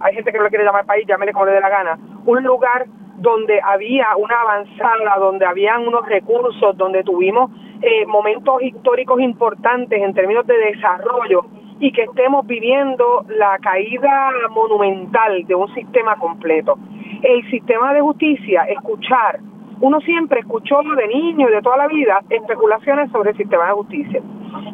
hay 0.00 0.14
gente 0.14 0.32
que 0.32 0.38
no 0.38 0.44
le 0.44 0.50
quiere 0.50 0.64
llamar 0.64 0.86
país, 0.86 1.06
llámele 1.06 1.32
como 1.32 1.46
le 1.46 1.52
dé 1.52 1.60
la 1.60 1.68
gana, 1.68 1.98
un 2.24 2.42
lugar 2.42 2.86
donde 3.16 3.60
había 3.62 4.16
una 4.16 4.40
avanzada, 4.40 5.18
donde 5.18 5.44
habían 5.44 5.86
unos 5.86 6.06
recursos, 6.06 6.76
donde 6.76 7.02
tuvimos 7.02 7.50
eh, 7.82 8.06
momentos 8.06 8.62
históricos 8.62 9.20
importantes 9.20 10.00
en 10.00 10.14
términos 10.14 10.46
de 10.46 10.56
desarrollo 10.56 11.44
y 11.80 11.92
que 11.92 12.02
estemos 12.02 12.46
viviendo 12.46 13.24
la 13.28 13.58
caída 13.58 14.30
monumental 14.50 15.44
de 15.46 15.54
un 15.54 15.72
sistema 15.74 16.16
completo. 16.16 16.78
El 17.24 17.42
sistema 17.50 17.94
de 17.94 18.02
justicia, 18.02 18.64
escuchar, 18.64 19.40
uno 19.80 19.98
siempre 20.02 20.40
escuchó 20.40 20.80
de 20.82 21.08
niño 21.08 21.48
y 21.48 21.52
de 21.52 21.62
toda 21.62 21.78
la 21.78 21.86
vida 21.86 22.20
especulaciones 22.28 23.10
sobre 23.12 23.30
el 23.30 23.36
sistema 23.38 23.64
de 23.64 23.72
justicia, 23.72 24.20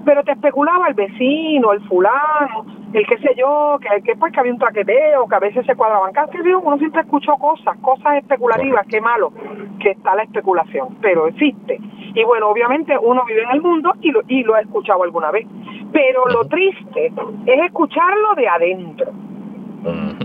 pero 0.05 0.25
te 0.25 0.33
especulaba 0.33 0.89
el 0.89 0.95
vecino, 0.95 1.73
el 1.73 1.81
fulano, 1.83 2.67
el 2.93 3.07
qué 3.07 3.19
sé 3.19 3.37
yo, 3.37 3.79
que, 3.81 4.03
que 4.03 4.17
pues 4.17 4.33
que 4.33 4.41
había 4.41 4.53
un 4.53 4.59
traqueteo, 4.59 5.29
que 5.29 5.35
a 5.37 5.39
veces 5.39 5.65
se 5.65 5.77
cuadraban 5.77 6.13
que 6.13 6.41
uno 6.57 6.77
siempre 6.79 7.03
escuchó 7.03 7.37
cosas, 7.37 7.79
cosas 7.83 8.17
especulativas, 8.17 8.85
qué 8.89 9.01
malo 9.01 9.33
que 9.79 9.91
está 9.91 10.17
la 10.17 10.25
especulación, 10.25 10.97
pero 11.01 11.29
existe. 11.29 11.79
Y 12.17 12.25
bueno, 12.25 12.49
obviamente 12.49 12.99
uno 13.01 13.23
vive 13.29 13.45
en 13.45 13.51
el 13.51 13.63
mundo 13.63 13.93
y 14.01 14.11
lo, 14.11 14.23
y 14.27 14.43
lo 14.43 14.57
ha 14.57 14.61
escuchado 14.61 15.05
alguna 15.05 15.31
vez, 15.31 15.47
pero 15.93 16.27
lo 16.27 16.45
triste 16.49 17.13
es 17.47 17.65
escucharlo 17.65 18.35
de 18.35 18.49
adentro. 18.49 19.13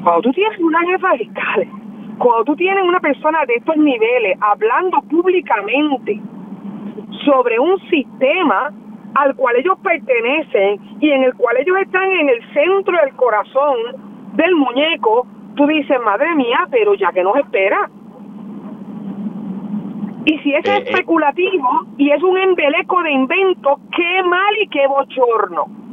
Cuando 0.03 0.21
tú 0.23 0.31
tienes 0.31 0.59
una 0.59 0.79
jefa 0.81 1.13
fiscal, 1.13 1.67
cuando 2.17 2.45
tú 2.45 2.55
tienes 2.55 2.83
una 2.83 2.99
persona 2.99 3.39
de 3.45 3.55
estos 3.55 3.77
niveles 3.77 4.37
hablando 4.41 5.01
públicamente 5.09 6.19
sobre 7.25 7.59
un 7.59 7.79
sistema 7.89 8.71
al 9.15 9.35
cual 9.35 9.55
ellos 9.57 9.77
pertenecen 9.81 10.79
y 10.99 11.09
en 11.09 11.23
el 11.23 11.33
cual 11.35 11.57
ellos 11.57 11.77
están 11.81 12.11
en 12.11 12.29
el 12.29 12.53
centro 12.53 12.97
del 13.01 13.15
corazón 13.15 13.77
del 14.33 14.55
muñeco, 14.55 15.25
tú 15.55 15.65
dices, 15.67 15.97
madre 16.03 16.35
mía, 16.35 16.67
pero 16.69 16.93
ya 16.95 17.11
que 17.11 17.23
nos 17.23 17.37
espera. 17.37 17.89
Y 20.25 20.37
si 20.39 20.53
es 20.53 20.65
eh, 20.65 20.71
eh. 20.71 20.83
especulativo 20.85 21.85
y 21.97 22.11
es 22.11 22.21
un 22.21 22.37
embeleco 22.37 23.01
de 23.03 23.11
invento, 23.11 23.79
qué 23.95 24.23
mal 24.23 24.53
y 24.61 24.67
qué 24.67 24.87
bochorno. 24.87 25.84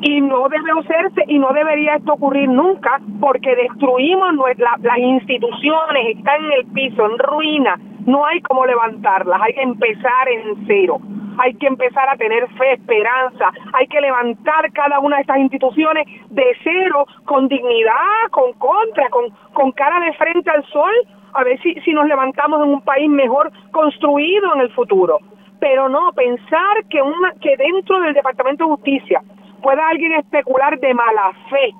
Y 0.00 0.20
no 0.20 0.48
debe 0.48 0.70
hacerse 0.78 1.24
y 1.28 1.38
no 1.38 1.48
debería 1.52 1.96
esto 1.96 2.12
ocurrir 2.14 2.48
nunca 2.48 3.00
porque 3.20 3.56
destruimos 3.56 4.34
las 4.58 4.98
instituciones, 4.98 6.16
están 6.16 6.44
en 6.44 6.52
el 6.52 6.66
piso, 6.66 7.06
en 7.06 7.18
ruina, 7.18 7.76
no 8.06 8.24
hay 8.24 8.40
como 8.42 8.64
levantarlas, 8.64 9.40
hay 9.42 9.54
que 9.54 9.62
empezar 9.62 10.28
en 10.28 10.66
cero. 10.66 10.98
Hay 11.38 11.52
que 11.54 11.66
empezar 11.66 12.08
a 12.08 12.16
tener 12.16 12.48
fe, 12.56 12.72
esperanza, 12.72 13.50
hay 13.74 13.86
que 13.88 14.00
levantar 14.00 14.72
cada 14.72 15.00
una 15.00 15.16
de 15.16 15.22
estas 15.22 15.36
instituciones 15.36 16.06
de 16.30 16.44
cero, 16.64 17.04
con 17.26 17.46
dignidad, 17.48 18.30
con 18.30 18.54
contra, 18.54 19.10
con, 19.10 19.28
con 19.52 19.70
cara 19.72 20.00
de 20.00 20.14
frente 20.14 20.50
al 20.50 20.64
sol, 20.68 20.92
a 21.34 21.44
ver 21.44 21.60
si, 21.60 21.74
si 21.80 21.92
nos 21.92 22.06
levantamos 22.06 22.64
en 22.64 22.70
un 22.70 22.80
país 22.80 23.10
mejor 23.10 23.52
construido 23.70 24.54
en 24.54 24.62
el 24.62 24.72
futuro. 24.72 25.18
Pero 25.60 25.88
no, 25.90 26.12
pensar 26.12 26.84
que, 26.88 27.02
una, 27.02 27.32
que 27.40 27.54
dentro 27.58 28.00
del 28.00 28.14
Departamento 28.14 28.64
de 28.64 28.70
Justicia 28.70 29.22
pueda 29.62 29.88
alguien 29.88 30.12
especular 30.12 30.78
de 30.78 30.94
mala 30.94 31.32
fe, 31.50 31.72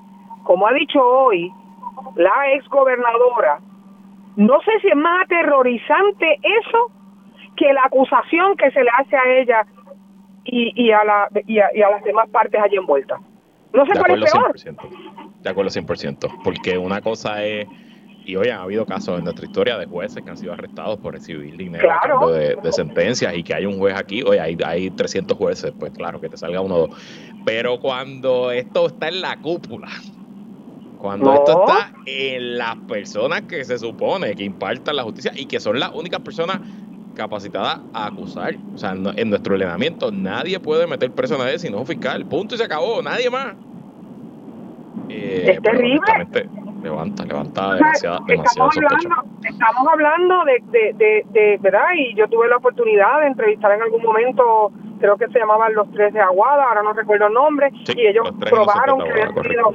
como 0.43 0.67
ha 0.67 0.73
dicho 0.73 0.99
hoy 1.01 1.51
la 2.15 2.53
ex 2.53 2.67
gobernadora, 2.69 3.59
no 4.35 4.59
sé 4.61 4.71
si 4.81 4.87
es 4.87 4.95
más 4.95 5.25
aterrorizante 5.25 6.39
eso 6.43 6.91
que 7.55 7.73
la 7.73 7.83
acusación 7.85 8.55
que 8.55 8.69
se 8.71 8.83
le 8.83 8.89
hace 8.97 9.17
a 9.17 9.39
ella 9.39 9.65
y, 10.45 10.71
y, 10.81 10.91
a, 10.91 11.03
la, 11.03 11.29
y, 11.45 11.59
a, 11.59 11.89
las 11.89 12.03
demás 12.03 12.29
partes 12.29 12.61
allí 12.61 12.77
envueltas. 12.77 13.19
No 13.73 13.85
sé 13.85 13.93
cuál 13.99 14.23
es 14.23 14.31
peor. 14.31 14.55
De 15.41 15.49
acuerdo 15.49 15.71
100%, 15.71 16.43
porque 16.43 16.77
una 16.77 17.01
cosa 17.01 17.43
es, 17.43 17.67
y 18.27 18.35
hoy 18.35 18.49
han 18.49 18.59
habido 18.59 18.85
casos 18.85 19.17
en 19.17 19.23
nuestra 19.23 19.45
historia 19.45 19.77
de 19.77 19.85
jueces 19.85 20.21
que 20.21 20.29
han 20.29 20.35
sido 20.35 20.51
arrestados 20.51 20.99
por 20.99 21.13
recibir 21.13 21.55
dinero 21.55 21.89
de, 22.29 22.71
sentencias 22.73 23.33
y 23.33 23.41
que 23.41 23.53
hay 23.53 23.65
un 23.65 23.77
juez 23.77 23.95
aquí, 23.95 24.21
oye, 24.21 24.41
hay, 24.41 24.57
hay 24.65 24.91
300 24.91 25.37
jueces, 25.37 25.71
pues 25.79 25.93
claro, 25.93 26.19
que 26.19 26.27
te 26.27 26.35
salga 26.35 26.59
uno 26.59 26.75
o 26.75 26.87
dos. 26.87 26.97
Pero 27.45 27.79
cuando 27.79 28.51
esto 28.51 28.87
está 28.87 29.07
en 29.07 29.21
la 29.21 29.37
cúpula, 29.37 29.87
cuando 30.97 31.33
esto 31.33 31.65
está 31.65 31.93
en 32.05 32.57
las 32.57 32.75
personas 32.79 33.43
que 33.43 33.63
se 33.63 33.79
supone 33.79 34.35
que 34.35 34.43
impartan 34.43 34.97
la 34.97 35.03
justicia 35.03 35.31
y 35.37 35.45
que 35.45 35.61
son 35.61 35.79
las 35.79 35.93
únicas 35.93 36.19
personas 36.19 36.59
capacitada 37.15 37.81
a 37.93 38.07
acusar. 38.07 38.57
O 38.75 38.77
sea, 38.77 38.91
en 38.91 39.29
nuestro 39.29 39.55
ordenamiento 39.55 40.11
nadie 40.11 40.59
puede 40.59 40.85
meter 40.85 41.11
preso 41.11 41.35
a 41.35 41.45
nadie 41.45 41.59
si 41.59 41.69
no 41.69 41.77
es 41.77 41.81
un 41.81 41.87
fiscal. 41.87 42.25
Punto 42.25 42.55
y 42.55 42.57
se 42.57 42.65
acabó, 42.65 43.01
nadie 43.01 43.29
más. 43.29 43.55
Eh, 45.09 45.53
es 45.53 45.61
terrible. 45.61 46.66
Levanta, 46.81 47.25
levanta 47.25 47.73
demasiado, 47.75 48.19
estamos, 48.27 48.77
hablando, 48.77 49.15
estamos 49.43 49.87
hablando 49.91 50.45
de, 50.45 50.63
de, 50.67 50.93
de, 50.93 51.25
de, 51.31 51.57
¿verdad? 51.59 51.87
Y 51.95 52.15
yo 52.15 52.27
tuve 52.27 52.47
la 52.47 52.57
oportunidad 52.57 53.21
de 53.21 53.27
entrevistar 53.27 53.71
en 53.73 53.81
algún 53.81 54.03
momento 54.03 54.71
creo 54.97 55.17
que 55.17 55.27
se 55.27 55.39
llamaban 55.39 55.73
los 55.73 55.89
tres 55.91 56.13
de 56.13 56.19
Aguada, 56.19 56.67
ahora 56.67 56.83
no 56.83 56.93
recuerdo 56.93 57.27
el 57.27 57.33
nombre, 57.33 57.69
y 57.95 58.07
ellos 58.07 58.29
probaron 58.39 58.99
que 59.03 59.11
habían 59.11 59.33
sido, 59.43 59.73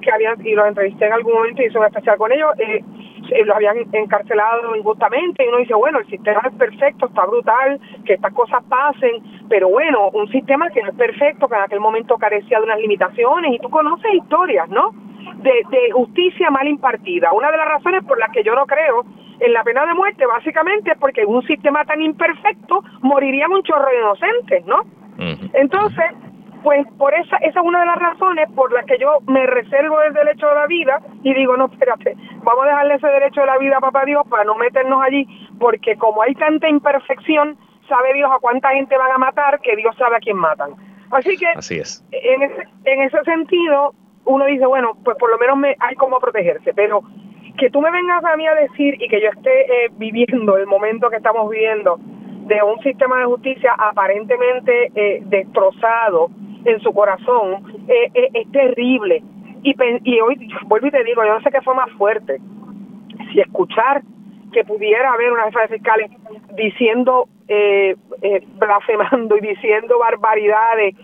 que 0.00 0.10
habían, 0.10 0.46
y 0.46 0.54
los 0.54 0.66
entrevisté 0.66 1.06
en 1.06 1.12
algún 1.12 1.34
momento 1.34 1.62
y 1.62 1.66
hice 1.66 1.78
un 1.78 1.84
especial 1.86 2.16
con 2.18 2.32
ellos, 2.32 2.50
eh, 2.58 2.84
eh, 3.30 3.44
los 3.44 3.56
habían 3.56 3.76
encarcelado 3.92 4.74
injustamente, 4.76 5.44
y 5.44 5.48
uno 5.48 5.58
dice, 5.58 5.74
bueno, 5.74 5.98
el 5.98 6.06
sistema 6.06 6.40
es 6.44 6.54
perfecto, 6.54 7.06
está 7.06 7.26
brutal, 7.26 7.80
que 8.04 8.14
estas 8.14 8.32
cosas 8.34 8.62
pasen, 8.68 9.22
pero 9.48 9.68
bueno, 9.68 10.10
un 10.10 10.28
sistema 10.30 10.70
que 10.70 10.82
no 10.82 10.90
es 10.90 10.96
perfecto, 10.96 11.48
que 11.48 11.54
en 11.54 11.62
aquel 11.62 11.80
momento 11.80 12.16
carecía 12.16 12.58
de 12.58 12.64
unas 12.64 12.80
limitaciones, 12.80 13.54
y 13.54 13.58
tú 13.58 13.70
conoces 13.70 14.12
historias, 14.14 14.68
¿no? 14.68 14.92
De, 15.36 15.52
de 15.70 15.90
justicia 15.92 16.50
mal 16.50 16.68
impartida. 16.68 17.32
Una 17.32 17.50
de 17.50 17.56
las 17.56 17.66
razones 17.66 18.04
por 18.04 18.18
las 18.18 18.30
que 18.30 18.42
yo 18.42 18.54
no 18.54 18.66
creo 18.66 19.04
en 19.40 19.52
la 19.52 19.64
pena 19.64 19.86
de 19.86 19.94
muerte 19.94 20.26
básicamente 20.26 20.92
porque 20.96 21.22
en 21.22 21.28
un 21.28 21.42
sistema 21.46 21.84
tan 21.84 22.00
imperfecto 22.02 22.84
morirían 23.00 23.50
un 23.50 23.62
chorro 23.62 23.88
de 23.88 23.98
inocentes, 23.98 24.66
¿no? 24.66 24.82
Entonces, 25.52 26.06
pues 26.62 26.86
por 26.98 27.12
esa, 27.14 27.36
esa 27.38 27.60
es 27.60 27.66
una 27.66 27.80
de 27.80 27.86
las 27.86 27.96
razones 27.96 28.48
por 28.54 28.72
las 28.72 28.84
que 28.86 28.98
yo 28.98 29.18
me 29.26 29.46
reservo 29.46 30.00
el 30.02 30.14
derecho 30.14 30.46
de 30.46 30.54
la 30.54 30.66
vida 30.66 31.00
y 31.22 31.34
digo, 31.34 31.56
no, 31.56 31.66
espérate, 31.66 32.16
vamos 32.42 32.64
a 32.64 32.68
dejarle 32.68 32.94
ese 32.94 33.06
derecho 33.06 33.40
de 33.42 33.46
la 33.46 33.58
vida 33.58 33.76
a 33.76 33.80
papá 33.80 34.04
Dios 34.04 34.22
para 34.28 34.44
no 34.44 34.54
meternos 34.54 35.02
allí, 35.02 35.26
porque 35.58 35.96
como 35.96 36.22
hay 36.22 36.34
tanta 36.34 36.68
imperfección, 36.68 37.58
sabe 37.88 38.14
Dios 38.14 38.30
a 38.32 38.38
cuánta 38.38 38.70
gente 38.70 38.96
van 38.96 39.12
a 39.12 39.18
matar, 39.18 39.60
que 39.60 39.76
Dios 39.76 39.94
sabe 39.96 40.16
a 40.16 40.20
quién 40.20 40.36
matan. 40.36 40.70
Así 41.10 41.36
que, 41.36 41.48
Así 41.48 41.78
es. 41.78 42.04
En, 42.12 42.42
ese, 42.42 42.62
en 42.84 43.02
ese 43.02 43.18
sentido, 43.24 43.92
uno 44.30 44.46
dice, 44.46 44.64
bueno, 44.66 44.96
pues 45.04 45.16
por 45.18 45.30
lo 45.30 45.38
menos 45.38 45.56
me, 45.58 45.76
hay 45.80 45.96
como 45.96 46.20
protegerse, 46.20 46.72
pero 46.74 47.02
que 47.58 47.68
tú 47.70 47.80
me 47.80 47.90
vengas 47.90 48.24
a 48.24 48.36
mí 48.36 48.46
a 48.46 48.54
decir 48.54 48.94
y 49.02 49.08
que 49.08 49.20
yo 49.20 49.28
esté 49.28 49.84
eh, 49.84 49.90
viviendo 49.96 50.56
el 50.56 50.66
momento 50.66 51.10
que 51.10 51.16
estamos 51.16 51.50
viviendo 51.50 51.98
de 52.46 52.62
un 52.62 52.80
sistema 52.82 53.18
de 53.18 53.24
justicia 53.26 53.72
aparentemente 53.76 54.90
eh, 54.94 55.22
destrozado 55.26 56.30
en 56.64 56.80
su 56.80 56.92
corazón 56.92 57.84
eh, 57.88 58.30
es 58.32 58.50
terrible. 58.52 59.22
Y, 59.62 59.74
y 60.04 60.20
hoy, 60.20 60.48
vuelvo 60.66 60.86
y 60.86 60.90
te 60.90 61.04
digo, 61.04 61.24
yo 61.24 61.34
no 61.34 61.40
sé 61.42 61.50
qué 61.50 61.60
fue 61.60 61.74
más 61.74 61.90
fuerte. 61.92 62.38
Si 63.32 63.40
escuchar 63.40 64.02
que 64.52 64.64
pudiera 64.64 65.12
haber 65.12 65.32
una 65.32 65.44
jefa 65.44 65.60
de 65.62 65.68
fiscales 65.68 66.10
diciendo, 66.56 67.28
blasfemando 68.58 69.36
y 69.36 69.40
diciendo 69.40 69.98
barbaridades, 69.98 70.94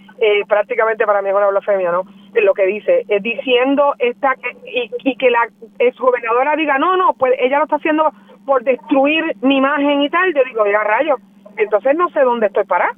prácticamente 0.49 1.05
para 1.05 1.23
mí 1.23 1.29
es 1.29 1.35
una 1.35 1.49
blasfemia, 1.49 1.93
¿no? 1.93 2.05
Lo 2.43 2.55
que 2.55 2.67
dice, 2.67 3.05
es 3.09 3.23
diciendo 3.23 3.95
esta 3.99 4.35
y, 4.65 4.91
y 5.05 5.17
que 5.17 5.31
la 5.31 5.49
exgobernadora 5.79 6.57
diga, 6.57 6.79
no, 6.79 6.97
no, 6.97 7.15
pues 7.15 7.35
ella 7.41 7.59
lo 7.59 7.65
está 7.65 7.77
haciendo 7.77 8.13
por 8.45 8.63
destruir 8.65 9.25
mi 9.43 9.57
imagen 9.59 10.03
y 10.03 10.11
tal, 10.11 10.33
yo 10.35 10.43
digo, 10.45 10.65
mira, 10.65 10.85
rayo, 10.85 11.17
entonces 11.57 11.97
no 11.97 12.09
sé 12.11 12.21
dónde 12.21 12.47
estoy 12.47 12.65
para. 12.65 12.91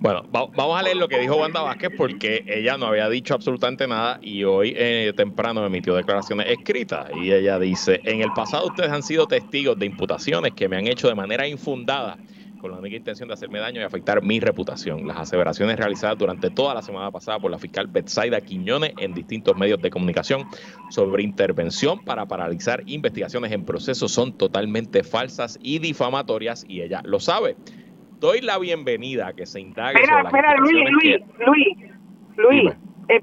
Bueno, 0.00 0.22
vamos 0.30 0.78
a 0.78 0.82
leer 0.82 0.96
lo 0.96 1.08
que 1.08 1.18
dijo 1.18 1.36
Wanda 1.36 1.60
Vázquez 1.60 1.90
porque 1.94 2.42
ella 2.46 2.78
no 2.78 2.86
había 2.86 3.08
dicho 3.10 3.34
absolutamente 3.34 3.86
nada 3.86 4.18
y 4.22 4.44
hoy 4.44 4.72
eh, 4.74 5.12
temprano 5.14 5.64
emitió 5.66 5.94
declaraciones 5.94 6.46
escritas 6.48 7.10
y 7.14 7.30
ella 7.32 7.58
dice, 7.58 8.00
en 8.04 8.22
el 8.22 8.32
pasado 8.32 8.68
ustedes 8.68 8.90
han 8.90 9.02
sido 9.02 9.26
testigos 9.26 9.78
de 9.78 9.84
imputaciones 9.84 10.52
que 10.52 10.68
me 10.68 10.78
han 10.78 10.86
hecho 10.86 11.08
de 11.08 11.14
manera 11.14 11.46
infundada 11.46 12.16
con 12.60 12.70
la 12.70 12.78
única 12.78 12.96
intención 12.96 13.28
de 13.28 13.34
hacerme 13.34 13.58
daño 13.58 13.80
y 13.80 13.84
afectar 13.84 14.22
mi 14.22 14.38
reputación. 14.38 15.06
Las 15.06 15.18
aseveraciones 15.18 15.78
realizadas 15.78 16.18
durante 16.18 16.50
toda 16.50 16.74
la 16.74 16.82
semana 16.82 17.10
pasada 17.10 17.38
por 17.38 17.50
la 17.50 17.58
fiscal 17.58 17.86
Betsaida 17.86 18.40
Quiñones 18.40 18.92
en 18.98 19.14
distintos 19.14 19.56
medios 19.56 19.80
de 19.80 19.90
comunicación 19.90 20.44
sobre 20.90 21.22
intervención 21.22 22.04
para 22.04 22.26
paralizar 22.26 22.82
investigaciones 22.86 23.52
en 23.52 23.64
proceso 23.64 24.08
son 24.08 24.36
totalmente 24.36 25.02
falsas 25.02 25.58
y 25.62 25.78
difamatorias 25.78 26.64
y 26.68 26.82
ella 26.82 27.00
lo 27.04 27.20
sabe. 27.20 27.56
doy 28.18 28.42
la 28.42 28.58
bienvenida 28.58 29.28
a 29.28 29.32
que 29.32 29.46
se 29.46 29.60
indague. 29.60 29.98
Espera, 29.98 30.22
espera, 30.22 30.56
Luis, 30.56 30.90
Luis, 30.90 31.16
Luis, 31.46 31.78
Luis, 32.36 32.72
eh, 33.08 33.20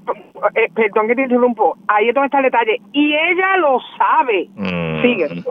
eh, 0.54 0.70
perdón 0.74 1.06
que 1.06 1.14
te 1.14 1.22
interrumpo, 1.22 1.78
ahí 1.86 2.08
es 2.08 2.14
donde 2.14 2.26
está 2.26 2.38
el 2.38 2.44
detalle. 2.44 2.80
Y 2.92 3.14
ella 3.14 3.56
lo 3.58 3.78
sabe. 3.96 4.48
Mm. 4.56 5.02
Sigue. 5.02 5.44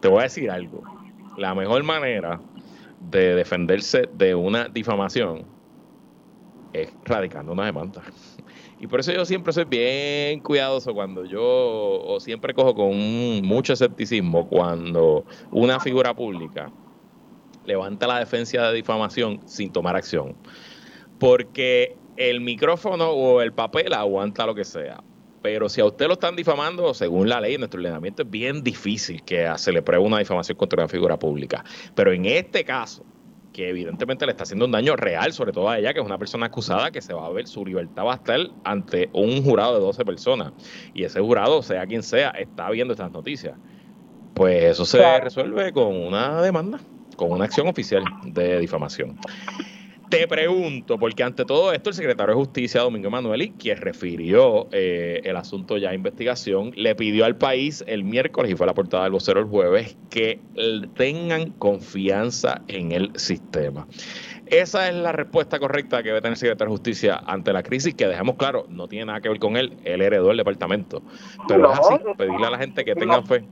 Te 0.00 0.08
voy 0.08 0.20
a 0.20 0.22
decir 0.22 0.48
algo. 0.50 0.97
La 1.38 1.54
mejor 1.54 1.84
manera 1.84 2.40
de 2.98 3.36
defenderse 3.36 4.08
de 4.12 4.34
una 4.34 4.68
difamación 4.68 5.46
es 6.72 6.92
radicando 7.04 7.52
una 7.52 7.66
demanda. 7.66 8.02
Y 8.80 8.88
por 8.88 8.98
eso 8.98 9.12
yo 9.12 9.24
siempre 9.24 9.52
soy 9.52 9.64
bien 9.64 10.40
cuidadoso 10.40 10.92
cuando 10.92 11.24
yo, 11.24 11.42
o 11.42 12.18
siempre 12.18 12.52
cojo 12.54 12.74
con 12.74 12.96
mucho 13.46 13.72
escepticismo 13.72 14.48
cuando 14.48 15.24
una 15.52 15.78
figura 15.78 16.12
pública 16.12 16.72
levanta 17.64 18.08
la 18.08 18.18
defensa 18.18 18.70
de 18.70 18.74
difamación 18.74 19.40
sin 19.46 19.70
tomar 19.70 19.94
acción. 19.94 20.34
Porque 21.20 21.96
el 22.16 22.40
micrófono 22.40 23.10
o 23.10 23.40
el 23.42 23.52
papel 23.52 23.92
aguanta 23.92 24.44
lo 24.44 24.56
que 24.56 24.64
sea. 24.64 25.04
Pero 25.42 25.68
si 25.68 25.80
a 25.80 25.84
usted 25.84 26.06
lo 26.06 26.14
están 26.14 26.36
difamando, 26.36 26.92
según 26.94 27.28
la 27.28 27.40
ley, 27.40 27.58
nuestro 27.58 27.80
ordenamiento 27.80 28.22
es 28.22 28.30
bien 28.30 28.62
difícil 28.62 29.22
que 29.22 29.50
se 29.56 29.72
le 29.72 29.82
pruebe 29.82 30.04
una 30.04 30.18
difamación 30.18 30.58
contra 30.58 30.82
una 30.82 30.88
figura 30.88 31.18
pública. 31.18 31.64
Pero 31.94 32.12
en 32.12 32.24
este 32.24 32.64
caso, 32.64 33.04
que 33.52 33.68
evidentemente 33.68 34.24
le 34.26 34.32
está 34.32 34.44
haciendo 34.44 34.66
un 34.66 34.72
daño 34.72 34.96
real, 34.96 35.32
sobre 35.32 35.52
todo 35.52 35.68
a 35.68 35.78
ella, 35.78 35.92
que 35.92 36.00
es 36.00 36.06
una 36.06 36.18
persona 36.18 36.46
acusada, 36.46 36.90
que 36.90 37.00
se 37.00 37.12
va 37.12 37.26
a 37.26 37.30
ver, 37.30 37.46
su 37.46 37.64
libertad 37.64 38.04
va 38.04 38.12
a 38.12 38.16
estar 38.16 38.38
ante 38.64 39.10
un 39.12 39.42
jurado 39.42 39.74
de 39.74 39.80
12 39.80 40.04
personas. 40.04 40.52
Y 40.94 41.04
ese 41.04 41.20
jurado, 41.20 41.62
sea 41.62 41.86
quien 41.86 42.02
sea, 42.02 42.30
está 42.30 42.70
viendo 42.70 42.92
estas 42.92 43.10
noticias. 43.10 43.56
Pues 44.34 44.62
eso 44.62 44.84
se 44.84 45.20
resuelve 45.20 45.72
con 45.72 45.96
una 45.96 46.40
demanda, 46.40 46.78
con 47.16 47.32
una 47.32 47.46
acción 47.46 47.66
oficial 47.66 48.04
de 48.24 48.60
difamación. 48.60 49.18
Te 50.08 50.26
pregunto, 50.26 50.98
porque 50.98 51.22
ante 51.22 51.44
todo 51.44 51.70
esto 51.72 51.90
el 51.90 51.94
secretario 51.94 52.34
de 52.34 52.40
Justicia, 52.40 52.80
Domingo 52.80 53.08
Emanueli, 53.08 53.50
quien 53.50 53.76
refirió 53.76 54.66
eh, 54.72 55.20
el 55.24 55.36
asunto 55.36 55.76
ya 55.76 55.90
a 55.90 55.94
investigación, 55.94 56.72
le 56.76 56.94
pidió 56.94 57.26
al 57.26 57.36
país 57.36 57.84
el 57.86 58.04
miércoles, 58.04 58.50
y 58.50 58.54
fue 58.54 58.66
la 58.66 58.72
portada 58.72 59.02
del 59.02 59.12
vocero 59.12 59.40
el 59.40 59.46
jueves, 59.46 59.98
que 60.08 60.40
tengan 60.96 61.50
confianza 61.50 62.62
en 62.68 62.92
el 62.92 63.10
sistema. 63.16 63.86
Esa 64.46 64.88
es 64.88 64.94
la 64.94 65.12
respuesta 65.12 65.58
correcta 65.58 66.02
que 66.02 66.08
debe 66.08 66.22
tener 66.22 66.32
el 66.32 66.38
secretario 66.38 66.70
de 66.70 66.76
Justicia 66.78 67.20
ante 67.26 67.52
la 67.52 67.62
crisis, 67.62 67.94
que 67.94 68.06
dejemos 68.06 68.36
claro, 68.36 68.64
no 68.70 68.88
tiene 68.88 69.04
nada 69.06 69.20
que 69.20 69.28
ver 69.28 69.38
con 69.38 69.58
él, 69.58 69.76
él 69.84 70.00
heredó 70.00 70.30
el 70.30 70.38
departamento. 70.38 71.02
Pero 71.46 71.70
es 71.70 71.78
así, 71.80 71.96
pedirle 72.16 72.46
a 72.46 72.50
la 72.50 72.58
gente 72.58 72.82
que 72.82 72.94
tengan 72.94 73.26
fe. 73.26 73.44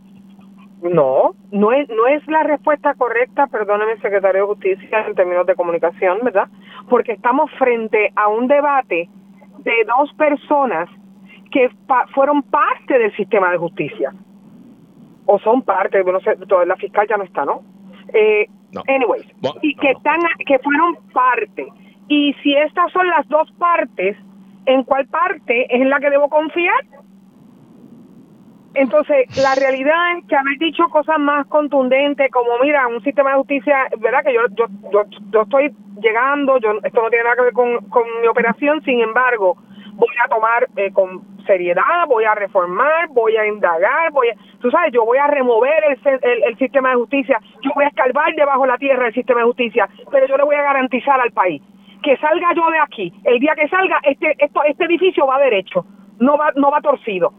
No, 0.83 1.35
no 1.51 1.73
es, 1.73 1.89
no 1.89 2.07
es 2.07 2.27
la 2.27 2.43
respuesta 2.43 2.95
correcta, 2.95 3.47
perdóneme, 3.47 3.97
secretario 4.01 4.43
de 4.43 4.47
Justicia, 4.49 5.07
en 5.07 5.15
términos 5.15 5.47
de 5.47 5.55
comunicación, 5.55 6.19
¿verdad? 6.23 6.49
Porque 6.89 7.13
estamos 7.13 7.51
frente 7.59 8.13
a 8.15 8.29
un 8.29 8.47
debate 8.47 9.09
de 9.61 9.73
dos 9.87 10.13
personas 10.15 10.89
que 11.51 11.71
fueron 12.15 12.43
parte 12.43 12.99
del 12.99 13.15
sistema 13.17 13.51
de 13.51 13.57
justicia. 13.57 14.13
O 15.25 15.39
son 15.39 15.63
parte, 15.63 16.05
no 16.05 16.21
sé, 16.21 16.37
la 16.67 16.77
fiscal 16.77 17.07
ya 17.09 17.17
no 17.17 17.25
está, 17.25 17.45
¿no? 17.45 17.63
Eh, 18.13 18.47
Anyways, 18.89 19.27
y 19.63 19.75
que, 19.77 19.91
están, 19.93 20.21
que 20.47 20.59
fueron 20.59 20.97
parte. 21.13 21.67
Y 22.09 22.35
si 22.43 22.55
estas 22.55 22.93
son 22.93 23.09
las 23.09 23.27
dos 23.29 23.51
partes, 23.53 24.17
¿en 24.67 24.85
cuál 24.85 25.07
parte 25.07 25.65
es 25.75 25.81
en 25.81 25.91
la 25.91 25.99
que 25.99 26.11
debo 26.11 26.29
confiar? 26.29 26.85
Entonces, 28.77 29.27
la 29.43 29.55
realidad 29.55 30.19
es 30.19 30.27
que 30.27 30.37
haber 30.37 30.59
dicho 30.59 30.85
cosas 30.91 31.19
más 31.19 31.47
contundentes, 31.47 32.31
como 32.31 32.59
mira, 32.63 32.87
un 32.87 33.03
sistema 33.03 33.31
de 33.31 33.37
justicia, 33.39 33.89
verdad 33.99 34.23
que 34.23 34.35
yo, 34.35 34.41
yo, 34.55 34.67
yo, 35.33 35.43
estoy 35.43 35.75
llegando, 35.99 36.59
yo 36.59 36.73
esto 36.85 37.03
no 37.03 37.09
tiene 37.09 37.25
nada 37.25 37.37
que 37.37 37.43
ver 37.43 37.53
con, 37.55 37.79
con 37.89 38.03
mi 38.21 38.29
operación, 38.29 38.83
sin 38.83 39.01
embargo, 39.01 39.57
voy 39.95 40.15
a 40.23 40.29
tomar 40.29 40.69
eh, 40.77 40.93
con 40.93 41.23
seriedad, 41.47 42.07
voy 42.07 42.25
a 42.25 42.35
reformar, 42.35 43.09
voy 43.13 43.35
a 43.39 43.47
indagar, 43.47 44.13
voy 44.13 44.29
a, 44.29 44.35
tú 44.61 44.71
sabes, 44.71 44.93
yo 44.93 45.07
voy 45.07 45.17
a 45.17 45.27
remover 45.27 45.83
el, 46.05 46.43
el, 46.45 46.59
sistema 46.59 46.91
de 46.91 46.97
justicia, 46.97 47.41
yo 47.63 47.71
voy 47.75 47.85
a 47.85 47.89
escarbar 47.89 48.35
debajo 48.35 48.63
de 48.63 48.69
la 48.69 48.79
tierra 48.79 49.07
el 49.09 49.15
sistema 49.15 49.41
de 49.41 49.47
justicia, 49.47 49.89
pero 50.11 50.27
yo 50.27 50.37
le 50.37 50.45
voy 50.45 50.57
a 50.57 50.63
garantizar 50.63 51.19
al 51.19 51.33
país 51.33 51.63
que 52.03 52.15
salga 52.19 52.53
yo 52.55 52.71
de 52.71 52.79
aquí, 52.79 53.13
el 53.25 53.39
día 53.39 53.55
que 53.55 53.69
salga, 53.69 53.99
este, 54.03 54.35
esto, 54.39 54.63
este 54.65 54.85
edificio 54.85 55.27
va 55.27 55.39
derecho, 55.39 55.87
no 56.19 56.37
va, 56.37 56.53
no 56.57 56.71
va 56.71 56.83
torcido 56.83 57.33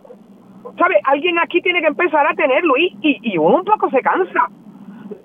¿sabe? 0.77 0.95
Alguien 1.03 1.37
aquí 1.39 1.61
tiene 1.61 1.81
que 1.81 1.87
empezar 1.87 2.25
a 2.27 2.33
tener, 2.33 2.63
Luis, 2.63 2.93
y, 3.01 3.19
y 3.21 3.37
uno 3.37 3.57
un 3.57 3.65
poco 3.65 3.89
se 3.89 4.01
cansa. 4.01 4.49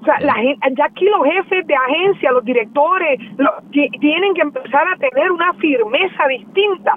O 0.01 0.05
sea, 0.05 0.19
la 0.21 0.35
ya 0.77 0.85
aquí 0.85 1.05
los 1.07 1.25
jefes 1.25 1.67
de 1.67 1.75
agencia, 1.75 2.33
los 2.33 2.45
directores, 2.45 3.21
tienen 3.71 4.35
que 4.35 4.43
empezar 4.43 4.87
a 4.89 4.97
tener 4.97 5.31
una 5.31 5.53
firmeza 5.55 6.27
distinta, 6.29 6.97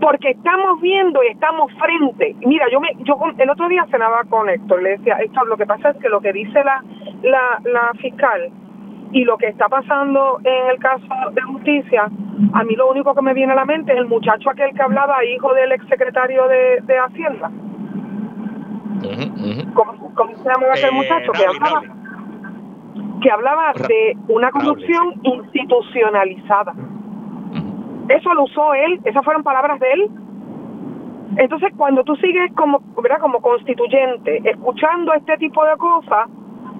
porque 0.00 0.30
estamos 0.30 0.80
viendo 0.80 1.22
y 1.22 1.28
estamos 1.28 1.70
frente. 1.74 2.34
Mira, 2.40 2.66
yo 2.72 2.80
me, 2.80 2.88
yo 3.04 3.18
el 3.36 3.50
otro 3.50 3.68
día 3.68 3.86
cenaba 3.90 4.24
con 4.28 4.48
Héctor, 4.48 4.82
le 4.82 4.90
decía, 4.96 5.18
Héctor, 5.20 5.48
lo 5.48 5.56
que 5.56 5.66
pasa 5.66 5.90
es 5.90 5.96
que 5.98 6.08
lo 6.08 6.20
que 6.20 6.32
dice 6.32 6.64
la, 6.64 6.82
la, 7.22 7.60
la 7.64 7.92
fiscal 8.00 8.50
y 9.12 9.24
lo 9.24 9.36
que 9.36 9.48
está 9.48 9.68
pasando 9.68 10.38
en 10.44 10.70
el 10.70 10.78
caso 10.78 11.06
de 11.32 11.42
justicia, 11.42 12.08
a 12.52 12.64
mí 12.64 12.74
lo 12.76 12.90
único 12.90 13.14
que 13.14 13.22
me 13.22 13.34
viene 13.34 13.52
a 13.52 13.56
la 13.56 13.64
mente 13.64 13.92
es 13.92 13.98
el 13.98 14.06
muchacho 14.06 14.50
aquel 14.50 14.72
que 14.74 14.82
hablaba, 14.82 15.24
hijo 15.24 15.52
del 15.54 15.72
exsecretario 15.72 16.46
de, 16.48 16.80
de 16.82 16.98
Hacienda 16.98 17.50
¿Cómo, 19.74 20.36
se 20.36 20.44
llama 20.44 20.66
aquel 20.72 20.90
eh, 20.90 20.92
muchacho 20.92 21.32
que 21.32 21.46
hablaba? 21.46 21.82
Que 23.22 23.30
hablaba 23.30 23.72
de 23.88 24.16
una 24.28 24.50
corrupción 24.50 25.14
institucionalizada. 25.22 26.74
Eso 28.08 28.34
lo 28.34 28.44
usó 28.44 28.74
él, 28.74 29.00
esas 29.04 29.24
fueron 29.24 29.42
palabras 29.42 29.78
de 29.80 29.92
él. 29.92 30.10
Entonces, 31.36 31.70
cuando 31.76 32.02
tú 32.02 32.16
sigues 32.16 32.52
como, 32.54 32.80
¿verdad? 33.00 33.20
como 33.20 33.40
constituyente, 33.40 34.42
escuchando 34.44 35.14
este 35.14 35.36
tipo 35.38 35.64
de 35.64 35.76
cosas, 35.76 36.28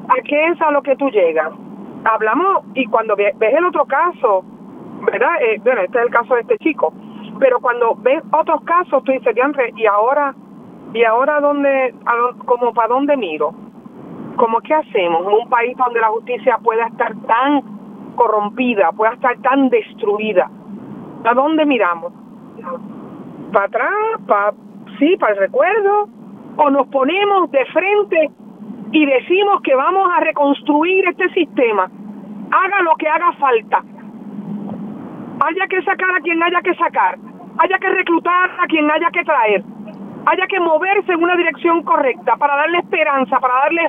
¿a 0.09 0.23
qué 0.25 0.47
es 0.49 0.61
a 0.61 0.73
lo 0.73 0.83
que 0.83 0.97
tú 0.97 1.09
llegas? 1.11 1.53
Hablamos, 2.05 2.65
y 2.75 2.87
cuando 2.87 3.15
ves 3.17 3.35
el 3.41 3.65
otro 3.65 3.85
caso, 3.85 4.45
¿verdad? 5.03 5.43
Eh, 5.43 5.61
bueno, 5.63 5.83
este 5.83 5.99
es 5.99 6.05
el 6.05 6.11
caso 6.11 6.35
de 6.35 6.41
este 6.43 6.59
chico, 6.59 6.93
pero 7.39 7.61
cuando 7.61 7.95
ves 7.97 8.23
otros 8.33 8.63
casos, 8.63 9.03
tú 9.05 9.13
dices, 9.13 9.35
y 9.77 9.87
ahora 9.87 10.35
¿Y 10.93 11.05
ahora 11.05 11.41
dónde, 11.41 11.95
como 12.47 12.75
para 12.75 12.89
dónde 12.89 13.17
miro? 13.17 13.55
¿Cómo 14.37 14.61
qué 14.61 14.75
hacemos 14.75 15.23
en 15.23 15.33
un 15.33 15.49
país 15.49 15.77
donde 15.77 16.01
la 16.01 16.09
justicia 16.09 16.59
pueda 16.63 16.87
estar 16.87 17.15
tan 17.27 17.63
corrompida, 18.17 18.91
pueda 18.93 19.13
estar 19.13 19.39
tan 19.39 19.69
destruida? 19.69 20.51
¿A 21.25 21.35
dónde 21.35 21.65
miramos? 21.65 22.13
¿Para 23.53 23.67
atrás? 23.67 23.93
¿Para, 24.27 24.53
sí, 24.99 25.17
para 25.19 25.35
el 25.35 25.39
recuerdo? 25.39 26.09
¿O 26.57 26.71
nos 26.71 26.89
ponemos 26.89 27.51
de 27.53 27.65
frente 27.67 28.31
y 28.93 29.07
decimos 29.07 29.61
que 29.63 29.75
vamos 29.75 30.11
a 30.15 30.21
reconstruir 30.21 31.09
este 31.09 31.29
sistema? 31.31 31.91
Haga 32.51 32.83
lo 32.83 32.95
que 32.97 33.09
haga 33.09 33.33
falta. 33.33 33.83
Haya 35.43 35.67
que 35.69 35.83
sacar 35.83 36.17
a 36.17 36.21
quien 36.21 36.43
haya 36.43 36.61
que 36.63 36.75
sacar. 36.75 37.19
Haya 37.59 37.79
que 37.79 37.89
reclutar 37.89 38.51
a 38.59 38.67
quien 38.67 38.91
haya 38.91 39.11
que 39.11 39.25
traer 39.25 39.65
haya 40.27 40.47
que 40.47 40.61
moverse 40.61 41.13
en 41.13 41.23
una 41.23 41.37
dirección 41.37 41.83
correcta 41.83 42.37
para 42.37 42.57
darle 42.57 42.79
esperanza, 42.79 43.39
para 43.39 43.55
darle 43.55 43.89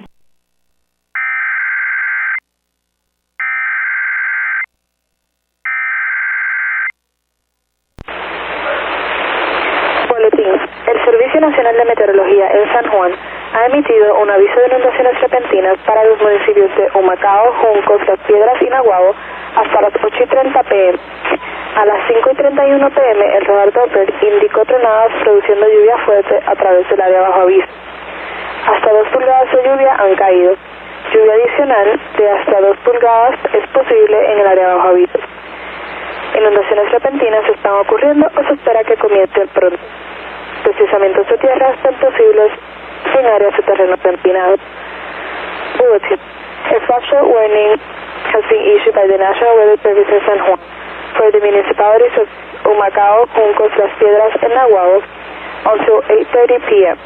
El 10.88 11.06
Servicio 11.06 11.42
Nacional 11.42 11.76
de 11.78 11.86
Meteorología 11.86 12.48
en 12.52 12.74
San 12.74 12.92
Juan 12.92 13.12
ha 13.54 13.66
emitido 13.66 14.16
un 14.20 14.30
aviso 14.30 14.60
de 14.60 14.68
inundaciones 14.68 15.20
repentinas 15.20 15.78
para 15.86 16.04
los 16.06 16.22
municipios 16.22 16.74
de 16.76 16.90
Humacao, 16.94 17.54
Juncos, 17.54 18.08
Las 18.08 18.20
Piedras 18.20 18.62
y 18.62 18.66
Nahuabo 18.66 19.14
hasta 19.56 19.82
las 19.82 19.94
8 20.02 20.24
y 20.24 20.26
30 20.26 20.64
pm. 20.64 21.00
A 21.76 21.86
las 21.86 22.08
5 22.08 22.30
y 22.32 22.36
31 22.36 22.90
pm, 22.90 23.38
el 23.38 23.46
radar 23.46 23.74
Doppler 23.74 24.14
indicó 24.22 24.64
tronadas 24.66 25.12
produciendo 25.24 25.68
lluvia 25.68 25.98
fuerte 26.06 26.40
a 26.46 26.56
través 26.56 26.90
del 26.90 27.02
área 27.02 27.22
bajo 27.22 27.42
aviso. 27.42 27.68
Hasta 28.68 28.92
2 28.92 29.08
pulgadas 29.10 29.52
de 29.52 29.64
lluvia 29.64 29.96
han 30.00 30.16
caído. 30.16 30.56
Lluvia 31.14 31.34
adicional 31.34 32.00
de 32.18 32.30
hasta 32.30 32.62
2 32.62 32.78
pulgadas 32.86 33.40
es 33.54 33.68
posible 33.70 34.32
en 34.32 34.40
el 34.40 34.48
área 34.48 34.76
bajo 34.76 34.88
aviso. 34.90 35.20
Inundaciones 36.38 36.92
repentinas 36.92 37.50
están 37.50 37.74
ocurriendo 37.74 38.28
o 38.28 38.44
se 38.44 38.54
espera 38.54 38.84
que 38.86 38.96
comiencen 38.96 39.48
pronto. 39.50 39.80
Deslizamientos 40.64 41.28
de 41.28 41.38
tierra 41.38 41.72
están 41.72 41.96
posibles 41.96 42.52
en 43.06 43.26
áreas 43.26 43.56
de 43.56 43.64
terreno 43.64 43.96
empinado. 44.04 44.58
Bulletin. 45.78 46.20
A 46.72 46.80
flash 46.88 47.04
flood 47.10 47.28
warning 47.28 47.76
has 48.32 48.44
been 48.48 48.64
issued 48.78 48.96
by 48.96 49.08
the 49.10 49.18
National 49.18 49.58
Weather 49.58 49.80
Service 49.84 50.08
in 50.08 50.22
San 50.24 50.40
Juan 50.46 50.60
for 51.18 51.28
the 51.34 51.42
municipalities 51.44 52.16
of 52.22 52.28
Humacao, 52.64 53.28
Juncos, 53.36 53.74
Las 53.76 53.92
Piedras, 54.00 54.34
and 54.40 54.54
Nahuatl 54.56 55.04
until 55.68 56.00
8.30 56.32 56.70
p.m. 56.70 56.98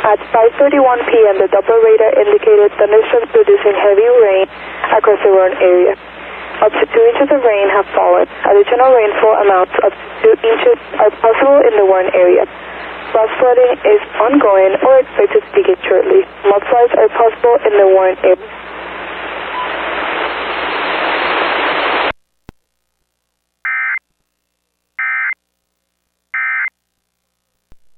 At 0.00 0.18
5.31 0.32 0.80
p.m., 1.12 1.36
the 1.44 1.48
Doppler 1.52 1.76
radar 1.84 2.12
indicated 2.16 2.72
thunderstorms 2.80 3.28
producing 3.36 3.76
heavy 3.76 4.08
rain 4.08 4.48
across 4.96 5.20
the 5.20 5.28
Warren 5.28 5.54
area. 5.60 5.94
Up 6.64 6.72
to 6.72 6.84
2 6.84 6.92
inches 7.14 7.28
of 7.30 7.40
rain 7.44 7.68
have 7.68 7.88
fallen. 7.92 8.24
Additional 8.48 8.90
rainfall 8.96 9.36
amounts 9.44 9.76
up 9.84 9.92
to 9.92 10.34
2 10.40 10.50
inches 10.50 10.76
are 10.98 11.12
possible 11.20 11.60
in 11.68 11.76
the 11.76 11.84
Warren 11.84 12.08
area. 12.16 12.48
Flash 13.12 13.34
flooding 13.40 13.74
is 13.90 14.02
ongoing 14.22 14.78
or 14.86 14.98
expected 15.00 15.42
to 15.42 15.50
begin 15.50 15.76
shortly. 15.82 16.22
Mudslides 16.46 16.94
are 16.94 17.08
possible 17.10 17.56
in 17.66 17.76
the 17.76 17.86
Warren 17.86 18.16
area. 18.22 18.60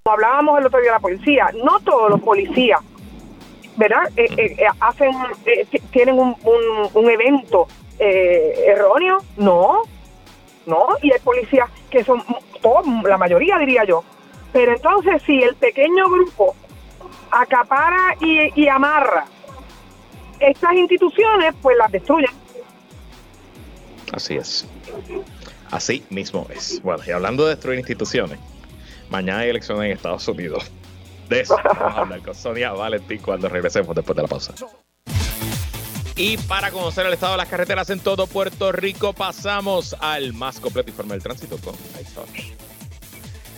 hablábamos 0.04 0.58
el 0.58 0.66
otro 0.66 0.80
día 0.80 0.90
de 0.90 0.96
la 0.96 1.00
policía, 1.00 1.50
no 1.64 1.80
todos 1.80 2.10
los 2.10 2.20
policías, 2.20 2.80
¿verdad? 3.76 4.10
Eh, 4.16 4.26
eh, 4.36 4.56
eh, 4.58 4.66
hacen, 4.80 5.12
tienen 5.90 6.18
un, 6.18 6.36
un, 6.92 7.10
evento 7.10 7.66
erróneo, 7.98 9.18
no, 9.36 9.82
no, 10.66 10.88
y 11.02 11.12
hay 11.12 11.20
policías 11.20 11.70
que 11.88 12.04
son, 12.04 12.22
la 13.04 13.16
mayoría 13.16 13.58
diría 13.58 13.84
yo, 13.84 14.04
pero 14.52 14.72
entonces 14.72 15.22
si 15.24 15.42
el 15.42 15.54
pequeño 15.56 16.08
grupo 16.08 16.54
acapara 17.30 18.14
y, 18.20 18.60
y 18.60 18.68
amarra 18.68 19.24
estas 20.40 20.72
instituciones, 20.74 21.54
pues 21.62 21.76
las 21.78 21.90
destruyen. 21.92 22.30
Así 24.12 24.36
es. 24.36 24.66
Así 25.70 26.04
mismo 26.10 26.46
es. 26.50 26.82
Bueno, 26.82 27.02
y 27.06 27.10
hablando 27.12 27.44
de 27.44 27.50
destruir 27.50 27.78
instituciones, 27.78 28.38
Mañana 29.12 29.40
hay 29.40 29.50
elecciones 29.50 29.84
en 29.84 29.92
Estados 29.92 30.26
Unidos. 30.26 30.64
De 31.28 31.40
eso 31.40 31.54
vamos 31.62 31.82
a 31.82 32.00
hablar 32.00 32.22
con 32.22 32.34
Sonia 32.34 32.72
Valentín 32.72 33.20
cuando 33.22 33.46
regresemos 33.46 33.94
después 33.94 34.16
de 34.16 34.22
la 34.22 34.28
pausa. 34.28 34.54
Y 36.16 36.38
para 36.38 36.70
conocer 36.70 37.04
el 37.06 37.12
estado 37.12 37.32
de 37.32 37.38
las 37.38 37.48
carreteras 37.48 37.90
en 37.90 38.00
todo 38.00 38.26
Puerto 38.26 38.72
Rico, 38.72 39.12
pasamos 39.12 39.94
al 40.00 40.32
más 40.32 40.60
completo 40.60 40.88
informe 40.88 41.12
del 41.12 41.22
tránsito 41.22 41.58
con 41.58 41.74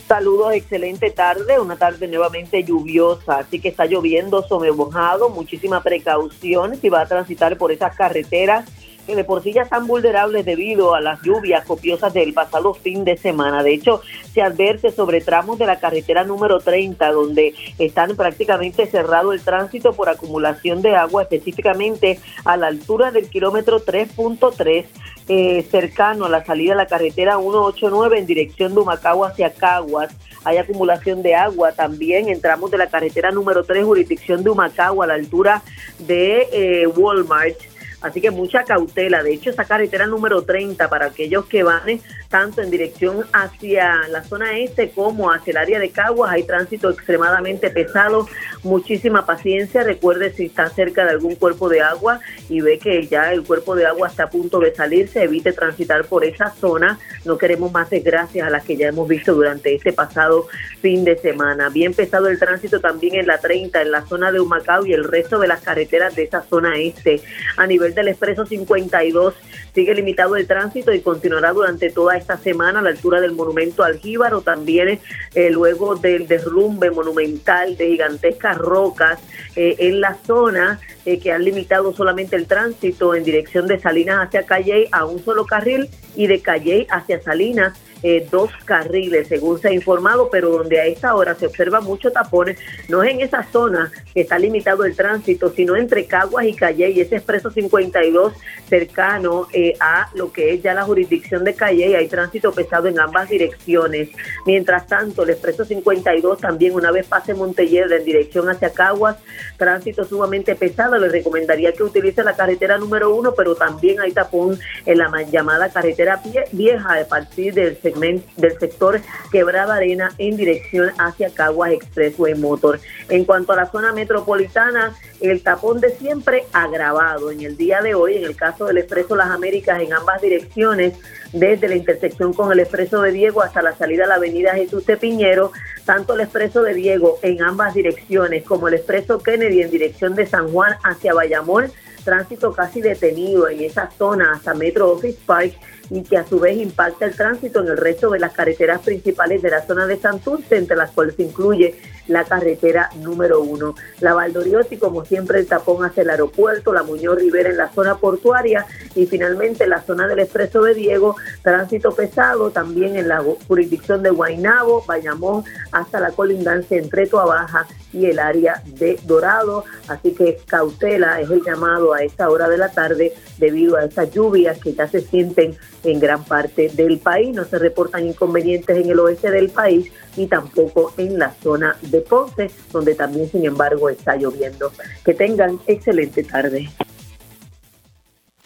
Saludos, 0.07 0.53
excelente 0.53 1.09
tarde, 1.09 1.59
una 1.59 1.77
tarde 1.77 2.07
nuevamente 2.07 2.63
lluviosa, 2.63 3.39
así 3.39 3.59
que 3.59 3.69
está 3.69 3.85
lloviendo 3.87 4.43
sobre 4.47 4.71
mojado, 4.71 5.29
muchísima 5.29 5.81
precaución 5.81 6.75
si 6.79 6.89
va 6.89 7.01
a 7.01 7.07
transitar 7.07 7.57
por 7.57 7.71
esas 7.71 7.95
carreteras 7.95 8.65
que 9.05 9.15
de 9.15 9.23
por 9.23 9.43
sí 9.43 9.53
ya 9.53 9.63
están 9.63 9.87
vulnerables 9.87 10.45
debido 10.45 10.95
a 10.95 11.01
las 11.01 11.21
lluvias 11.21 11.65
copiosas 11.65 12.13
del 12.13 12.33
pasado 12.33 12.73
fin 12.73 13.03
de 13.03 13.17
semana. 13.17 13.63
De 13.63 13.73
hecho, 13.73 14.01
se 14.33 14.41
advierte 14.41 14.91
sobre 14.91 15.21
tramos 15.21 15.59
de 15.59 15.65
la 15.65 15.79
carretera 15.79 16.23
número 16.23 16.59
30, 16.59 17.11
donde 17.11 17.53
están 17.77 18.15
prácticamente 18.15 18.85
cerrado 18.87 19.33
el 19.33 19.41
tránsito 19.41 19.93
por 19.93 20.09
acumulación 20.09 20.81
de 20.81 20.95
agua, 20.95 21.23
específicamente 21.23 22.19
a 22.43 22.57
la 22.57 22.67
altura 22.67 23.11
del 23.11 23.29
kilómetro 23.29 23.83
3.3. 23.83 24.85
Eh, 25.27 25.65
cercano 25.71 26.25
a 26.25 26.29
la 26.29 26.45
salida 26.45 26.73
de 26.73 26.77
la 26.77 26.85
carretera 26.85 27.37
189 27.39 28.19
en 28.19 28.27
dirección 28.27 28.75
de 28.75 28.81
Humacao 28.81 29.25
hacia 29.25 29.51
Caguas. 29.51 30.13
Hay 30.43 30.57
acumulación 30.57 31.23
de 31.23 31.33
agua 31.33 31.71
también 31.71 32.29
en 32.29 32.39
tramos 32.39 32.69
de 32.69 32.77
la 32.77 32.87
carretera 32.87 33.31
número 33.31 33.63
3, 33.63 33.83
jurisdicción 33.83 34.43
de 34.43 34.51
Humacao, 34.51 35.01
a 35.01 35.07
la 35.07 35.15
altura 35.15 35.63
de 35.97 36.47
eh, 36.51 36.87
Walmart 36.87 37.57
Así 38.05 38.21
que 38.21 38.29
mucha 38.29 38.63
cautela. 38.63 39.23
De 39.23 39.33
hecho, 39.33 39.49
esa 39.49 39.65
carretera 39.65 40.05
número 40.05 40.43
30 40.43 40.89
para 40.89 41.07
aquellos 41.07 41.45
que 41.45 41.63
van 41.63 41.99
tanto 42.35 42.61
en 42.61 42.69
dirección 42.69 43.23
hacia 43.31 44.09
la 44.09 44.21
zona 44.21 44.57
este 44.57 44.89
como 44.89 45.31
hacia 45.31 45.51
el 45.51 45.57
área 45.57 45.79
de 45.79 45.91
Caguas 45.91 46.33
hay 46.33 46.43
tránsito 46.43 46.89
extremadamente 46.89 47.69
pesado. 47.69 48.27
Muchísima 48.61 49.25
paciencia. 49.25 49.83
Recuerde 49.83 50.33
si 50.33 50.47
está 50.47 50.69
cerca 50.69 51.05
de 51.05 51.11
algún 51.11 51.35
cuerpo 51.35 51.69
de 51.69 51.79
agua 51.79 52.19
y 52.49 52.59
ve 52.59 52.77
que 52.77 53.07
ya 53.07 53.31
el 53.31 53.43
cuerpo 53.43 53.73
de 53.73 53.85
agua 53.85 54.09
está 54.09 54.23
a 54.23 54.29
punto 54.29 54.59
de 54.59 54.75
salirse, 54.75 55.23
evite 55.23 55.53
transitar 55.53 56.03
por 56.07 56.25
esa 56.25 56.49
zona. 56.51 56.99
No 57.23 57.37
queremos 57.37 57.71
más 57.71 57.89
desgracias 57.89 58.45
a 58.45 58.49
las 58.49 58.65
que 58.65 58.75
ya 58.75 58.89
hemos 58.89 59.07
visto 59.07 59.33
durante 59.33 59.73
este 59.73 59.93
pasado 59.93 60.47
fin 60.81 61.05
de 61.05 61.17
semana. 61.17 61.69
Bien 61.69 61.93
pesado 61.93 62.27
el 62.27 62.37
tránsito 62.37 62.81
también 62.81 63.15
en 63.15 63.27
la 63.27 63.37
30, 63.37 63.81
en 63.81 63.91
la 63.91 64.05
zona 64.07 64.33
de 64.33 64.41
Humacao 64.41 64.85
y 64.85 64.91
el 64.91 65.05
resto 65.05 65.39
de 65.39 65.47
las 65.47 65.61
carreteras 65.61 66.13
de 66.17 66.23
esa 66.23 66.41
zona 66.41 66.77
este. 66.77 67.21
A 67.55 67.65
nivel 67.65 67.95
del 67.95 68.09
expreso 68.09 68.45
52 68.45 69.35
sigue 69.73 69.93
limitado 69.93 70.35
el 70.35 70.47
tránsito 70.47 70.93
y 70.93 70.99
continuará 71.01 71.53
durante 71.53 71.89
toda 71.91 72.17
esta 72.17 72.24
semana 72.33 72.79
a 72.79 72.81
la 72.81 72.89
altura 72.89 73.21
del 73.21 73.33
monumento 73.33 73.83
al 73.83 73.99
Jíbaro, 73.99 74.41
también 74.41 74.99
eh, 75.35 75.49
luego 75.51 75.95
del 75.95 76.27
derrumbe 76.27 76.89
monumental 76.91 77.77
de 77.77 77.91
gigantescas 77.91 78.57
rocas 78.57 79.19
eh, 79.55 79.75
en 79.79 80.01
la 80.01 80.17
zona 80.25 80.79
eh, 81.05 81.19
que 81.19 81.31
han 81.31 81.43
limitado 81.43 81.93
solamente 81.93 82.35
el 82.35 82.47
tránsito 82.47 83.13
en 83.13 83.23
dirección 83.23 83.67
de 83.67 83.79
Salinas 83.79 84.27
hacia 84.27 84.43
Calle 84.43 84.89
a 84.91 85.05
un 85.05 85.23
solo 85.23 85.45
carril 85.45 85.89
y 86.15 86.27
de 86.27 86.41
Calle 86.41 86.87
hacia 86.89 87.21
Salinas 87.21 87.73
eh, 88.07 88.27
dos 88.29 88.51
carriles, 88.65 89.27
según 89.27 89.59
se 89.59 89.69
ha 89.69 89.73
informado, 89.73 90.29
pero 90.31 90.51
donde 90.51 90.79
a 90.79 90.85
esta 90.85 91.15
hora 91.15 91.33
se 91.33 91.47
observa 91.47 91.81
mucho 91.81 92.11
tapones, 92.11 92.59
no 92.87 93.01
es 93.01 93.11
en 93.11 93.21
esa 93.21 93.41
zona 93.51 93.91
que 94.13 94.21
está 94.21 94.37
limitado 94.37 94.85
el 94.85 94.95
tránsito, 94.95 95.51
sino 95.51 95.75
entre 95.75 96.05
Caguas 96.05 96.45
y 96.45 96.53
Calle 96.53 96.91
y 96.91 97.01
ese 97.01 97.15
expreso 97.15 97.49
52 97.49 98.33
cercano 98.69 99.47
eh, 99.51 99.73
a 99.79 100.11
lo 100.13 100.31
que 100.31 100.53
es 100.53 100.61
ya 100.61 100.75
la 100.75 100.83
jurisdicción 100.83 101.43
de 101.43 101.55
Calle, 101.55 101.97
hay 101.97 102.07
tránsito 102.07 102.51
pesado 102.51 102.87
en 102.87 102.99
ambas 102.99 103.27
direcciones. 103.27 104.09
Mientras 104.45 104.85
tanto, 104.85 105.23
el 105.23 105.31
expreso 105.31 105.65
52 105.65 106.37
también 106.37 106.75
una 106.75 106.91
vez 106.91 107.07
pase 107.07 107.33
Montelledra 107.33 107.97
en 107.97 108.05
dirección 108.05 108.47
hacia 108.49 108.69
Caguas, 108.69 109.17
tránsito 109.57 110.05
sumamente 110.05 110.53
pesado, 110.53 110.99
le 110.99 111.09
recomendaría 111.09 111.73
que 111.73 111.81
utilice 111.81 112.23
la 112.23 112.35
carretera 112.35 112.77
número 112.77 113.15
uno, 113.15 113.33
pero 113.35 113.55
también 113.55 113.99
hay 113.99 114.11
tapón 114.11 114.59
en 114.85 114.97
la 114.99 115.11
llamada 115.23 115.69
carretera 115.69 116.21
vieja 116.51 116.99
a 117.01 117.05
partir 117.05 117.55
del 117.55 117.75
del 117.99 118.59
sector 118.59 119.01
Quebrada 119.31 119.75
Arena 119.75 120.11
en 120.17 120.37
dirección 120.37 120.91
hacia 120.97 121.29
Caguas 121.29 121.71
Expressway 121.71 122.35
Motor. 122.35 122.79
En 123.09 123.25
cuanto 123.25 123.53
a 123.53 123.55
la 123.55 123.71
zona 123.71 123.93
metropolitana, 123.93 124.93
el 125.21 125.41
tapón 125.41 125.79
de 125.79 125.91
siempre 125.91 126.43
agravado 126.53 127.31
en 127.31 127.41
el 127.41 127.57
día 127.57 127.81
de 127.81 127.95
hoy, 127.95 128.17
en 128.17 128.25
el 128.25 128.35
caso 128.35 128.65
del 128.65 128.77
Expreso 128.77 129.15
Las 129.15 129.29
Américas 129.29 129.81
en 129.81 129.93
ambas 129.93 130.21
direcciones, 130.21 130.93
desde 131.31 131.67
la 131.67 131.75
intersección 131.75 132.33
con 132.33 132.51
el 132.51 132.59
Expreso 132.59 133.01
de 133.01 133.11
Diego 133.11 133.41
hasta 133.41 133.61
la 133.61 133.75
salida 133.75 134.05
a 134.05 134.07
la 134.07 134.15
avenida 134.15 134.53
Jesús 134.53 134.85
de 134.85 134.97
Piñero, 134.97 135.51
tanto 135.85 136.13
el 136.13 136.21
Expreso 136.21 136.63
de 136.63 136.73
Diego 136.73 137.19
en 137.21 137.41
ambas 137.41 137.73
direcciones 137.73 138.43
como 138.43 138.67
el 138.67 138.75
Expreso 138.75 139.19
Kennedy 139.19 139.61
en 139.61 139.71
dirección 139.71 140.15
de 140.15 140.25
San 140.25 140.49
Juan 140.51 140.75
hacia 140.83 141.13
Bayamón, 141.13 141.71
tránsito 142.05 142.53
casi 142.53 142.79
detenido 142.79 143.49
en 143.49 143.61
esa 143.61 143.89
zona 143.91 144.31
hasta 144.33 144.53
Metro 144.53 144.91
Office 144.91 145.19
Park 145.25 145.53
y 145.89 146.03
que 146.03 146.17
a 146.17 146.25
su 146.25 146.39
vez 146.39 146.57
impacta 146.57 147.05
el 147.05 147.15
tránsito 147.15 147.61
en 147.61 147.67
el 147.67 147.77
resto 147.77 148.09
de 148.09 148.19
las 148.19 148.31
carreteras 148.31 148.81
principales 148.81 149.41
de 149.41 149.49
la 149.49 149.65
zona 149.65 149.85
de 149.85 149.97
Santurce, 149.97 150.55
entre 150.55 150.77
las 150.77 150.91
cuales 150.91 151.15
se 151.15 151.23
incluye 151.23 151.75
la 152.07 152.23
carretera 152.25 152.89
número 153.01 153.41
uno. 153.41 153.75
La 153.99 154.13
Valdoriotti, 154.13 154.77
como 154.77 155.05
siempre, 155.05 155.39
el 155.39 155.47
tapón 155.47 155.85
hacia 155.85 156.03
el 156.03 156.09
aeropuerto, 156.09 156.73
la 156.73 156.83
Muñoz 156.83 157.17
Rivera 157.17 157.49
en 157.49 157.57
la 157.57 157.71
zona 157.71 157.97
portuaria 157.97 158.65
y 158.93 159.05
finalmente 159.05 159.67
la 159.67 159.81
zona 159.81 160.07
del 160.07 160.19
Expreso 160.19 160.61
de 160.63 160.73
Diego, 160.73 161.15
tránsito 161.41 161.91
pesado 161.91 162.51
también 162.51 162.95
en 162.95 163.07
la 163.07 163.23
jurisdicción 163.47 164.03
de 164.03 164.09
Guainabo, 164.09 164.83
Bayamón, 164.85 165.43
hasta 165.71 165.99
la 165.99 166.11
colindancia 166.11 166.77
entre 166.77 167.05
Baja 167.05 167.65
y 167.93 168.05
el 168.07 168.19
área 168.19 168.61
de 168.65 168.99
Dorado. 169.03 169.63
Así 169.87 170.13
que 170.13 170.37
cautela 170.45 171.21
es 171.21 171.29
el 171.29 171.43
llamado 171.43 171.93
a 171.93 171.99
esta 171.99 172.29
hora 172.29 172.49
de 172.49 172.57
la 172.57 172.69
tarde 172.69 173.13
debido 173.37 173.77
a 173.77 173.85
esas 173.85 174.11
lluvias 174.11 174.57
que 174.59 174.73
ya 174.73 174.87
se 174.87 175.01
sienten 175.01 175.57
en 175.83 175.99
gran 175.99 176.23
parte 176.23 176.69
del 176.73 176.99
país. 176.99 177.35
No 177.35 177.45
se 177.45 177.59
reportan 177.59 178.05
inconvenientes 178.05 178.77
en 178.77 178.89
el 178.89 178.99
oeste 178.99 179.31
del 179.31 179.49
país 179.49 179.91
y 180.15 180.27
tampoco 180.27 180.93
en 180.97 181.19
la 181.19 181.33
zona 181.41 181.77
de 181.81 182.01
Ponce, 182.01 182.51
donde 182.71 182.95
también, 182.95 183.29
sin 183.29 183.45
embargo, 183.45 183.89
está 183.89 184.15
lloviendo. 184.15 184.71
Que 185.03 185.13
tengan 185.13 185.59
excelente 185.67 186.23
tarde. 186.23 186.69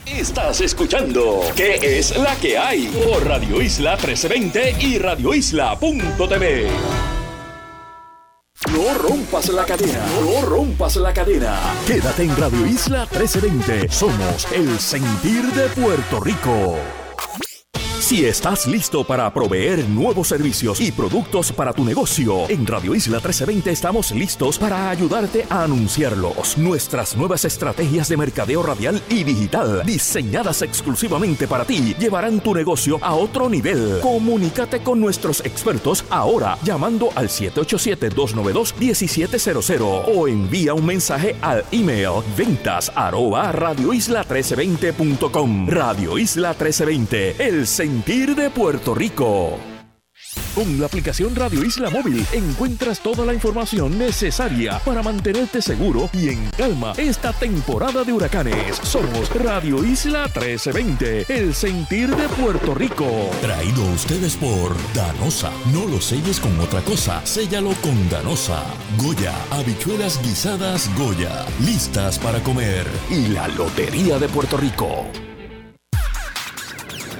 Estás 0.05 0.61
escuchando 0.61 1.41
¿Qué 1.55 1.99
es 1.99 2.17
la 2.17 2.36
que 2.38 2.57
hay? 2.57 2.88
por 2.88 3.26
Radio 3.28 3.61
Isla 3.61 3.91
1320 3.91 4.76
y 4.80 4.97
radioisla.tv. 4.97 6.67
No 8.74 8.93
rompas 8.97 9.49
la 9.49 9.65
cadena, 9.65 10.05
no 10.22 10.45
rompas 10.45 10.95
la 10.97 11.13
cadena. 11.13 11.57
Quédate 11.88 12.24
en 12.24 12.36
Radio 12.36 12.65
Isla 12.65 13.07
1320. 13.11 13.89
Somos 13.89 14.51
el 14.51 14.80
sentir 14.80 15.43
de 15.53 15.70
Puerto 15.70 16.20
Rico. 16.20 16.78
Si 18.00 18.26
estás 18.26 18.66
listo 18.66 19.04
para 19.04 19.32
proveer 19.34 19.86
nuevos 19.89 20.30
servicios 20.30 20.80
y 20.80 20.89
productos 20.91 21.52
para 21.52 21.74
tu 21.74 21.84
negocio, 21.84 22.50
en 22.50 22.66
Radio 22.66 22.95
Isla 22.95 23.18
1320 23.18 23.72
estamos 23.72 24.12
listos 24.12 24.58
para 24.58 24.89
ayudarte 24.89 25.45
a 25.50 25.66
anunciarlos. 25.66 26.58
Nuestras 26.58 27.18
nuevas 27.18 27.43
estrategias 27.43 28.08
de 28.08 28.16
mercadeo 28.16 28.64
radial 28.64 29.02
y 29.10 29.26
digital, 29.26 29.84
diseñadas 29.86 30.62
exclusivamente 30.62 31.45
para 31.45 31.66
ti, 31.66 31.93
llevarán 32.00 32.39
tu 32.39 32.56
negocio 32.56 33.00
a 33.02 33.14
otro 33.14 33.50
nivel. 33.50 34.00
Comunícate 34.02 34.82
con 34.82 35.02
nuestros 35.02 35.45
expertos 35.45 36.06
ahora 36.10 36.58
llamando 36.64 37.10
al 37.16 37.28
787-292-1700 37.28 40.04
o 40.16 40.26
envía 40.28 40.74
un 40.74 40.86
mensaje 40.86 41.36
al 41.41 41.66
email 41.72 42.24
ventas 42.38 42.89
arroba 42.95 43.52
radioisla1320.com. 43.52 45.68
Radio 45.68 46.18
Isla 46.18 46.52
1320, 46.52 47.36
el 47.45 47.68
sentir 47.89 48.35
de 48.35 48.51
Puerto 48.51 48.93
Rico. 48.93 49.57
Con 50.53 50.79
la 50.79 50.85
aplicación 50.85 51.35
Radio 51.35 51.65
Isla 51.65 51.89
Móvil 51.89 52.23
encuentras 52.33 52.99
toda 52.99 53.25
la 53.25 53.33
información 53.33 53.97
necesaria 53.97 54.77
para 54.85 55.01
mantenerte 55.01 55.59
seguro 55.59 56.07
y 56.13 56.29
en 56.29 56.51
calma 56.51 56.93
esta 56.97 57.33
temporada 57.33 58.03
de 58.03 58.13
huracanes. 58.13 58.77
Somos 58.83 59.33
Radio 59.33 59.83
Isla 59.83 60.25
1320, 60.25 61.25
el 61.29 61.55
sentir 61.55 62.15
de 62.15 62.29
Puerto 62.29 62.75
Rico. 62.75 63.07
Traído 63.41 63.83
a 63.83 63.93
ustedes 63.93 64.35
por 64.35 64.75
Danosa. 64.93 65.49
No 65.73 65.87
lo 65.87 65.99
selles 65.99 66.39
con 66.39 66.59
otra 66.59 66.81
cosa, 66.81 67.25
séllalo 67.25 67.71
con 67.81 68.07
Danosa. 68.07 68.63
Goya, 68.99 69.33
habichuelas 69.49 70.21
guisadas 70.21 70.91
Goya, 70.95 71.43
listas 71.65 72.19
para 72.19 72.39
comer. 72.43 72.85
Y 73.09 73.29
la 73.29 73.47
Lotería 73.47 74.19
de 74.19 74.29
Puerto 74.29 74.57
Rico. 74.57 75.07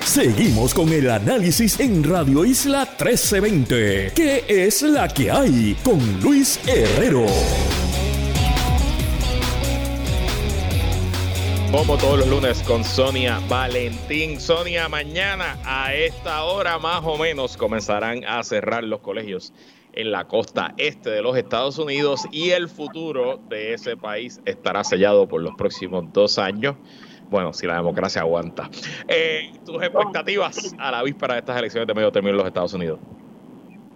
Seguimos 0.10 0.74
con 0.74 0.92
el 0.92 1.08
análisis 1.08 1.80
en 1.80 2.04
Radio 2.04 2.44
Isla 2.44 2.80
1320. 2.80 4.12
¿Qué 4.16 4.44
es 4.48 4.82
la 4.82 5.08
que 5.08 5.30
hay? 5.30 5.78
Con 5.84 6.00
Luis 6.22 6.60
Herrero. 6.68 7.28
Como 11.72 11.96
todos 11.98 12.18
los 12.18 12.28
lunes 12.28 12.64
con 12.64 12.84
Sonia 12.84 13.40
Valentín. 13.48 14.40
Sonia, 14.40 14.90
mañana 14.90 15.60
a 15.64 15.94
esta 15.94 16.44
hora 16.44 16.80
más 16.80 17.04
o 17.06 17.16
menos 17.16 17.56
comenzarán 17.56 18.26
a 18.26 18.42
cerrar 18.44 18.84
los 18.84 19.02
colegios 19.02 19.54
en 19.94 20.12
la 20.12 20.28
costa 20.28 20.74
este 20.78 21.12
de 21.12 21.22
los 21.22 21.38
Estados 21.38 21.78
Unidos 21.78 22.22
y 22.32 22.50
el 22.50 22.68
futuro 22.68 23.40
de 23.48 23.76
ese 23.76 23.96
país 23.96 24.42
estará 24.46 24.84
sellado 24.84 25.28
por 25.28 25.44
los 25.44 25.54
próximos 25.56 26.06
dos 26.12 26.40
años 26.40 26.78
bueno, 27.30 27.54
si 27.54 27.68
la 27.68 27.76
democracia 27.76 28.22
aguanta. 28.22 28.70
Eh, 29.08 29.52
¿Tus 29.66 29.82
expectativas 29.82 30.76
a 30.80 30.92
la 30.92 31.04
víspera 31.04 31.36
de 31.36 31.40
estas 31.40 31.58
elecciones 31.58 31.88
de 31.88 31.94
medio 31.94 32.12
término 32.12 32.32
en 32.32 32.38
los 32.38 32.48
Estados 32.48 32.74
Unidos? 32.74 33.00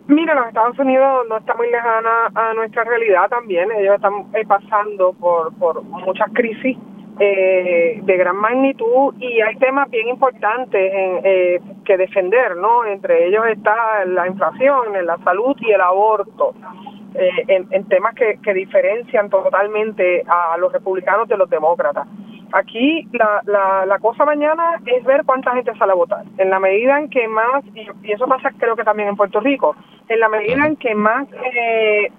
Mira, 0.08 0.36
los 0.36 0.48
Estados 0.48 0.78
Unidos 0.80 1.26
no 1.30 1.38
está 1.38 1.56
muy 1.56 1.72
lejana 1.72 2.28
a 2.36 2.54
nuestra 2.54 2.84
realidad 2.84 3.30
también. 3.30 3.70
Ellos 3.72 3.96
están 3.96 4.14
eh, 4.34 4.46
pasando 4.46 5.14
por, 5.14 5.54
por 5.56 5.82
muchas 5.84 6.30
crisis 6.34 6.78
eh, 7.20 8.00
de 8.02 8.18
gran 8.18 8.36
magnitud 8.36 9.14
y 9.20 9.40
hay 9.40 9.56
temas 9.58 9.90
bien 9.92 10.08
importantes 10.08 10.94
en, 10.94 11.20
eh, 11.24 11.62
que 11.86 11.96
defender, 11.96 12.58
¿no? 12.58 12.86
Entre 12.86 13.28
ellos 13.28 13.46
está 13.52 14.04
la 14.06 14.28
inflación, 14.28 15.06
la 15.06 15.18
salud 15.20 15.56
y 15.60 15.72
el 15.72 15.82
aborto. 15.82 16.54
Eh, 17.16 17.46
en, 17.48 17.68
en, 17.70 17.88
temas 17.88 18.16
que, 18.16 18.40
que 18.44 18.56
diferencian 18.56 19.30
totalmente 19.30 20.24
a 20.28 20.58
los 20.58 20.74
republicanos 20.74 21.28
de 21.28 21.38
los 21.38 21.48
demócratas. 21.48 22.08
Aquí 22.54 23.08
la, 23.14 23.42
la, 23.46 23.86
la, 23.88 23.98
cosa 23.98 24.26
mañana 24.26 24.80
es 24.86 25.04
ver 25.04 25.24
cuánta 25.26 25.54
gente 25.56 25.76
sale 25.76 25.94
a 25.94 25.96
votar. 25.96 26.24
En 26.38 26.52
la 26.52 26.60
medida 26.60 27.00
en 27.00 27.10
que 27.10 27.28
más, 27.28 27.64
y, 27.74 28.12
eso 28.12 28.28
pasa 28.28 28.52
creo 28.60 28.76
que 28.76 28.84
también 28.84 29.10
en 29.10 29.16
Puerto 29.16 29.40
Rico, 29.40 29.76
en 30.08 30.20
la 30.20 30.30
medida 30.30 30.68
en 30.68 30.76
que 30.76 30.94
más 30.94 31.28
eh, 31.34 32.12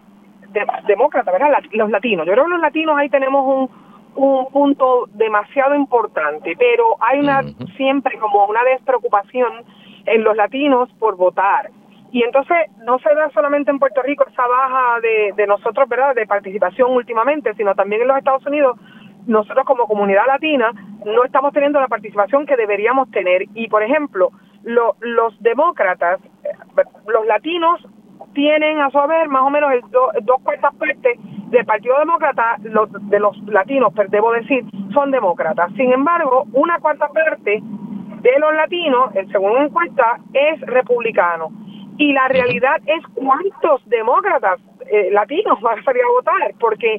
demócratas, 0.88 1.32
¿verdad? 1.32 1.56
Los 1.70 1.88
latinos. 1.88 2.26
Yo 2.26 2.32
creo 2.32 2.46
que 2.46 2.50
los 2.50 2.60
latinos 2.60 2.96
ahí 2.98 3.08
tenemos 3.10 3.44
un, 3.46 3.70
un 4.16 4.46
punto 4.50 5.06
demasiado 5.12 5.76
importante, 5.76 6.56
pero 6.58 6.96
hay 6.98 7.20
una 7.20 7.42
siempre 7.76 8.18
como 8.18 8.46
una 8.46 8.64
despreocupación 8.64 9.64
en 10.06 10.24
los 10.24 10.36
latinos 10.36 10.88
por 10.98 11.16
votar. 11.16 11.70
Y 12.10 12.24
entonces 12.24 12.56
no 12.84 12.98
se 12.98 13.14
da 13.14 13.30
solamente 13.30 13.70
en 13.70 13.78
Puerto 13.78 14.02
Rico 14.02 14.24
esa 14.28 14.46
baja 14.48 15.00
de, 15.00 15.32
de 15.36 15.46
nosotros, 15.46 15.88
¿verdad?, 15.88 16.16
de 16.16 16.26
participación 16.26 16.90
últimamente, 16.92 17.54
sino 17.54 17.74
también 17.76 18.02
en 18.02 18.08
los 18.08 18.18
Estados 18.18 18.44
Unidos 18.46 18.78
nosotros 19.26 19.64
como 19.64 19.86
comunidad 19.86 20.26
latina 20.26 20.72
no 21.04 21.24
estamos 21.24 21.52
teniendo 21.52 21.80
la 21.80 21.88
participación 21.88 22.46
que 22.46 22.56
deberíamos 22.56 23.10
tener. 23.10 23.44
Y, 23.54 23.68
por 23.68 23.82
ejemplo, 23.82 24.30
los 24.62 25.42
demócratas, 25.42 26.20
eh, 26.44 26.82
los 27.06 27.26
latinos 27.26 27.86
tienen 28.32 28.80
a 28.80 28.90
su 28.90 28.98
haber 28.98 29.28
más 29.28 29.42
o 29.42 29.50
menos 29.50 29.72
el 29.72 29.82
dos 29.90 30.40
cuartas 30.42 30.74
partes 30.74 31.18
del 31.50 31.64
Partido 31.64 31.98
Demócrata, 31.98 32.56
los, 32.62 32.88
de 33.08 33.20
los 33.20 33.36
latinos, 33.46 33.92
pero 33.94 34.08
debo 34.08 34.32
decir, 34.32 34.64
son 34.92 35.10
demócratas. 35.10 35.72
Sin 35.74 35.92
embargo, 35.92 36.44
una 36.52 36.78
cuarta 36.78 37.08
parte 37.08 37.60
de 37.62 38.38
los 38.38 38.54
latinos, 38.54 39.12
según 39.30 39.52
una 39.52 39.64
encuesta, 39.64 40.18
es 40.32 40.60
republicano. 40.62 41.50
Y 41.96 42.12
la 42.12 42.26
realidad 42.26 42.80
es 42.86 43.04
cuántos 43.14 43.88
demócratas 43.88 44.58
eh, 44.90 45.10
latinos 45.12 45.60
van 45.60 45.78
a 45.78 45.84
salir 45.84 46.02
a 46.02 46.12
votar, 46.12 46.54
porque 46.58 46.98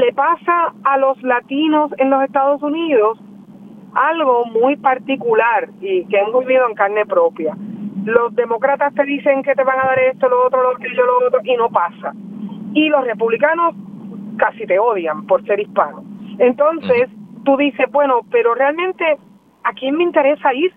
le 0.00 0.12
pasa 0.12 0.74
a 0.82 0.98
los 0.98 1.22
latinos 1.22 1.92
en 1.98 2.10
los 2.10 2.24
Estados 2.24 2.60
Unidos 2.62 3.18
algo 3.94 4.44
muy 4.46 4.76
particular 4.76 5.68
y 5.80 6.04
que 6.06 6.18
hemos 6.18 6.44
vivido 6.44 6.68
en 6.68 6.74
carne 6.74 7.06
propia. 7.06 7.56
Los 8.04 8.34
demócratas 8.34 8.92
te 8.94 9.04
dicen 9.04 9.44
que 9.44 9.54
te 9.54 9.62
van 9.62 9.78
a 9.78 9.86
dar 9.86 9.98
esto, 10.00 10.28
lo 10.28 10.46
otro, 10.46 10.62
lo 10.62 10.70
aquello, 10.70 11.06
lo 11.06 11.26
otro, 11.28 11.40
y 11.44 11.56
no 11.56 11.70
pasa. 11.70 12.12
Y 12.74 12.88
los 12.88 13.04
republicanos 13.04 13.76
casi 14.36 14.66
te 14.66 14.80
odian 14.80 15.26
por 15.26 15.44
ser 15.46 15.60
hispano. 15.60 16.02
Entonces, 16.38 17.08
tú 17.44 17.56
dices, 17.56 17.86
bueno, 17.92 18.22
pero 18.32 18.52
realmente, 18.54 19.16
¿a 19.62 19.72
quién 19.74 19.96
me 19.96 20.02
interesa 20.02 20.52
ir? 20.54 20.74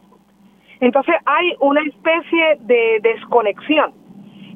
Entonces 0.80 1.16
hay 1.26 1.56
una 1.60 1.82
especie 1.82 2.60
de 2.62 3.00
desconexión 3.02 3.94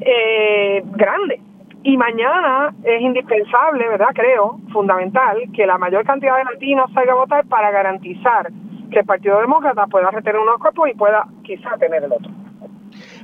eh, 0.01 0.84
grande 0.86 1.41
y 1.84 1.98
mañana 1.98 2.74
es 2.84 3.02
indispensable, 3.02 3.88
¿verdad? 3.88 4.10
Creo, 4.14 4.60
fundamental, 4.72 5.38
que 5.56 5.66
la 5.66 5.78
mayor 5.78 6.06
cantidad 6.06 6.38
de 6.38 6.44
latinos 6.46 6.92
salga 6.94 7.14
a 7.14 7.16
votar 7.16 7.46
para 7.46 7.72
garantizar 7.72 8.52
que 8.92 9.00
el 9.00 9.06
Partido 9.06 9.40
Demócrata 9.40 9.88
pueda 9.88 10.12
retener 10.12 10.42
unos 10.42 10.60
cuerpos 10.60 10.90
y 10.90 10.96
pueda 10.96 11.26
quizá 11.44 11.78
tener 11.78 12.04
el 12.04 12.12
otro. 12.12 12.32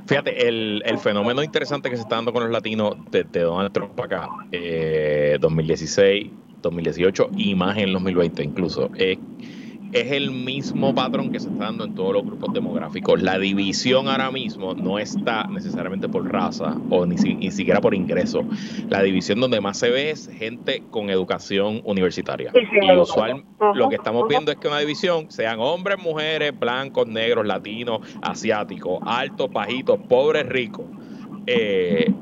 Fíjate, 0.06 0.48
el, 0.48 0.82
el, 0.86 0.98
fenómeno 0.98 1.42
interesante 1.42 1.90
que 1.90 1.96
se 1.96 2.02
está 2.02 2.16
dando 2.16 2.32
con 2.32 2.42
los 2.42 2.50
latinos 2.50 2.96
desde 3.10 3.40
Donald 3.40 3.72
Trump 3.72 4.00
acá, 4.00 4.28
eh, 4.50 5.36
2016, 5.38 6.30
2018 6.62 7.28
y 7.36 7.54
más 7.54 7.76
en 7.76 7.92
2020 7.92 8.42
incluso, 8.42 8.88
es 8.96 9.18
es 9.92 10.12
el 10.12 10.30
mismo 10.30 10.94
patrón 10.94 11.32
que 11.32 11.40
se 11.40 11.48
está 11.48 11.64
dando 11.64 11.84
en 11.84 11.94
todos 11.94 12.12
los 12.12 12.24
grupos 12.24 12.52
demográficos. 12.52 13.22
La 13.22 13.38
división 13.38 14.08
ahora 14.08 14.30
mismo 14.30 14.74
no 14.74 14.98
está 14.98 15.44
necesariamente 15.44 16.08
por 16.08 16.30
raza 16.30 16.76
o 16.90 17.06
ni, 17.06 17.16
siquiera 17.50 17.80
por 17.80 17.94
ingreso. 17.94 18.44
La 18.88 19.02
división 19.02 19.40
donde 19.40 19.60
más 19.60 19.78
se 19.78 19.90
ve 19.90 20.10
es 20.10 20.28
gente 20.28 20.82
con 20.90 21.10
educación 21.10 21.80
universitaria. 21.84 22.52
Y 22.54 22.96
usual, 22.96 23.44
lo 23.74 23.88
que 23.88 23.96
estamos 23.96 24.28
viendo 24.28 24.52
es 24.52 24.58
que 24.58 24.68
una 24.68 24.78
división 24.78 25.30
sean 25.30 25.58
hombres, 25.60 25.98
mujeres, 25.98 26.58
blancos, 26.58 27.06
negros, 27.06 27.46
latinos, 27.46 28.00
asiáticos, 28.22 29.00
altos, 29.06 29.50
bajitos, 29.50 29.98
pobres, 30.08 30.46
ricos. 30.46 30.86
Eh, 31.46 32.12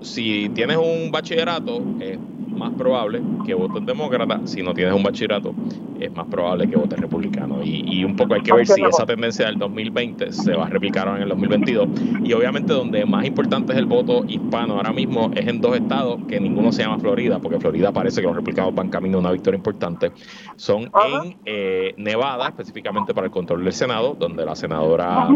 si 0.00 0.48
tienes 0.50 0.76
un 0.76 1.10
bachillerato, 1.10 1.82
es 2.00 2.18
más 2.56 2.72
probable 2.74 3.22
que 3.44 3.54
votes 3.54 3.84
demócrata. 3.86 4.40
Si 4.44 4.62
no 4.62 4.74
tienes 4.74 4.94
un 4.94 5.02
bachillerato, 5.02 5.54
es 6.00 6.12
más 6.14 6.26
probable 6.26 6.68
que 6.68 6.76
votes 6.76 6.98
republicano. 6.98 7.62
Y, 7.62 8.04
un 8.04 8.16
poco 8.16 8.34
hay 8.34 8.42
que 8.42 8.52
ver 8.52 8.66
si 8.66 8.82
esa 8.82 9.06
tendencia 9.06 9.46
del 9.46 9.58
2020 9.58 10.32
se 10.32 10.54
va 10.54 10.66
a 10.66 10.68
replicar 10.68 11.08
en 11.08 11.22
el 11.22 11.28
2022. 11.28 11.88
Y 12.24 12.32
obviamente 12.32 12.72
donde 12.72 13.04
más 13.04 13.24
importante 13.24 13.72
es 13.72 13.78
el 13.78 13.86
voto 13.86 14.24
hispano 14.26 14.74
ahora 14.74 14.92
mismo 14.92 15.30
es 15.34 15.46
en 15.46 15.60
dos 15.60 15.76
estados 15.76 16.20
que 16.28 16.40
ninguno 16.40 16.72
se 16.72 16.82
llama 16.82 16.98
Florida, 16.98 17.38
porque 17.38 17.58
Florida 17.58 17.92
parece 17.92 18.20
que 18.20 18.26
los 18.26 18.36
republicanos 18.36 18.74
van 18.74 18.88
camino 18.88 19.18
a 19.18 19.20
una 19.20 19.32
victoria 19.32 19.56
importante. 19.56 20.12
Son 20.56 20.82
en 20.82 21.36
eh, 21.44 21.94
Nevada, 21.96 22.48
específicamente 22.48 23.14
para 23.14 23.26
el 23.26 23.32
control 23.32 23.64
del 23.64 23.72
Senado, 23.72 24.16
donde 24.18 24.44
la 24.44 24.54
senadora... 24.54 25.28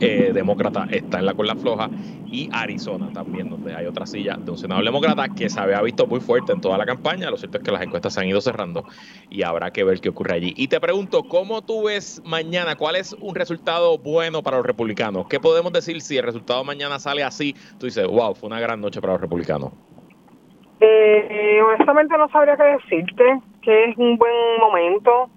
Eh, 0.00 0.32
demócrata 0.34 0.86
está 0.90 1.18
en 1.18 1.26
la 1.26 1.34
cola 1.34 1.56
floja 1.56 1.90
y 2.24 2.46
Arizona 2.52 3.10
también, 3.10 3.48
donde 3.48 3.74
hay 3.74 3.86
otra 3.86 4.04
silla 4.04 4.36
de 4.38 4.50
un 4.50 4.58
senador 4.58 4.84
demócrata 4.84 5.28
que 5.30 5.48
se 5.48 5.58
había 5.58 5.80
visto 5.80 6.06
muy 6.06 6.20
fuerte 6.20 6.52
en 6.52 6.60
toda 6.60 6.76
la 6.76 6.84
campaña. 6.84 7.30
Lo 7.30 7.36
cierto 7.36 7.58
es 7.58 7.64
que 7.64 7.72
las 7.72 7.82
encuestas 7.82 8.12
se 8.12 8.20
han 8.20 8.26
ido 8.26 8.40
cerrando 8.40 8.84
y 9.30 9.42
habrá 9.42 9.70
que 9.70 9.84
ver 9.84 10.00
qué 10.00 10.10
ocurre 10.10 10.34
allí. 10.34 10.52
Y 10.56 10.68
te 10.68 10.78
pregunto, 10.78 11.22
¿cómo 11.24 11.62
tú 11.62 11.84
ves 11.86 12.20
mañana? 12.24 12.76
¿Cuál 12.76 12.96
es 12.96 13.16
un 13.20 13.34
resultado 13.34 13.98
bueno 13.98 14.42
para 14.42 14.58
los 14.58 14.66
republicanos? 14.66 15.26
¿Qué 15.26 15.40
podemos 15.40 15.72
decir 15.72 16.00
si 16.02 16.18
el 16.18 16.24
resultado 16.24 16.62
mañana 16.64 16.98
sale 16.98 17.24
así? 17.24 17.54
Tú 17.78 17.86
dices, 17.86 18.06
wow, 18.06 18.34
fue 18.34 18.48
una 18.48 18.60
gran 18.60 18.80
noche 18.80 19.00
para 19.00 19.14
los 19.14 19.22
republicanos. 19.22 19.72
Eh, 20.80 21.60
honestamente 21.62 22.16
no 22.16 22.28
sabría 22.28 22.56
qué 22.56 22.62
decirte, 22.64 23.24
que 23.62 23.84
es 23.86 23.96
un 23.96 24.16
buen 24.16 24.60
momento 24.60 25.30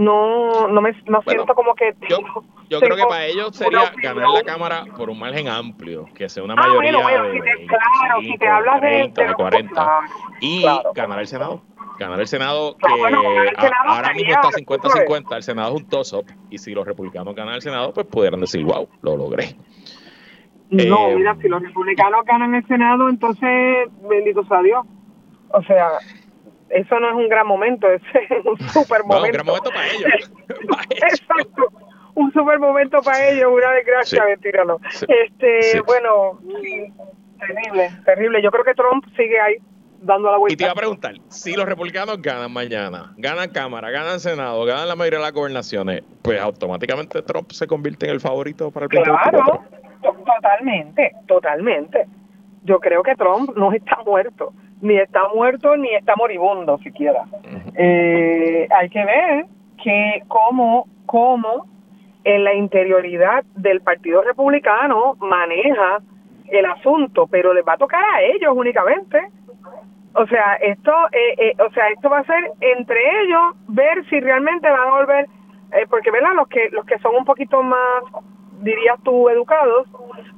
no, 0.00 0.66
no 0.68 0.80
me 0.80 0.92
no 1.06 1.22
siento 1.22 1.54
como 1.54 1.74
que... 1.74 1.94
Yo, 2.08 2.18
yo 2.70 2.80
creo 2.80 2.96
que 2.96 3.04
para 3.04 3.26
ellos 3.26 3.54
sería 3.54 3.92
ganar 4.02 4.30
la 4.30 4.42
Cámara 4.42 4.84
por 4.96 5.10
un 5.10 5.18
margen 5.18 5.46
amplio, 5.46 6.06
que 6.14 6.26
sea 6.28 6.42
una 6.42 6.54
ah, 6.54 6.66
mayoría 6.66 6.92
de, 6.92 7.66
claro, 7.66 8.20
si 8.22 8.38
te 8.38 8.48
hablas 8.48 8.80
de, 8.80 9.12
40 9.36 10.00
y 10.40 10.64
ganar 10.94 11.20
el 11.20 11.26
Senado. 11.26 11.62
Ganar 11.98 12.18
el 12.18 12.26
Senado, 12.26 12.78
que 12.78 12.86
ahora 13.86 14.14
mismo 14.14 14.30
está 14.30 14.48
50-50, 14.48 15.36
el 15.36 15.42
Senado 15.42 15.74
es 15.74 15.82
un 15.82 15.88
toss-up, 15.90 16.24
y 16.48 16.56
si 16.56 16.72
los 16.72 16.86
republicanos 16.86 17.34
ganan 17.34 17.56
el 17.56 17.60
Senado, 17.60 17.92
pues 17.92 18.06
pudieran 18.06 18.40
decir, 18.40 18.64
wow, 18.64 18.88
lo 19.02 19.18
logré. 19.18 19.54
No, 20.70 21.08
eh, 21.08 21.16
mira, 21.16 21.36
si 21.42 21.48
los 21.48 21.60
republicanos 21.60 22.24
ganan 22.24 22.54
el 22.54 22.66
Senado, 22.66 23.10
entonces, 23.10 23.88
bendito 24.08 24.46
sea 24.46 24.62
Dios. 24.62 24.86
O 25.50 25.62
sea, 25.64 25.88
eso 26.70 27.00
no 27.00 27.08
es 27.10 27.14
un 27.14 27.28
gran 27.28 27.46
momento, 27.46 27.88
es 27.90 28.02
un 28.44 28.58
super 28.68 29.04
momento. 29.04 29.26
un 29.26 29.32
gran 29.32 29.46
momento 29.46 29.70
para 29.70 29.86
ellos. 29.88 30.32
Exacto. 30.90 31.72
Un 32.14 32.32
super 32.32 32.58
momento 32.58 33.00
para 33.02 33.28
ellos, 33.28 33.50
una 33.52 33.70
desgracia, 33.72 34.24
mentira, 34.24 34.64
no. 34.64 34.78
Este, 34.90 35.80
bueno, 35.82 36.40
terrible, 37.38 37.90
terrible. 38.04 38.42
Yo 38.42 38.50
creo 38.50 38.64
que 38.64 38.74
Trump 38.74 39.04
sigue 39.16 39.40
ahí 39.40 39.56
dando 40.00 40.30
la 40.30 40.38
vuelta. 40.38 40.52
Y 40.52 40.56
te 40.56 40.64
iba 40.64 40.72
a 40.72 40.74
preguntar, 40.76 41.14
si 41.28 41.54
los 41.54 41.66
republicanos 41.66 42.20
ganan 42.20 42.52
mañana, 42.52 43.14
ganan 43.16 43.48
Cámara, 43.50 43.90
ganan 43.90 44.18
Senado, 44.18 44.64
ganan 44.64 44.88
la 44.88 44.96
mayoría 44.96 45.18
de 45.20 45.24
las 45.24 45.32
gobernaciones, 45.32 46.02
pues 46.22 46.40
automáticamente 46.40 47.22
Trump 47.22 47.52
se 47.52 47.66
convierte 47.66 48.06
en 48.06 48.12
el 48.12 48.20
favorito 48.20 48.70
para 48.70 48.86
el 48.86 48.90
Claro, 48.90 49.64
totalmente, 50.02 51.12
totalmente. 51.28 52.06
Yo 52.64 52.80
creo 52.80 53.02
que 53.02 53.14
Trump 53.14 53.56
no 53.56 53.72
está 53.72 53.98
muerto, 54.04 54.52
ni 54.80 54.96
está 54.96 55.28
muerto 55.34 55.76
ni 55.76 55.94
está 55.94 56.16
moribundo 56.16 56.78
siquiera. 56.78 57.24
eh, 57.74 58.68
hay 58.70 58.88
que 58.88 59.04
ver 59.04 59.46
que 59.82 60.22
cómo, 60.28 60.86
cómo 61.06 61.66
en 62.24 62.44
la 62.44 62.54
interioridad 62.54 63.44
del 63.54 63.80
Partido 63.80 64.22
Republicano 64.22 65.16
maneja 65.20 65.98
el 66.48 66.66
asunto, 66.66 67.26
pero 67.26 67.54
les 67.54 67.64
va 67.66 67.74
a 67.74 67.78
tocar 67.78 68.02
a 68.02 68.22
ellos 68.22 68.52
únicamente. 68.54 69.28
O 70.14 70.26
sea, 70.26 70.54
esto, 70.56 70.92
eh, 71.12 71.34
eh, 71.38 71.54
o 71.64 71.70
sea, 71.72 71.88
esto 71.88 72.10
va 72.10 72.18
a 72.18 72.24
ser 72.24 72.50
entre 72.60 73.22
ellos 73.22 73.54
ver 73.68 74.04
si 74.08 74.18
realmente 74.18 74.68
van 74.68 74.88
a 74.88 74.90
volver, 74.90 75.26
eh, 75.72 75.86
porque 75.88 76.10
verdad, 76.10 76.34
los 76.34 76.48
que 76.48 76.68
los 76.70 76.84
que 76.84 76.98
son 76.98 77.14
un 77.14 77.24
poquito 77.24 77.62
más, 77.62 78.02
dirías 78.60 78.98
tú, 79.02 79.28
educados, 79.28 79.88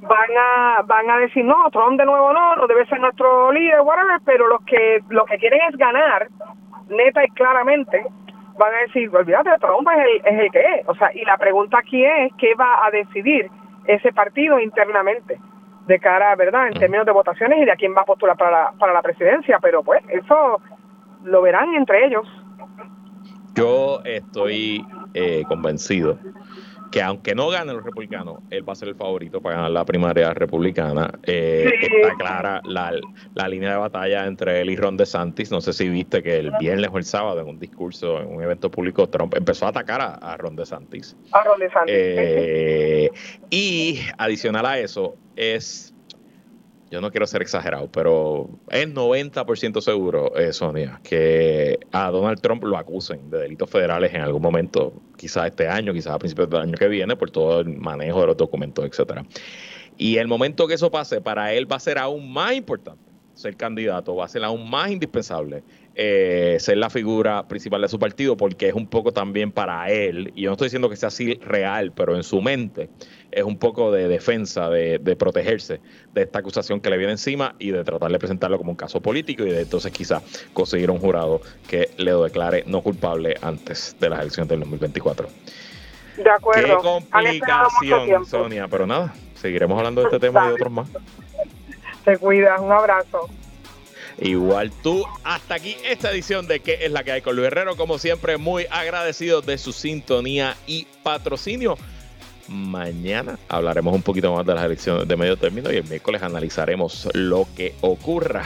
van 0.01 0.29
a 0.37 0.81
van 0.83 1.09
a 1.09 1.17
decir 1.17 1.45
no, 1.45 1.69
Trump 1.71 1.99
de 1.99 2.05
nuevo 2.05 2.33
no, 2.33 2.55
no 2.55 2.67
debe 2.67 2.85
ser 2.87 2.99
nuestro 2.99 3.51
líder, 3.51 3.81
whatever, 3.81 4.19
pero 4.25 4.47
los 4.47 4.61
que 4.65 5.01
los 5.09 5.25
que 5.25 5.37
quieren 5.37 5.59
es 5.69 5.77
ganar, 5.77 6.27
neta 6.89 7.23
y 7.23 7.29
claramente, 7.29 8.05
van 8.57 8.73
a 8.73 8.77
decir, 8.79 9.09
olvídate, 9.15 9.49
Trump 9.59 9.87
es 9.95 10.05
el, 10.05 10.33
es 10.33 10.39
el 10.45 10.51
que 10.51 10.59
es. 10.59 10.87
O 10.87 10.95
sea, 10.95 11.11
y 11.13 11.23
la 11.25 11.37
pregunta 11.37 11.79
aquí 11.79 12.03
es 12.03 12.31
qué 12.37 12.53
va 12.55 12.85
a 12.85 12.91
decidir 12.91 13.49
ese 13.85 14.13
partido 14.13 14.59
internamente 14.59 15.39
de 15.87 15.99
cara, 15.99 16.35
¿verdad?, 16.35 16.67
en 16.67 16.73
términos 16.73 17.05
de 17.05 17.11
votaciones 17.11 17.59
y 17.61 17.65
de 17.65 17.71
a 17.71 17.75
quién 17.75 17.93
va 17.95 18.01
a 18.01 18.05
postular 18.05 18.37
para 18.37 18.51
la, 18.51 18.71
para 18.79 18.93
la 18.93 19.01
presidencia, 19.01 19.59
pero 19.61 19.83
pues 19.83 20.01
eso 20.07 20.61
lo 21.23 21.41
verán 21.41 21.73
entre 21.75 22.05
ellos. 22.05 22.25
Yo 23.55 23.99
estoy 24.05 24.85
eh, 25.13 25.43
convencido 25.47 26.17
que 26.93 27.01
aunque 27.01 27.33
no 27.33 27.49
gane 27.49 27.73
los 27.73 27.83
republicanos, 27.83 28.43
él 28.51 28.69
va 28.69 28.73
a 28.73 28.75
ser 28.75 28.89
el 28.89 28.95
favorito 28.95 29.41
para 29.41 29.55
ganar 29.55 29.71
la 29.71 29.83
primaria 29.83 30.31
republicana. 30.31 31.11
Eh, 31.23 31.67
está 31.81 32.13
clara 32.19 32.61
la, 32.65 32.93
la, 33.33 33.47
línea 33.47 33.71
de 33.71 33.77
batalla 33.77 34.27
entre 34.27 34.61
él 34.61 34.69
y 34.69 34.75
Ron 34.75 34.95
DeSantis. 34.95 35.49
No 35.49 35.59
sé 35.59 35.73
si 35.73 35.89
viste 35.89 36.21
que 36.21 36.37
el 36.37 36.51
viernes 36.59 36.91
o 36.93 36.99
el 36.99 37.03
sábado 37.03 37.41
en 37.41 37.47
un 37.47 37.57
discurso, 37.57 38.21
en 38.21 38.27
un 38.27 38.43
evento 38.43 38.69
público, 38.69 39.09
Trump 39.09 39.33
empezó 39.33 39.65
a 39.65 39.69
atacar 39.69 40.01
a, 40.01 40.37
Ron 40.37 40.55
DeSantis. 40.55 41.17
A 41.31 41.41
Ron 41.41 41.59
DeSantis. 41.61 41.95
Eh, 41.97 43.09
y 43.49 43.99
adicional 44.19 44.67
a 44.67 44.77
eso, 44.77 45.15
es 45.35 45.92
yo 46.93 47.01
no 47.01 47.09
quiero 47.09 47.25
ser 47.25 47.41
exagerado, 47.41 47.91
pero 47.91 48.47
es 48.69 48.87
90% 48.87 49.81
seguro, 49.81 50.37
eh, 50.37 50.53
Sonia, 50.53 51.01
que 51.03 51.79
a 51.91 52.11
Donald 52.11 52.39
Trump 52.39 52.63
lo 52.63 52.77
acusen 52.77 53.31
de 53.31 53.39
delitos 53.39 53.67
federales 53.67 54.13
en 54.13 54.21
algún 54.21 54.43
momento, 54.43 54.93
quizás 55.17 55.47
este 55.47 55.67
año, 55.67 55.91
quizás 55.91 56.13
a 56.13 56.19
principios 56.19 56.51
del 56.51 56.61
año 56.61 56.73
que 56.77 56.87
viene, 56.87 57.15
por 57.15 57.31
todo 57.31 57.61
el 57.61 57.77
manejo 57.77 58.21
de 58.21 58.27
los 58.27 58.37
documentos, 58.37 58.85
etcétera. 58.85 59.25
Y 59.97 60.17
el 60.17 60.27
momento 60.27 60.67
que 60.67 60.75
eso 60.75 60.91
pase, 60.91 61.19
para 61.19 61.51
él 61.53 61.69
va 61.71 61.77
a 61.77 61.79
ser 61.79 61.97
aún 61.97 62.31
más 62.31 62.53
importante 62.53 63.01
ser 63.33 63.57
candidato, 63.57 64.15
va 64.15 64.25
a 64.25 64.27
ser 64.27 64.43
aún 64.43 64.69
más 64.69 64.91
indispensable 64.91 65.63
eh, 65.95 66.57
ser 66.59 66.77
la 66.77 66.89
figura 66.89 67.47
principal 67.47 67.81
de 67.81 67.87
su 67.87 67.99
partido, 67.99 68.35
porque 68.35 68.67
es 68.67 68.73
un 68.73 68.87
poco 68.87 69.11
también 69.11 69.51
para 69.51 69.89
él, 69.91 70.31
y 70.35 70.43
yo 70.43 70.49
no 70.49 70.53
estoy 70.53 70.67
diciendo 70.67 70.89
que 70.89 70.95
sea 70.95 71.07
así 71.07 71.35
real, 71.35 71.91
pero 71.91 72.15
en 72.15 72.23
su 72.23 72.41
mente 72.41 72.89
es 73.31 73.43
un 73.43 73.57
poco 73.57 73.91
de 73.91 74.07
defensa, 74.07 74.69
de, 74.69 74.99
protegerse 75.17 75.81
de 76.13 76.23
esta 76.23 76.39
acusación 76.39 76.81
que 76.81 76.89
le 76.89 76.97
viene 76.97 77.13
encima 77.13 77.55
y 77.59 77.71
de 77.71 77.83
tratar 77.83 78.11
de 78.11 78.19
presentarlo 78.19 78.57
como 78.57 78.71
un 78.71 78.75
caso 78.75 79.01
político 79.01 79.43
y 79.43 79.51
de 79.51 79.61
entonces 79.61 79.91
quizás 79.91 80.23
conseguir 80.53 80.89
un 80.89 80.99
jurado 80.99 81.41
que 81.67 81.89
le 81.97 82.13
declare 82.13 82.63
no 82.65 82.81
culpable 82.81 83.35
antes 83.41 83.95
de 83.99 84.09
las 84.09 84.21
elecciones 84.21 84.49
del 84.49 84.61
2024. 84.61 85.27
De 86.17 86.29
acuerdo. 86.29 86.67
Qué 86.67 86.83
complicación, 86.83 88.25
Sonia, 88.25 88.67
pero 88.67 88.85
nada, 88.85 89.13
seguiremos 89.35 89.77
hablando 89.77 90.01
de 90.01 90.07
este 90.07 90.19
tema 90.19 90.45
y 90.45 90.47
de 90.49 90.53
otros 90.53 90.71
más. 90.71 90.89
Te 92.05 92.17
cuidas, 92.17 92.59
un 92.59 92.71
abrazo. 92.71 93.29
Igual 94.23 94.71
tú, 94.71 95.03
hasta 95.25 95.55
aquí 95.55 95.75
esta 95.83 96.09
edición 96.09 96.47
de 96.47 96.61
¿Qué 96.61 96.85
es 96.85 96.91
la 96.91 97.03
que 97.03 97.11
hay 97.11 97.21
con 97.21 97.35
Luis 97.35 97.47
Herrero? 97.47 97.75
Como 97.75 97.99
siempre, 97.99 98.37
muy 98.37 98.65
agradecido 98.71 99.41
de 99.41 99.57
su 99.57 99.73
sintonía 99.73 100.55
y 100.65 100.87
patrocinio. 101.03 101.77
Mañana 102.47 103.37
hablaremos 103.49 103.93
un 103.93 104.01
poquito 104.01 104.33
más 104.33 104.45
de 104.45 104.55
las 104.55 104.63
elecciones 104.63 105.09
de 105.09 105.17
medio 105.17 105.35
término 105.35 105.73
y 105.73 105.75
el 105.75 105.83
miércoles 105.83 106.23
analizaremos 106.23 107.09
lo 107.13 107.45
que 107.53 107.75
ocurra. 107.81 108.45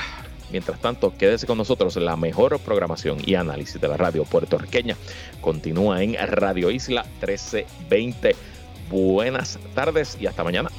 Mientras 0.52 0.82
tanto, 0.82 1.16
quédese 1.16 1.46
con 1.46 1.60
nosotros. 1.60 1.96
La 1.98 2.16
mejor 2.16 2.58
programación 2.58 3.20
y 3.24 3.36
análisis 3.36 3.80
de 3.80 3.88
la 3.88 3.98
radio 3.98 4.24
puertorriqueña 4.24 4.98
continúa 5.42 6.02
en 6.02 6.16
Radio 6.16 6.72
Isla 6.72 7.04
1320. 7.22 8.36
Buenas 8.90 9.60
tardes 9.76 10.18
y 10.20 10.26
hasta 10.26 10.44
mañana. 10.44 10.72